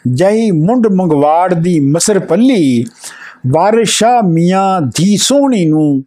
ਜਹੀ 0.07 0.49
ਮੁੰਡ 0.51 0.87
ਮੰਗਵਾੜ 0.87 1.53
ਦੀ 1.53 1.79
ਮਸਰ 1.89 2.19
ਪੱਲੀ 2.19 2.85
ਵਾਰਿਸ਼ਾ 3.47 4.19
ਮੀਆਂ 4.25 4.81
ਦੀ 4.95 5.15
ਸੋਹਣੀ 5.17 5.65
ਨੂੰ 5.65 6.03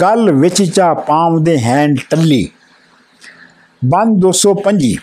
ਗੱਲ 0.00 0.30
ਵਿੱਚ 0.32 0.62
ਚਾ 0.62 0.92
ਪਾਉਂਦੇ 0.94 1.58
ਹੈਂਡ 1.58 1.98
ਟੱਲੀ 2.10 2.48
ਬੰਦ 3.82 4.20
225 4.24 4.94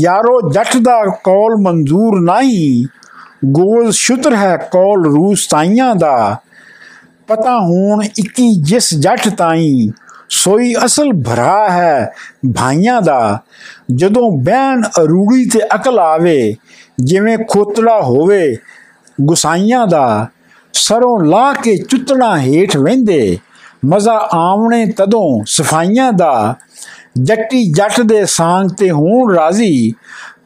ਯਾਰੋ 0.00 0.50
ਜੱਟ 0.50 0.76
ਦਾ 0.76 1.04
ਕੌਲ 1.24 1.56
ਮਨਜ਼ੂਰ 1.56 2.20
ਨਹੀਂ, 2.20 2.86
ਗੋਲ 3.44 3.90
ਸ਼ੁਤਰ 3.90 4.34
ਹੈ 4.34 4.56
ਕੌਲ 4.56 5.04
ਰੂਸ 5.04 5.46
ਤਾਈਆਂ 5.46 5.94
ਦਾ। 5.94 6.36
ਪਤਾ 7.26 7.58
ਹੁਣ 7.58 8.02
21 8.18 8.62
ਜਿਸ 8.62 8.94
ਜੱਟ 8.94 9.28
ਤਾਈ, 9.28 9.90
ਸੋਈ 10.28 10.74
ਅਸਲ 10.84 11.12
ਭਰਾ 11.22 11.68
ਹੈ 11.70 12.12
ਭਾਈਆਂ 12.56 13.02
ਦਾ। 13.02 13.38
ਜਦੋਂ 13.94 14.30
ਬਹਿਣ 14.32 14.82
ਅਰੂੜੀ 14.82 15.44
ਤੇ 15.44 15.60
ਅਕਲ 15.74 15.98
ਆਵੇ, 15.98 16.56
ਜਿਵੇਂ 17.00 17.38
ਖੋਤੜਾ 17.48 18.00
ਹੋਵੇ 18.00 18.56
ਗੁਸਾਈਆਂ 19.20 19.86
ਦਾ। 19.86 20.26
ਸਰੋਂ 20.72 21.18
ਲਾ 21.24 21.52
ਕੇ 21.52 21.76
ਚੁੱਤਣਾ 21.76 22.38
ਹੇਠ 22.40 22.76
ਵਹਿੰਦੇ, 22.76 23.38
ਮਜ਼ਾ 23.84 24.28
ਆਵਣੇ 24.32 24.86
ਤਦੋਂ 24.86 25.44
ਸਫਾਈਆਂ 25.46 26.12
ਦਾ। 26.12 26.54
ਜੱਟੀ 27.18 27.72
ਜੱਟ 27.72 28.00
ਦੇ 28.00 28.24
ਸਾਂਗ 28.24 28.68
ਤੇ 28.68 28.90
ਹੋਣ 28.90 29.34
ਰਾਜ਼ੀ, 29.34 29.94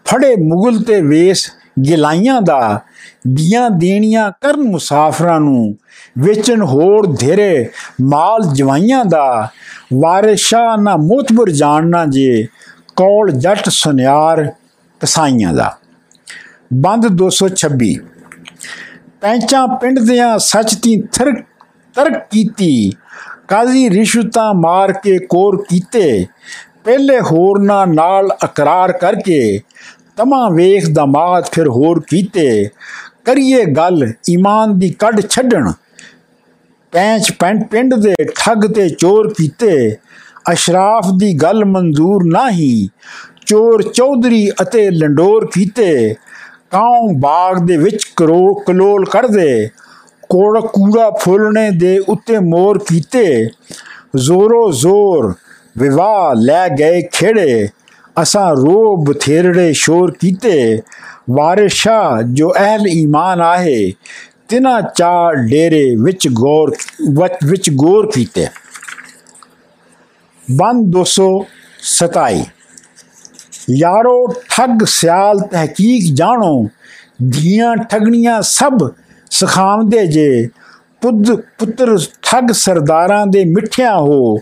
ਫੜੇ 0.05 0.37
ਮੁਗਲ 0.37 0.83
ਤੇ 0.83 1.01
ਵੇਸ 1.01 1.51
ਗਿਲਾਈਆਂ 1.87 2.43
ਦਾ, 2.43 2.81
ਦੀਆਂ 3.29 3.71
ਦੇਣੀਆਂ 3.71 4.31
ਕਰਨ 4.41 4.61
ਮੁਸਾਫਰਾਂ 4.61 5.41
ਨੂੰ, 5.41 5.77
ਵੇਚਣ 6.19 6.63
ਹੋਰ 6.63 7.07
ਧੇਰੇ 7.07 7.69
ਮਾਲ 8.03 8.43
ਜਵਾਈਆਂ 8.53 9.05
ਦਾ, 9.05 9.49
ਵਾਰਿਸ਼ਾ 9.95 10.77
ਨਾ 10.77 10.97
ਮੋਤਬਰ 10.97 11.51
ਜਾਣਨਾ 11.51 12.07
ਜੇ, 12.07 12.47
ਕੌਲ 12.97 13.31
ਜੱਟ 13.31 13.69
ਸੁਨਿਆਰ 13.69 14.53
ਕਸਾਈਆਂ 15.01 15.53
ਦਾ। 15.53 15.79
ਬੰਦ 16.73 17.07
226 17.07 17.95
ਪੈਂਚਾਂ 19.21 19.69
ਪਿੰਡ 19.69 19.99
ਦਿਆਂ 19.99 20.39
ਸੱਚ 20.39 20.75
ਦੀ 20.75 21.03
ਥਰ 21.13 21.33
ਤਰਕ 21.95 22.29
ਕੀਤੀ 22.31 22.93
ਕਾਜ਼ੀ 23.49 23.89
ਰਿਸ਼ਵਤਾਂ 23.91 24.53
ਮਾਰ 24.55 24.93
ਕੇ 24.93 25.19
ਕੋਰ 25.19 25.57
ਕੀਤੇ। 25.69 26.27
ਪਹਿਲੇ 26.85 27.21
ਹੋਰਨਾ 27.21 27.85
ਨਾਲ 27.85 28.31
ਇਕਰਾਰ 28.45 28.93
ਕਰਕੇ 28.93 29.61
ਤਮਾ 30.17 30.49
ਵੇਖ 30.49 30.89
ਦਮਾਦ 30.89 31.49
ਫਿਰ 31.53 31.69
ਹੋਰ 31.69 32.03
ਕੀਤੇ। 32.09 32.69
ਕਰੀਏ 33.25 33.65
ਗੱਲ 33.65 34.13
ਈਮਾਨ 34.31 34.79
ਦੀ 34.79 34.91
ਕੱਢ 34.91 35.21
ਛੱਡਣ। 35.31 35.73
ਪੈਂਚ 36.93 37.31
ਪਿੰਡ 37.71 37.95
ਦੇ 37.95 38.15
ਠੱਗ 38.37 38.67
ਤੇ 38.73 38.89
ਚੋਰ 38.89 39.33
ਕੀਤੇ। 39.39 39.97
ਅਸ਼ਰਾਫ 40.53 41.07
ਦੀ 41.19 41.35
ਗੱਲ 41.35 41.65
ਮਨਜ਼ੂਰ 41.65 42.25
ਨਹੀਂ। 42.25 42.89
ਚੋਰ 43.47 43.83
ਚੌਧਰੀ 43.83 44.49
ਅਤੇ 44.63 44.91
ਲੰਡੋਰ 44.91 45.47
ਕੀਤੇ। 45.55 46.15
ਕਾਉ 46.71 47.09
ਬਾਗ 47.19 47.67
ਦੇ 47.67 47.77
ਵਿੱਚ 47.77 48.05
ਕਰੋ 48.17 48.55
ਕਲੋਲ 48.67 49.05
ਕਰਦੇ 49.05 49.69
ਕੋੜ 50.29 50.61
ਕੂੜਾ 50.61 51.11
ਫੁੱਲਣੇ 51.21 51.71
ਦੇ 51.71 51.99
ਉੱਤੇ 52.09 52.39
ਮੋਰ 52.39 52.79
ਕੀਤੇ। 52.79 53.27
ਜ਼ੋਰੋ 54.17 54.71
ਜ਼ੋਰ 54.73 55.35
ਵਿਵਾਹ 55.79 56.35
ਲੈ 56.35 56.69
ਗਏ 56.69 57.03
ਖੇੜੇ। 57.13 57.69
ਅਸਾਂ 58.23 58.51
ਰੋ 58.57 58.97
ਬਥੇਰੜੇ 59.05 59.73
ਸ਼ੋਰ 59.73 60.11
ਕੀਤੇ। 60.21 60.81
ਵਾਰਿਸ਼ਾ 61.31 62.01
ਜੋ 62.25 62.51
ਅਹਲ 62.51 62.87
ਈਮਾਨ 62.89 63.41
ਆਹੇ, 63.41 63.93
ਤਿਨਾ 64.49 64.81
ਚਾਰ 64.97 65.35
ਡੇਰੇ 65.51 65.85
ਵਿੱਚ 66.03 66.29
ਗੌਰ 66.33 66.73
ਵਿੱਚ 67.47 67.71
ਗੌਰ 67.71 68.11
ਕੀਤੇ। 68.15 68.47
ਬੰਦ 70.45 70.91
227 70.93 72.45
ਯਾਰੋ 73.71 74.27
ਠੱਗ 74.51 74.85
ਸਿਆਲ 74.87 75.41
ਤਹਿਕੀਕ 75.53 76.15
ਜਾਣੋ, 76.15 76.69
ਧੀਆਂ 77.33 77.77
ਠਗਣੀਆਂ 77.77 78.41
ਸਭ 78.43 78.89
ਸਖਾਉਂਦੇ 79.39 80.07
ਜੇ 80.07 80.49
ਪੁੱਤ 81.03 81.31
ਪੁੱਤਰ 81.59 81.97
ਠੱਗ 82.23 82.51
ਸਰਦਾਰਾਂ 82.55 83.27
ਦੇ 83.27 83.45
ਮਿੱਠਿਆਂ 83.45 83.97
ਹੋ, 83.97 84.39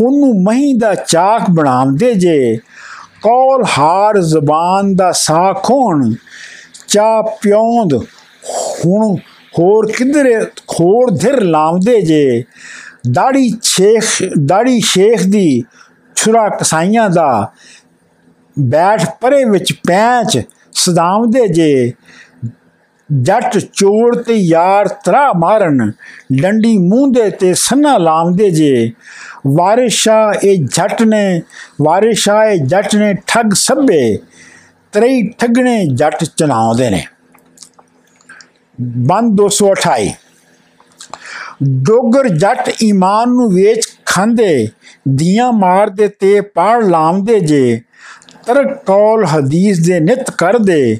ਉਹਨੂੰ 0.00 0.42
ਮਹੀਂ 0.42 0.74
ਦਾ 0.74 0.94
ਚਾਕ 0.94 1.50
ਬਣਾਉਂਦੇ 1.50 2.12
ਜੇ। 2.14 2.56
ਕੌਲ 3.22 3.64
ਹਾਰ 3.78 4.20
ਜ਼ਬਾਨ 4.22 4.94
ਦਾ 4.96 5.10
ਸਾਖ 5.12 5.70
ਹੋਣ, 5.70 6.12
ਚਾ 6.88 7.22
ਪਿਉਂਦ 7.42 7.94
ਹੁਣ 7.94 9.16
ਹੋਰ 9.58 9.90
ਕਿਧਰੇ 9.92 10.34
ਖੋੜ 10.68 11.10
ਧਿਰ 11.20 11.40
ਲਾਉਂਦੇ 11.42 12.00
ਜੇ। 12.00 12.44
ਦਾੜੀ 13.10 13.50
ਸ਼ੇਖ 13.62 14.04
ਦਾੜੀ 14.46 14.80
ਸ਼ੇਖ 14.80 15.22
ਦੀ 15.26 15.62
ਛੁਰਾ 16.16 16.48
ਕਸਾਈਆਂ 16.50 17.08
ਦਾ 17.10 17.52
ਬੈਠ 18.56 19.04
ਪਰੇ 19.20 19.44
ਵਿੱਚ 19.44 19.72
ਪੈਂਚ 19.86 20.40
ਸਦਾਉਂਦੇ 20.74 21.46
ਜੇ। 21.48 21.92
ਜੱਟ 23.08 23.56
ਚੋੜ 23.58 24.16
ਤੇ 24.16 24.34
ਯਾਰ 24.34 24.88
ਤਰਾ 25.04 25.32
ਮਾਰਨ, 25.32 25.92
ਡੰਡੀ 26.40 26.76
ਮੂੰਹ 26.78 27.12
ਦੇ 27.12 27.28
ਤੇ 27.30 27.52
ਸੰਨਾ 27.54 27.96
ਲਾਉਂਦੇ 27.98 28.50
ਜੇ। 28.50 28.92
ਵਾਰਿਸ਼ਾ 29.46 30.32
ਇਹ 30.44 30.64
ਜੱਟ 30.64 31.02
ਨੇ, 31.02 31.42
ਵਾਰਿਸ਼ਾ 31.82 32.44
ਇਹ 32.44 32.64
ਜੱਟ 32.66 32.96
ਨੇ 32.96 33.14
ਠੱਗ 33.26 33.52
ਸੱਬੇ 33.54 34.18
ਤਰੀ 34.92 35.28
ਠੱਗਣੇ 35.38 35.86
ਜੱਟ 35.86 36.24
ਚਲਾਉਂਦੇ 36.24 36.90
ਨੇ। 36.90 37.04
ਬੰਦ 38.80 39.36
228 39.36 40.10
ਡੋਗਰ 41.62 42.28
ਜੱਟ 42.28 42.70
ਈਮਾਨ 42.82 43.28
ਨੂੰ 43.28 43.48
ਵੇਚ 43.50 43.88
ਖਾਂਦੇ, 44.06 44.68
ਦੀਆਂ 45.08 45.52
ਮਾਰਦੇ 45.52 46.08
ਤੇ 46.08 46.40
ਪਾੜ 46.40 46.82
ਲਾਉਂਦੇ 46.84 47.40
ਜੇ, 47.40 47.80
ਤਰਕ 48.46 48.76
ਕੌਲ 48.86 49.24
ਹਦੀਸ 49.26 49.86
ਦੇ 49.86 50.00
ਨਿਤ 50.00 50.30
ਕਰਦੇ 50.30 50.98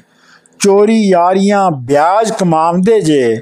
ਚੋਰੀ 0.59 1.07
ਯਾਰੀਆਂ 1.07 1.71
ਵਿਆਜ 1.71 2.31
ਕਮਾਉਂਦੇ 2.31 3.01
ਜੇ, 3.01 3.41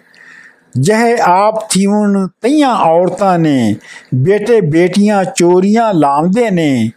ਜਹ 0.79 1.21
ਆਪ 1.21 1.59
ਥੀਵਨ 1.69 2.27
ਤਈਆਂ 2.41 2.75
ਔਰਤਾਂ 2.75 3.39
ਨੇ, 3.39 3.75
ਬੇਟੇ 4.15 4.61
ਬੇਟੀਆਂ 4.61 5.23
ਚੋਰੀਆਂ 5.23 5.93
ਲਾਉਂਦੇ 5.93 6.49
ਨੇ, 6.49 6.91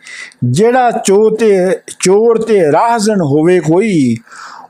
ਜਿਹੜਾ 0.45 0.91
ਚੋ 0.91 1.31
ਤੇ, 1.31 1.71
ਚੋਰ 2.01 2.43
ਤੇ 2.43 2.73
ਰਾਹਜ਼ਨ 2.73 3.21
ਹੋਵੇ 3.21 3.61
ਕੋਈ 3.61 4.16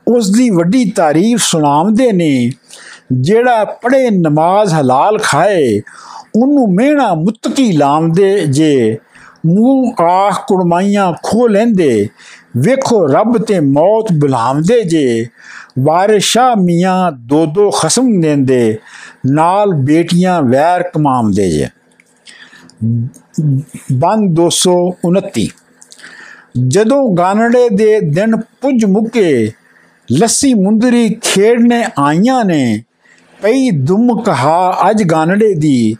ਉਸ 0.07 0.31
ਦੀ 0.31 0.49
ਵੱਡੀ 0.49 0.85
ਤਾਰੀਫ 0.85 1.39
ਸੁਣਾਉਂਦੇ 1.39 2.11
ਨੇ, 2.11 2.51
ਜਿਹੜਾ 3.11 3.65
ਪੜੇ 3.65 4.09
ਨਮਾਜ਼ 4.09 4.73
ਹਲਾਲ 4.73 5.17
ਖਾਏ, 5.17 5.81
ਉਹਨੂੰ 6.35 6.73
ਮਿਹਣਾ 6.73 7.13
ਮੁਤਕੀ 7.13 7.71
ਲਾਉਂਦੇ 7.71 8.45
ਜੇ, 8.45 8.97
ਮੂੰਹ 9.45 10.03
ਆਖ 10.03 10.47
ਕੁੜਮਾਈਆਂ 10.47 11.13
ਖੋ 11.23 11.47
ਲੈਂਦੇ, 11.47 12.07
ਵੇਖੋ 12.57 13.05
ਰੱਬ 13.07 13.37
ਤੇ 13.37 13.59
ਮੌਤ 13.59 14.11
ਬੁਲਾਉਂਦੇ 14.11 14.81
ਜੇ। 14.83 15.27
ਵਾਰਿਸ਼ਾ 15.79 16.55
ਮੀਆਂ 16.55 17.11
ਦੋ 17.11 17.45
ਦੋ 17.45 17.69
ਖਸਮ 17.71 18.21
ਦਿੰਦੇ, 18.21 18.77
ਨਾਲ 19.25 19.73
ਬੇਟੀਆਂ 19.73 20.41
ਵੈਰ 20.41 20.83
ਕਮਾਉਂਦੇ 20.83 21.49
ਜੇ। 21.51 21.67
ਬੰਦ 23.91 24.35
229 24.35 25.47
ਜਦੋਂ 26.67 27.15
ਗਾਨੜੇ 27.15 27.69
ਦੇ 27.69 27.99
ਦਿਨ 27.99 28.35
ਪੁੱਜ 28.35 28.85
ਮੁੱਕੇ, 28.85 29.51
ਲੱਸੀ 30.11 30.53
ਮੁੰਦਰੀ 30.53 31.09
ਖੇਡਨੇ 31.21 31.83
ਆਈਆਂ 31.99 32.45
ਨੇ, 32.45 32.83
ਪਈ 33.41 33.69
ਦੁਮ 33.71 34.21
ਕਹਾ 34.21 34.89
ਅੱਜ 34.89 35.03
ਗਾਨੜੇ 35.03 35.53
ਦੀ, 35.53 35.95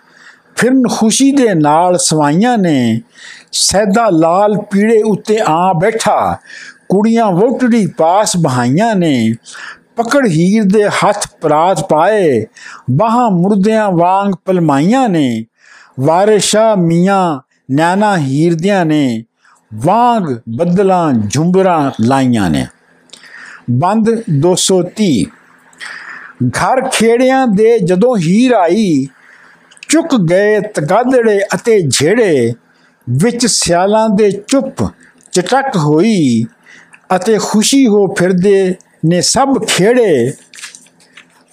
ਫਿਰਨ 0.55 0.83
ਖੁਸ਼ੀ 0.91 1.31
ਦੇ 1.31 1.53
ਨਾਲ 1.53 1.97
ਸਵਾਈਆਂ 1.97 2.57
ਨੇ, 2.57 3.01
ਸੈਦਾ 3.51 4.09
ਲਾਲ 4.09 4.57
ਪੀੜੇ 4.71 5.01
ਉੱਤੇ 5.01 5.39
ਆ 5.47 5.73
ਬੈਠਾ 5.73 6.37
ਕੁੜੀਆਂ 6.89 7.31
ਵੋਟੜੀ 7.31 7.85
ਪਾਸ 7.87 8.37
ਬਹਾਈਆਂ 8.37 8.95
ਨੇ, 8.95 9.33
ਪਕੜ 9.95 10.27
ਹੀਰ 10.27 10.63
ਦੇ 10.63 10.87
ਹੱਥ 10.89 11.27
ਪਰਾਤ 11.41 11.87
ਪਾਏ, 11.89 12.45
ਬਾਹਾਂ 12.91 13.29
ਮੁਰਦਿਆਂ 13.31 13.91
ਵਾਂਗ 13.91 14.33
ਪਲਮਾਈਆਂ 14.45 15.09
ਨੇ, 15.09 15.45
ਵਾਰਿਸ਼ਾ 15.99 16.75
ਮੀਆਂ 16.75 17.39
ਨੈਣਾ 17.71 18.17
ਹੀਰ 18.17 18.55
ਦਿਆਂ 18.55 18.85
ਨੇ, 18.85 19.23
ਵਾਂਗ 19.73 20.23
ਬੱਦਲਾਂ 20.49 21.13
ਝੁੰਬਰਾਂ 21.13 21.91
ਲਾਈਆਂ 22.01 22.49
ਨੇ। 22.49 22.65
ਬੰਦ 23.71 24.09
230 24.29 25.25
ਘਰ 26.47 26.89
ਖੇੜਿਆਂ 26.89 27.47
ਦੇ 27.47 27.79
ਜਦੋਂ 27.79 28.17
ਹੀਰ 28.17 28.53
ਆਈ, 28.53 29.07
ਚੁੱਕ 29.89 30.15
ਗਏ 30.15 30.59
ਤਗਾਦੜੇ 30.59 31.39
ਅਤੇ 31.53 31.81
ਝੇੜੇ, 31.89 32.53
ਵਿੱਚ 33.09 33.45
ਸਿਆਲਾਂ 33.45 34.09
ਦੇ 34.09 34.31
ਚੁੱਪ 34.31 34.89
ਚਟਕ 35.31 35.77
ਹੋਈ 35.77 36.45
ਅਤੇ 37.09 37.37
ਖੁਸ਼ੀ 37.41 37.85
ਹੋ 37.87 38.05
ਫਿਰਦੇ 38.13 38.75
ਨੇ 39.05 39.21
ਸਭ 39.21 39.57
ਖੇੜੇ। 39.67 40.31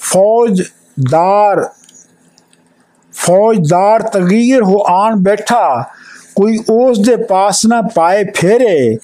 ਫੌਜਦਾਰ 0.00 1.68
ਫੌਜਦਾਰ 3.14 4.02
ਤਗੀਰ 4.02 4.62
ਹੋ 4.62 4.82
ਆਣ 4.88 5.16
ਬੈਠਾ, 5.16 5.84
ਕੋਈ 6.36 6.58
ਉਸ 6.70 6.98
ਦੇ 6.98 7.16
ਪਾਸ 7.24 7.64
ਨਾ 7.66 7.80
ਪਾਏ 7.94 8.24
ਫੇਰੇ, 8.36 8.96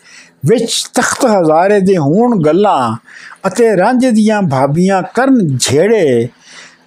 ਵਿੱਚ 0.46 0.84
ਤਖਤ 0.94 1.24
ਹਜ਼ਾਰੇ 1.26 1.80
ਦੇ 1.80 1.96
ਹੋਣ 1.96 2.38
ਗੱਲਾਂ 2.42 2.96
ਅਤੇ 3.46 3.74
ਰੰਜ 3.76 4.07
ਦੀਆਂ 4.07 4.42
ਭਾਬੀਆਂ 4.42 5.03
ਕਰਨ 5.14 5.57
ਝੇੜੇ 5.61 6.28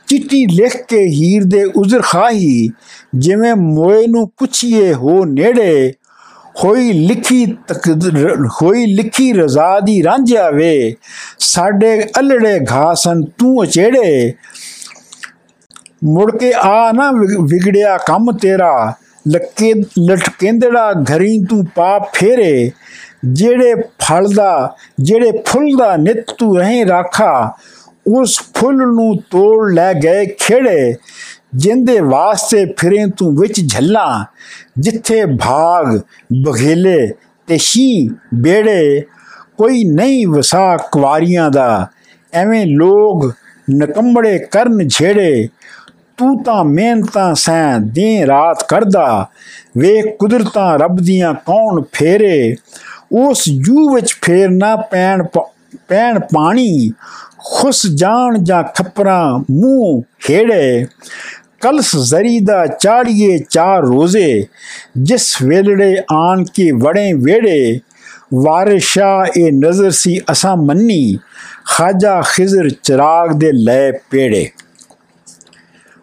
ਚਿੱਟੀ 0.08 0.46
ਲਿਖ 0.48 0.76
ਕੇ 0.88 1.06
ਹੀਰ 1.08 1.44
ਦੇ 1.44 1.64
ਉਜ਼ਰ 1.66 2.02
ਖਾਹੀ, 2.02 2.70
ਜਿਵੇਂ 3.16 3.56
ਮੋਏ 3.56 4.06
ਨੂੰ 4.08 4.28
ਪੁੱਛੀਏ 4.38 4.94
ਹੋ 4.94 5.24
ਨੇੜੇ। 5.26 5.94
ਹੋਈ 6.64 6.92
ਲਿਖੀ 6.94 7.46
ਹੋਈ 8.62 8.86
ਲਿਖੀ 8.86 9.34
ਰਜ਼ਾ 9.34 9.80
ਦੀ 9.80 10.04
ਰਾਂਝਿਆ 10.04 10.50
ਵੇ 10.50 10.96
ਸਾਡੇ 11.40 12.02
ਅਲੜੇ 12.20 12.60
ਘਾਸਨ 12.72 13.24
ਤੂੰ 13.38 13.64
ਅਚੇੜੇ। 13.64 14.34
ਮੁੜ 16.04 16.38
ਕੇ 16.38 16.52
ਆ 16.58 16.92
ਨਾ 16.92 17.12
ਵਿਗੜਿਆ 17.42 17.98
ਕੰਮ 17.98 18.32
ਤੇਰਾ, 18.32 18.94
ਲੱਕੇ 19.28 19.74
ਲਟਕੇਂਦੜਾ 20.10 20.92
ਘਰੀ 20.92 21.44
ਤੂੰ 21.50 21.66
ਪਾਪ 21.76 22.14
ਫੇਰੇ। 22.14 22.72
ਜਿਹੜੇ 23.26 23.74
ਫਲ 24.00 24.34
ਦਾ, 24.36 24.76
ਜਿਹੜੇ 25.00 25.32
ਫੁੱਲ 25.46 25.76
ਦਾ 25.78 25.96
ਨਿਤ 25.98 26.26
ਤੂੰ 26.38 26.58
ਰਹੇ 26.58 26.86
ਰਾਖਾ, 26.86 27.54
ਉਸ 28.18 28.40
ਫੁੱਲ 28.56 28.76
ਨੂੰ 28.76 29.16
ਤੋੜ 29.32 29.72
ਲੈ 29.74 29.94
ਗਏ 29.94 30.26
ਖੇੜੇ। 30.26 30.96
ਜਿੰਦੇ 31.56 32.00
ਵਾਸਤੇ 32.00 32.66
ਫਿਰੇ 32.78 33.06
ਤੂੰ 33.18 33.36
ਵਿੱਚ 33.36 33.62
ਝੱਲਾ, 33.68 34.26
ਜਿੱਥੇ 34.80 35.26
ਭਾਗ, 35.26 36.00
ਬਘੇਲੇ 36.46 37.14
ਤੇ 37.48 37.58
ਸ਼ੀ 37.58 38.10
ਬੇੜੇ, 38.34 39.04
ਕੋਈ 39.58 39.84
ਨਹੀਂ 39.84 40.28
ਵਸਾ 40.28 40.78
ਕੁਵਾਰੀਆਂ 40.78 41.52
ਦਾ, 41.52 41.88
ਐਵੇਂ 42.34 42.66
ਲੋਗ 42.66 43.32
ਨਕੰਬੜੇ 43.72 44.38
ਕਰਨ 44.40 44.88
ਛੇੜੇ, 44.88 45.48
ਤੂੰ 46.18 46.44
ਤਾਂ 46.44 46.64
ਮਿਹਨਤਾਂ 46.64 47.36
ਸੈਂ 47.36 47.80
ਦਿਨ 47.80 48.26
ਰਾਤ 48.26 48.66
ਕਰਦਾ, 48.68 49.30
ਵੇਖ 49.78 50.18
ਕੁਦਰਤਾਂ 50.18 50.80
ਰੱਬ 50.80 50.98
ਦੀਆਂ 50.98 51.34
ਕੌਣ 51.34 51.82
ਫੇਰੇ, 51.94 52.56
ਉਸ 53.12 53.50
ਜੂ 53.50 53.96
ਵਿੱਚ 53.96 54.16
ਫੇਰ 54.22 54.50
ਨਾ 54.50 54.76
ਪੈਣ 54.76 55.24
ਪੈਣ 55.88 56.20
ਪਾਣੀ, 56.20 56.92
ਖੁਸ 57.38 57.88
ਜਾਣ 57.88 58.38
ਜਾਂ 58.44 58.64
ਖੱਪਰਾਂ 58.64 59.40
ਮੂੰਹ 59.52 60.02
ਖੇੜੇ। 60.20 60.86
ਕਲਸ 61.66 61.96
ਜ਼ਰੀ 62.00 62.40
ਦਾ 62.40 62.66
ਚਾੜੀਏ 62.80 63.38
ਚਾਰ 63.50 63.84
ਰੋਜ਼ੇ 63.84 64.46
ਜਿਸ 64.98 65.26
ਵੇਲੜੇ 65.42 65.96
ਆਣ 66.14 66.44
ਕੇ 66.54 66.70
ਵੜੇ 66.72 67.14
ਵੇੜੇ 67.14 67.80
ਵਾਰਿਸ਼ਾ 68.34 69.08
ਇਹ 69.38 69.52
ਨਜ਼ਰ 69.54 69.90
ਸੀ 69.92 70.20
ਅਸਾਂ 70.32 70.56
ਮੰਨੀ 70.58 71.18
ਖਾਜਾ 71.68 72.22
ਖਿਜ਼ਰ 72.26 72.70
ਚਰਾਗ 72.84 73.32
ਦੇ 73.34 73.52
ਲੈ 73.54 73.92
ਪੇੜੇ 74.12 74.46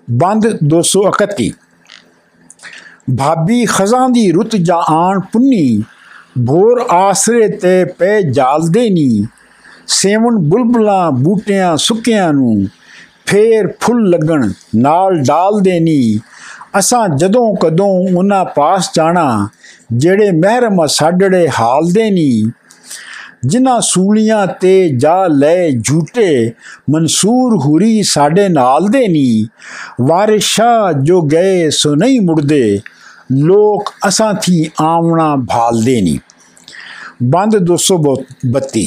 ਬੰਦ 0.09 0.49
231 0.75 1.49
ਭਾਬੀ 3.17 3.65
ਖਜ਼ਾਂ 3.69 4.09
ਦੀ 4.09 4.31
ਰੁੱਤ 4.33 4.57
ਜਾ 4.57 4.83
ਆਣ 4.91 5.21
ਪੁੰਨੀ 5.33 5.83
ਭੋਰ 6.47 6.87
ਆਸਰੇ 6.91 7.49
ਤੇ 7.57 7.85
ਪੈ 7.99 8.21
ਜਾਲਦੇ 8.33 8.89
ਨੀ 8.91 9.27
ਸੇਵਨ 9.93 10.39
ਬੁਲਬੁਲਾਂ 10.49 11.11
ਬੂਟਿਆਂ 11.13 11.77
ਸੁੱਕਿਆਂ 11.79 12.33
ਨੂੰ 12.33 12.57
ਫੇਰ 13.33 13.67
ਫੁੱਲ 13.81 14.09
ਲੱਗਣ, 14.11 14.53
ਨਾਲ 14.77 15.17
ਡਾਲ 15.19 15.61
ਦੇਣੀ। 15.61 16.19
ਅਸਾਂ 16.79 17.09
ਜਦੋਂ 17.09 17.55
ਕਦੋਂ 17.57 17.87
ਉਹਨਾਂ 18.17 18.45
ਪਾਸ 18.45 18.91
ਜਾਣਾ, 18.97 19.49
ਜਿਹੜੇ 19.93 20.31
ਮਹਿਰਮ 20.31 20.87
ਸਾਡੜੇ 20.87 21.49
ਹਾਲ 21.49 21.91
ਦੇਣੀ। 21.93 22.51
ਜਿਨ੍ਹਾਂ 23.45 23.81
ਸੂਲੀਆਂ 23.81 24.47
ਤੇ 24.47 24.89
ਜਾ 24.89 25.27
ਲੈ 25.27 25.71
ਝੂਟੇ, 25.71 26.53
ਮਨਸੂਰ 26.91 27.57
ਹੁਰੀ 27.57 28.03
ਸਾਡੇ 28.03 28.49
ਨਾਲ 28.49 28.89
ਦੇ 28.89 29.07
ਨੀ 29.09 29.47
ਵਾਰਿਸ਼ਾ 30.01 30.93
ਜੋ 30.93 31.21
ਗਏ 31.23 31.71
ਸੋ 31.71 31.95
ਨਹੀਂ 31.95 32.21
ਮੁੜਦੇ, 32.21 32.81
ਲੋਕ 33.33 33.93
ਅਸਾਂ 34.09 34.35
ਥੀ 34.35 34.71
ਆਵਣਾ 34.81 35.37
ਭਾਲਦੇ 35.37 36.01
ਨੀ 36.01 36.19
ਬੰਦ 37.23 37.57
232 37.57 38.87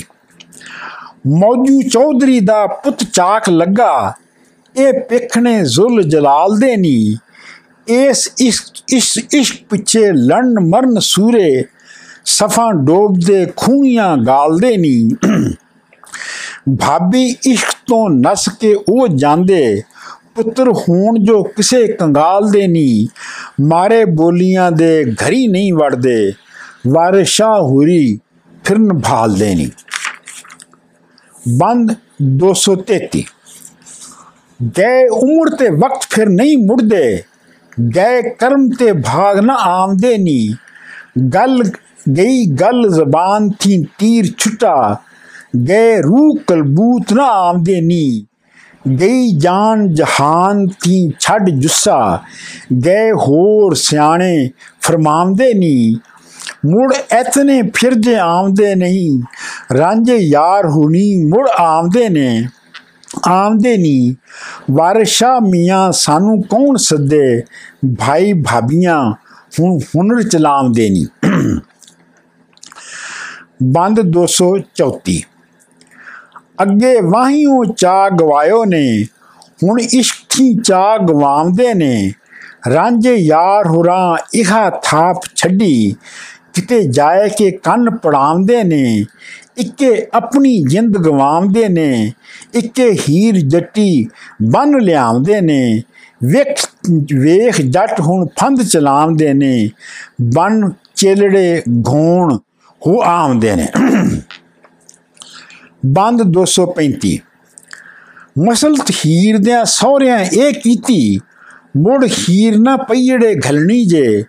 ਮੌਜੂ 1.27 1.81
ਚੌਧਰੀ 1.89 2.39
ਦਾ 2.39 2.65
ਪੁੱਤ 2.67 3.03
ਚਾਕ 3.03 3.49
ਲੱਗਾ 3.49 4.13
ਇਹ 4.77 4.93
ਪਿਖਣੇ 5.01 5.63
ਜ਼ੁਲ 5.63 6.01
ਜਲਾਲ 6.03 6.57
ਦੇ 6.59 6.75
ਨੀ। 6.77 7.17
ਇਸ 7.87 8.29
ਇਸ 8.39 8.61
ਇਸ 8.89 9.17
ਇਸ਼ਕ 9.33 9.55
ਪਿੱਛੇ 9.69 10.11
ਲੜਨ 10.11 10.59
ਮਰਨ 10.59 10.99
ਸੂਰੇ 10.99 11.63
ਸਫਾ 12.25 12.71
ਡੋਬਦੇ 12.85 13.45
ਖੂਨੀਆਂ 13.55 14.15
ਗਾਲਦੇ 14.17 14.75
ਨਹੀਂ 14.77 15.09
ਭਾਬੀ 16.79 17.23
ਇਸ਼ਕ 17.47 17.71
ਤੋਂ 17.87 18.09
ਨਸ 18.09 18.47
ਕੇ 18.59 18.73
ਉਹ 18.89 19.07
ਜਾਂਦੇ, 19.07 19.81
ਪੁੱਤਰ 20.35 20.71
ਹੋਣ 20.71 21.19
ਜੋ 21.23 21.43
ਕਿਸੇ 21.43 21.85
ਕੰਗਾਲ 21.87 22.49
ਦੇ 22.51 22.67
ਨਹੀਂ 22.67 23.07
ਮਾਰੇ 23.63 24.03
ਬੋਲੀਆਂ 24.05 24.71
ਦੇ 24.71 25.03
ਘਰੀ 25.11 25.47
ਨਹੀਂ 25.47 25.71
ਵੜਦੇ 25.73 26.33
ਵਾਰਿਸ਼ਾ 26.87 27.53
ਹੁਰੀ 27.61 28.19
ਫਿਰਨ 28.63 28.97
ਭਾਲਦੇ 28.99 29.53
ਨਹੀਂ 29.55 29.69
ਬੰਦ 31.57 31.95
233 32.41 33.23
ਗਏ 34.59 35.07
ਉਮਰ 35.07 35.49
ਤੇ 35.55 35.69
ਵਕਤ 35.69 36.05
ਫਿਰ 36.09 36.29
ਨਹੀਂ 36.29 36.57
ਮੁੜਦੇ 36.57 37.23
ਗਏ 37.91 38.21
ਕਰਮ 38.39 38.69
ਤੇ 38.69 38.91
ਭਾਗ 38.93 39.39
ਨਾ 39.39 39.55
ਆਮਦੇ 39.61 40.17
ਨਹੀਂ 40.17 40.53
ਗੱਲ 41.33 41.63
ਗਈ 42.09 42.45
ਗੱਲ 42.51 42.89
ਜ਼ਬਾਨ 42.89 43.49
ਥੀ 43.59 43.83
ਤੀਰ 43.99 44.31
ਛੁਟਾ 44.37 44.97
ਗਏ 45.67 46.01
ਰੂਹ 46.01 46.37
ਕਲਬੂਤ 46.47 47.13
ਨਾ 47.13 47.25
ਆਮਦੇ 47.39 47.81
ਨੀ 47.81 48.25
ਗਈ 48.89 49.31
ਜਾਨ 49.37 49.87
ਜਹਾਨ 49.93 50.65
ਥੀ 50.83 51.13
ਛੱਡ 51.19 51.49
ਜੁੱਸਾ 51.49 52.23
ਗਏ 52.73 53.11
ਹੋਰ 53.11 53.75
ਸਿਆਣੇ 53.75 54.49
ਫਰਮਾਉਂਦੇ 54.81 55.53
ਨੀ 55.53 55.95
ਮੁੜ 56.65 56.93
ਇਤਨੇ 56.93 57.61
ਫਿਰਦੇ 57.75 58.15
ਆਉਂਦੇ 58.15 58.75
ਨਹੀਂ 58.75 59.19
ਰਾਂਝੇ 59.75 60.17
ਯਾਰ 60.17 60.67
ਹੁਣੀ 60.67 61.15
ਮੁੜ 61.25 61.47
ਆਉਂਦੇ 61.49 62.09
ਨੇ 62.09 62.47
ਆਉਂਦੇ 63.27 63.77
ਨਹੀਂ 63.77 64.13
ਵਾਰਸ਼ਾ 64.71 65.39
ਮੀਆਂ 65.39 65.91
ਸਾਨੂੰ 65.91 66.41
ਕੌਣ 66.41 66.75
ਸੱਦੇ? 66.75 67.43
ਭਾਈ 67.99 68.33
ਭਾਬੀਆਂ 68.33 68.99
ਹੁਣ 69.59 69.77
ਹੁਨਰ 69.95 70.21
ਚਲਾਉਂਦੇ 70.23 70.89
ਨਹੀਂ 70.89 71.07
ਬੰਦ 73.63 74.01
234 74.09 75.21
ਅੱਗੇ 76.63 76.95
ਵਾਹੀਓ 77.01 77.63
ਚਾ 77.77 78.09
ਗਵਾਇਓ 78.09 78.63
ਨੇ, 78.65 79.03
ਹੁਣ 79.63 79.79
ਇਸ਼ਕੀ 79.79 80.55
ਚਾ 80.55 80.97
ਗਵਾਉਂਦੇ 80.97 81.73
ਨੇ। 81.73 82.11
ਰਾਂਝੇ 82.73 83.15
ਯਾਰ 83.15 83.67
ਹੁਰਾਂ 83.67 84.17
ਇਹਾ 84.33 84.69
ਥਾਪ 84.69 85.21
ਛੱਡੀ, 85.35 85.95
ਕਿਤੇ 86.53 86.81
ਜਾਏ 86.87 87.29
ਕੇ 87.29 87.51
ਕੰਨ 87.51 87.97
ਪੜਾਉਂਦੇ 87.97 88.63
ਨੇ। 88.63 89.05
ਇੱਕੇ 89.57 90.07
ਆਪਣੀ 90.13 90.63
ਜਿੰਦ 90.63 90.97
ਗਵਾਉਂਦੇ 90.97 91.67
ਨੇ। 91.69 92.13
ਇੱਕੇ 92.55 92.89
ਹੀਰ 92.99 93.37
ਜੱਟੀ 93.47 94.07
ਬਨ 94.43 94.77
ਲਿਆਉਂਦੇ 94.81 95.39
ਨੇ। 95.41 95.81
ਵੇਖ 96.23 96.65
ਵੇਖ 97.15 97.61
ਜੱਟ 97.61 97.99
ਹੁਣ 98.01 98.25
ਫੰਦ 98.39 98.61
ਚਲਾਉਂਦੇ 98.63 99.33
ਨੇ। 99.33 99.69
ਬਨ 100.35 100.69
ਚੇਲੜੇ 100.95 101.61
ਘੋਣ 101.87 102.37
ਹੋ 102.81 103.01
ਆਉਂਦੇ 103.03 103.55
ਨੇ। 103.55 103.67
ਬੰਦ 105.85 106.21
235 106.33 107.17
ਮਸਲਤ 108.39 108.91
ਹੀਰ 108.91 109.37
ਦੇ 109.37 109.51
ਸਹੁਰਿਆਂ 109.65 110.19
ਇਹ 110.19 110.53
ਕੀਤੀ, 110.53 111.19
ਮੁੜ 111.77 112.05
ਹੀਰ 112.05 112.57
ਨਾ 112.59 112.75
ਪਈੜੇ 112.77 113.35
ਘਲਣੀ 113.39 113.83
ਜੇ। 113.85 114.23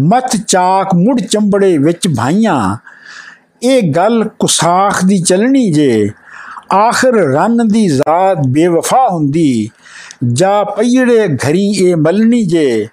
ਮਤ 0.00 0.36
ਚਾਕ 0.36 0.94
ਮੁੜ 0.94 1.20
ਚੰਬੜੇ 1.20 1.76
ਵਿੱਚ 1.78 2.08
ਭਾਈਆਂ, 2.08 2.76
ਇਹ 3.62 3.90
ਗੱਲ 3.92 4.28
ਕੁਸਾਖ 4.38 5.04
ਦੀ 5.04 5.18
ਚੱਲਣੀ 5.18 5.70
ਜੇ। 5.72 6.10
ਆਖਰ 6.70 7.14
ਰਨ 7.14 7.68
ਦੀ 7.68 7.86
ਜ਼ਾਤ 7.88 8.46
ਬੇਵਫਾ 8.46 9.06
ਹੁੰਦੀ 9.08 9.68
ਜਾ 10.32 10.62
ਪਈੜੇ 10.76 11.26
ਘਰੀ 11.36 11.68
ਇਹ 11.80 11.96
ਮਲਣੀ 11.96 12.44
ਜੇ 12.44 12.88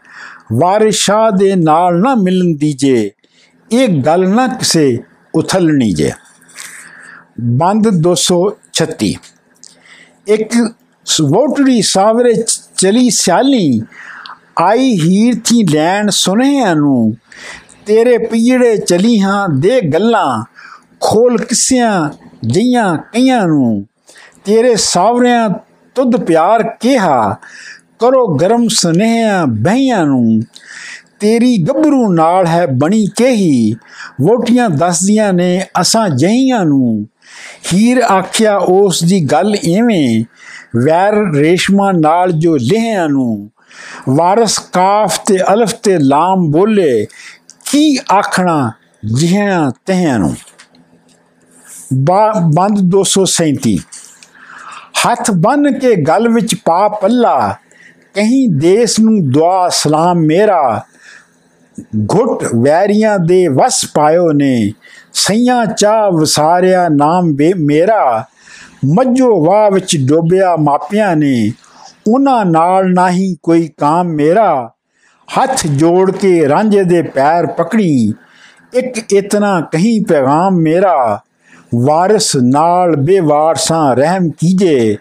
ਵਾਰਿਸ਼ਾ 0.54 1.30
ਦੇ 1.32 1.56
ਨਾਲ 1.56 2.00
ਨਾ 2.02 2.14
ਮਿਲਣ 2.16 2.54
ਦੀ 2.56 2.72
ਜੇ 2.74 3.12
ਇਹ 3.72 4.02
ਗੱਲ 4.02 4.28
ਨਾ 4.30 4.48
ਕਿਸੇ 4.48 4.98
ਉਥਲਣੀ 5.34 5.92
ਜੇ 5.92 6.12
ਬੰਦ 7.58 7.88
236 8.02 9.14
ਇੱਕ 10.28 10.56
ਵੋਟੜੀ 11.30 11.82
ਸਾਵਰੇ 11.82 12.34
ਚਲੀ 12.78 13.10
ਸਿਆਲੀ 13.10 13.82
ਆਈ 14.60 14.94
ਹੀਰ 15.00 15.40
ਥੀ 15.46 15.64
ਲੈਣ 15.74 16.10
ਸੁਨਿਆਂ 16.10 16.76
ਨੂੰ 16.76 17.16
ਤੇਰੇ 17.86 18.18
ਪੀੜੇ 18.18 18.76
ਚਲੀ 18.78 19.20
ਹਾਂ 19.22 19.48
ਦੇ 19.58 19.80
ਗੱਲਾਂ 19.94 20.44
ਖੋਲ 21.00 21.38
ਕਿਸਿਆਂ 21.38 22.10
ਜਈਆਂ 22.48 22.98
ਕਈਆਂ 23.14 23.46
ਨੂੰ 23.48 23.86
ਤੇਰੇ 24.46 24.76
ਸਾਵਰਿਆਂ 24.76 25.50
ਤੁਧ 25.96 26.16
ਪਿਆਰ 26.16 26.64
ਕਿਹਾ, 26.80 27.36
ਕਰੋ 28.00 28.28
ਗਰਮ 28.28 28.68
ਸੁਨੇਹਾਂ 28.68 29.46
ਬਹਿਆਂ 29.48 30.06
ਨੂੰ, 30.06 30.42
ਤੇਰੀ 31.20 31.58
ਗੱਭਰੂ 31.58 32.12
ਨਾਲ 32.14 32.48
ਹੈ 32.48 32.66
ਬਣੀ 32.68 33.06
ਕਹੀ, 33.06 33.76
ਵੋਟੀਆਂ 34.22 34.70
ਦੱਸਦੀਆਂ 34.70 35.34
ਨੇ 35.34 35.66
ਅਸਾਂ 35.82 36.10
ਜਹੀਆਂ 36.10 36.66
ਨੂੰ। 36.66 37.06
ਹੀਰ 37.74 38.02
ਆਖਿਆ 38.02 38.58
ਉਸ 38.58 39.04
ਦੀ 39.04 39.24
ਗੱਲ 39.24 39.56
ਐਵੇਂ 39.56 40.24
ਵੈਰ 40.86 41.16
ਰੇਸ਼ਮਾ 41.36 41.92
ਨਾਲ 41.92 42.32
ਜੋ 42.32 42.56
ਲਿਹਿਆਂ 42.56 43.08
ਨੂੰ, 43.10 43.50
ਵਾਰਸ 44.10 44.58
ਕਾਫ 44.74 45.20
ਤੇ 45.26 45.38
ਅਲਫ 45.54 45.74
ਤੇ 45.74 45.98
ਲਾਮ 45.98 46.52
ਬੋਲੇ, 46.52 47.06
ਕੀ 47.72 47.98
ਆਖਣਾ 48.12 48.72
ਜਿਹਾਂ 49.14 49.72
ਤਹਿਆਂ 49.86 50.20
ਨੂੰ। 50.20 50.36
ਬੰਦ 51.94 52.80
237 52.80 53.78
ਹੱਥ 55.08 55.32
ਬੰਨ 55.32 55.80
ਕੇ 55.80 55.96
ਗਲ 55.96 56.28
ਵਿੱਚ 56.30 56.56
ਪਾ 56.56 56.88
ਪੱਲਾ, 56.88 57.56
ਕਹੀਂ 58.14 58.50
ਦੇਸ 58.50 59.00
ਨੂੰ 59.00 59.30
ਦੁਆ 59.30 59.70
ਸਲਾਮ 59.70 60.18
ਮੇਰਾ। 60.18 60.86
ਘੁੱਟ 62.14 62.44
ਵੈਰੀਆਂ 62.56 63.20
ਦੇ 63.20 63.48
ਵਸ 63.48 63.86
ਪਾਇਓ 63.94 64.32
ਨੇ, 64.32 64.72
ਸਈਆਂ 65.14 65.66
ਚਾ 65.66 66.10
ਵਸਾਰਿਆ 66.10 66.90
ਨਾਮ 66.90 67.34
ਬੇ 67.34 67.54
ਮੇਰਾ। 67.54 68.26
ਮੱਜੋ 68.86 69.46
ਵਾਹ 69.46 69.72
ਵਿੱਚ 69.72 69.98
ਡੋਬਿਆ 69.98 70.56
ਮਾਪਿਆਂ 70.56 71.16
ਨੇ, 71.16 71.52
ਉਹਨਾਂ 72.08 72.46
ਨਾਲ 72.46 72.90
ਨਹੀਂ 72.90 73.36
ਕੋਈ 73.44 73.70
ਕਾਮ 73.78 74.08
ਮੇਰਾ। 74.08 74.72
ਹੱਥ 75.28 75.68
ਜੋੜ 75.68 76.12
ਕੇ 76.12 76.50
ਰਾਂਝੇ 76.50 76.84
ਦੇ 76.84 77.02
ਪੈਰ 77.02 77.46
ਪਕੜੀ, 77.46 78.14
ਇੱਕ 78.74 79.14
ਇਤਨਾ 79.14 79.62
ਕਹੀਂ 79.62 80.06
ਪੈਗਾਮ 80.06 80.56
ਮੇਰਾ। 80.56 81.22
ਵਾਰਿਸ 81.84 82.36
ਨਾਲ 82.36 82.96
ਬੇਵਾਰਸਾਂ 82.96 83.96
ਰਹਿਮ 83.96 84.30
ਕੀਜੇ, 84.30 84.98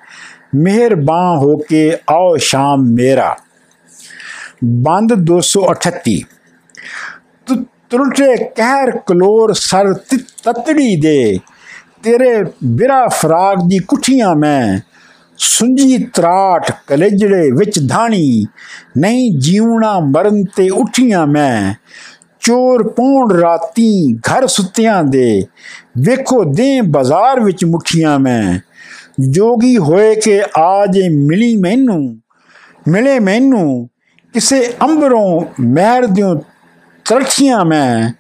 ਮਿਹਰਬਾਨ 0.54 1.36
ਹੋ 1.36 1.56
ਕੇ 1.56 1.96
ਆਓ 2.10 2.36
ਸ਼ਾਮ 2.36 2.80
ਮੇਰਾ। 2.82 3.36
ਬੰਦ 4.64 5.14
238 5.14 6.20
ਤੁਲਟੇ 7.90 8.44
ਕਹਿਰ 8.44 8.90
ਕਲੋਰ 9.06 9.52
ਸਰ 9.52 9.92
ਤਤੜੀ 9.92 11.00
ਦੇ। 11.00 11.38
ਤੇਰੇ 12.02 12.44
ਬਿਰਾ 12.64 13.06
ਫਰਾਗ 13.08 13.58
ਦੀ 13.68 13.78
ਕੁਠੀਆਂ 13.78 14.34
ਮੈਂ। 14.34 14.80
ਸੁੰਜੀ 15.38 15.98
ਤਰਾਟ 15.98 16.72
ਕਲੇਜੜੇ 16.86 17.50
ਵਿੱਚ 17.50 17.80
ਧਾਣੀ। 17.88 18.46
ਨਹੀਂ 18.98 19.38
ਜੀਵਣਾ 19.38 20.00
ਮਰਨ 20.00 20.44
ਤੇ 20.56 20.70
ਉਠੀਆਂ 20.70 21.26
ਮੈਂ। 21.26 21.74
ਚੋਰ 22.44 22.88
ਪੌਣ 22.88 23.30
ਰਾਤੀ 23.30 24.14
ਘਰ 24.14 24.46
ਸੁੱਤਿਆਂ 24.46 25.04
ਦੇ। 25.04 25.46
ਵੇਖੋ 25.98 26.44
ਦੇ 26.44 26.80
ਬਾਜ਼ਾਰ 26.80 27.40
ਵਿੱਚ 27.40 27.64
ਮੁਠੀਆਂ 27.64 28.18
ਮੈਂ। 28.18 28.58
ਜੋਗੀ 29.30 29.78
ਹੋਏ 29.78 30.14
ਕਿ 30.14 30.42
ਆਜ 30.58 31.00
ਮਿਲੀ 31.12 31.56
ਮੈਨੂੰ। 31.56 32.16
ਮਿਲੇ 32.88 33.18
ਮੈਨੂੰ। 33.18 33.88
ਕਿਸੇ 34.32 34.72
ਅੰਬਰੋਂ 34.82 35.44
ਮਹਿਰ 35.60 36.06
ਦਿਓ 36.06 36.34
ਤਰਖੀਆਂ 37.04 37.64
ਮੈਂ। 37.64 38.12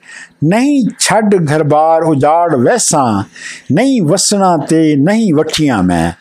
ਨਹੀਂ 0.44 0.84
ਛੱਡ 0.98 1.52
ਘਰਬਾਰ 1.52 2.02
ਉਜਾੜ 2.02 2.54
ਵੈਸਾਂ 2.54 3.24
ਨਹੀਂ 3.72 4.02
ਵਸਣਾ 4.02 4.56
ਤੇ 4.56 4.96
ਨਹੀਂ 4.96 5.34
ਵਠੀਆਂ 5.34 5.82
ਮੈਂ। 5.82 6.12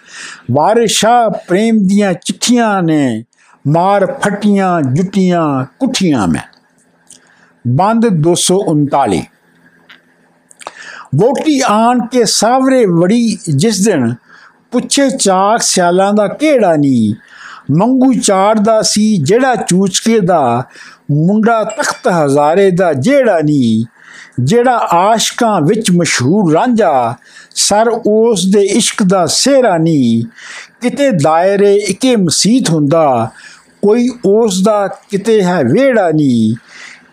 ਵਾਰਿਸ਼ਾ 0.51 1.29
ਪ੍ਰੇਮ 1.29 1.87
ਦੀਆਂ 1.87 2.13
ਚਿੱਠੀਆਂ 2.13 2.83
ਨੇ। 2.83 3.23
ਮਾਰ 3.67 4.05
ਫਟੀਆਂ 4.05 4.81
ਜੁੱਟੀਆਂ 4.81 5.65
ਕੁੱਠੀਆਂ 5.79 6.27
ਮੈਂ। 6.27 6.52
ਬੰਦ 7.65 8.05
239 8.27 9.21
ਵੋਟੀ 11.15 11.59
ਆਣ 11.67 12.05
ਕੇ 12.07 12.25
ਸਾਵਰੇ 12.25 12.85
ਵੜੀ 12.85 13.37
ਜਿਸ 13.55 13.79
ਦਿਨ 13.85 14.13
ਪੁੱਛੇ 14.71 15.09
ਚਾਕ 15.09 15.61
ਸਿਆਲਾਂ 15.61 16.13
ਦਾ 16.13 16.27
ਕਿਹੜਾ 16.27 16.75
ਨਹੀਂ 16.75 17.13
ਮੰਗੂ 17.71 18.13
ਚਾਰ 18.13 18.59
ਦਾ 18.59 18.81
ਸੀ 18.81 19.15
ਜਿਹੜਾ 19.17 19.55
ਚੂਚਕੇ 19.55 20.19
ਦਾ, 20.19 20.63
ਮੁੰਡਾ 21.11 21.63
ਤਖਤ 21.63 22.07
ਹਜ਼ਾਰੇ 22.07 22.69
ਦਾ 22.71 22.91
ਜਿਹੜਾ 22.93 23.39
ਨਹੀਂ 23.39 23.85
ਜਿਹੜਾ 24.39 24.77
ਆਸ਼ਕਾਂ 24.91 25.59
ਵਿੱਚ 25.61 25.91
ਮਸ਼ਹੂਰ 25.91 26.51
ਰਾਂਝਾ, 26.53 27.15
ਸਰ 27.55 27.89
ਉਸ 27.89 28.45
ਦੇ 28.45 28.61
ਇਸ਼ਕ 28.61 29.03
ਦਾ 29.03 29.25
ਸਿਹਰਾ 29.25 29.77
ਨਹੀਂ 29.77 30.23
ਕਿਤੇ 30.81 31.09
ਦਾਇਰੇ 31.11 31.73
ਇਕੇ 31.75 32.15
ਮਸੀਤ 32.15 32.69
ਹੁੰਦਾ, 32.69 33.29
ਕੋਈ 33.81 34.09
ਉਸ 34.25 34.61
ਦਾ 34.63 34.87
ਕਿਤੇ 35.09 35.41
ਹੈ 35.43 35.63
ਵੇੜਾ 35.63 36.09
ਨਹੀਂ 36.11 36.55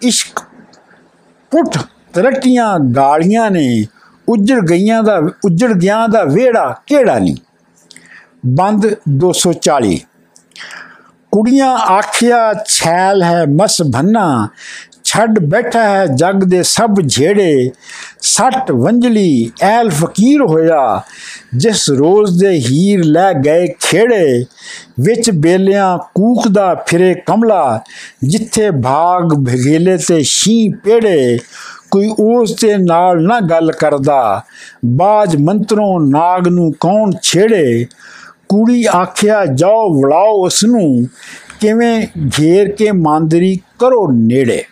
ਇਸ਼ਕ। 0.02 0.40
ਪੁੱਠ 1.50 1.78
ਤਰੱਟੀਆਂ 2.12 2.78
ਗਾਲੀਆਂ 2.78 3.50
ਨੇ, 3.50 3.86
ਉੱਜੜ 4.28 4.60
ਗਈਆਂ 4.60 5.02
ਦਾ, 5.02 5.16
ਉੱਜੜ 5.44 5.72
ਗਿਆ 5.72 6.06
ਦਾ 6.06 6.24
ਵੇੜਾ 6.24 6.76
ਕਿਹੜਾ 6.86 7.18
ਨਹੀਂ? 7.18 7.36
ਬੰਦ 8.46 8.94
240 9.08 10.06
ਕੁੜੀਆਂ 11.32 11.70
ਆਖਿਆ, 11.70 12.52
ਛੈਲ 12.66 13.22
ਹੈ 13.22 13.44
ਮਸ 13.46 13.82
ਭੰਨਾ। 13.82 14.48
ਛੱਡ 15.12 15.38
ਬੈਠਾ 15.38 15.82
ਹੈ 15.82 16.06
ਜਗ 16.06 16.44
ਦੇ 16.44 16.62
ਸਭ 16.62 16.94
ਝੇੜੇ 17.06 17.70
ਸੱਟ 18.22 18.70
ਵੰਜਲੀ 18.70 19.50
ਐਲ 19.62 19.90
ਫਕੀਰ 19.90 20.42
ਹੋਇਆ, 20.42 21.00
ਜਿਸ 21.56 21.88
ਰੋਜ਼ 21.90 22.38
ਦੇ 22.40 22.50
ਹੀਰ 22.58 23.02
ਲੈ 23.04 23.32
ਗਏ 23.34 23.66
ਖੇੜੇ। 23.80 24.44
ਵਿੱਚ 25.00 25.30
ਬੇਲਿਆਂ 25.30 25.98
ਕੂਕਦਾ 26.14 26.74
ਫਿਰੇ 26.86 27.14
ਕਮਲਾ, 27.26 27.80
ਜਿੱਥੇ 28.24 28.70
ਭਾਗ 28.70 29.34
ਭਗੇਲੇ 29.34 29.96
ਤੇ 29.96 30.22
ਸ਼ੀ 30.22 30.68
ਪੇੜੇ। 30.84 31.38
ਕੋਈ 31.90 32.14
ਉਸ 32.18 32.54
ਦੇ 32.62 32.76
ਨਾਲ 32.76 33.22
ਨਾ 33.22 33.40
ਗੱਲ 33.40 33.72
ਕਰਦਾ, 33.72 34.42
ਬਾਜ 34.86 35.36
ਮੰਤਰੋਂ 35.36 36.00
ਨਾਗ 36.00 36.48
ਨੂੰ 36.48 36.72
ਕੌਣ 36.80 37.12
ਛੇੜੇ? 37.22 37.86
ਕੁੜੀ 38.48 38.84
ਆਖਿਆ, 38.94 39.44
ਜਾਓ, 39.46 39.88
ਵਲਾਓ 39.92 40.44
ਉਸ 40.46 40.64
ਨੂੰ 40.64 41.06
ਕਿਵੇਂ 41.60 42.06
ਘੇਰ 42.38 42.70
ਕੇ 42.72 42.92
ਮਾਂਦਰੀ 42.92 43.58
ਕਰੋ 43.78 44.06
ਨੇੜੇ। 44.12 44.62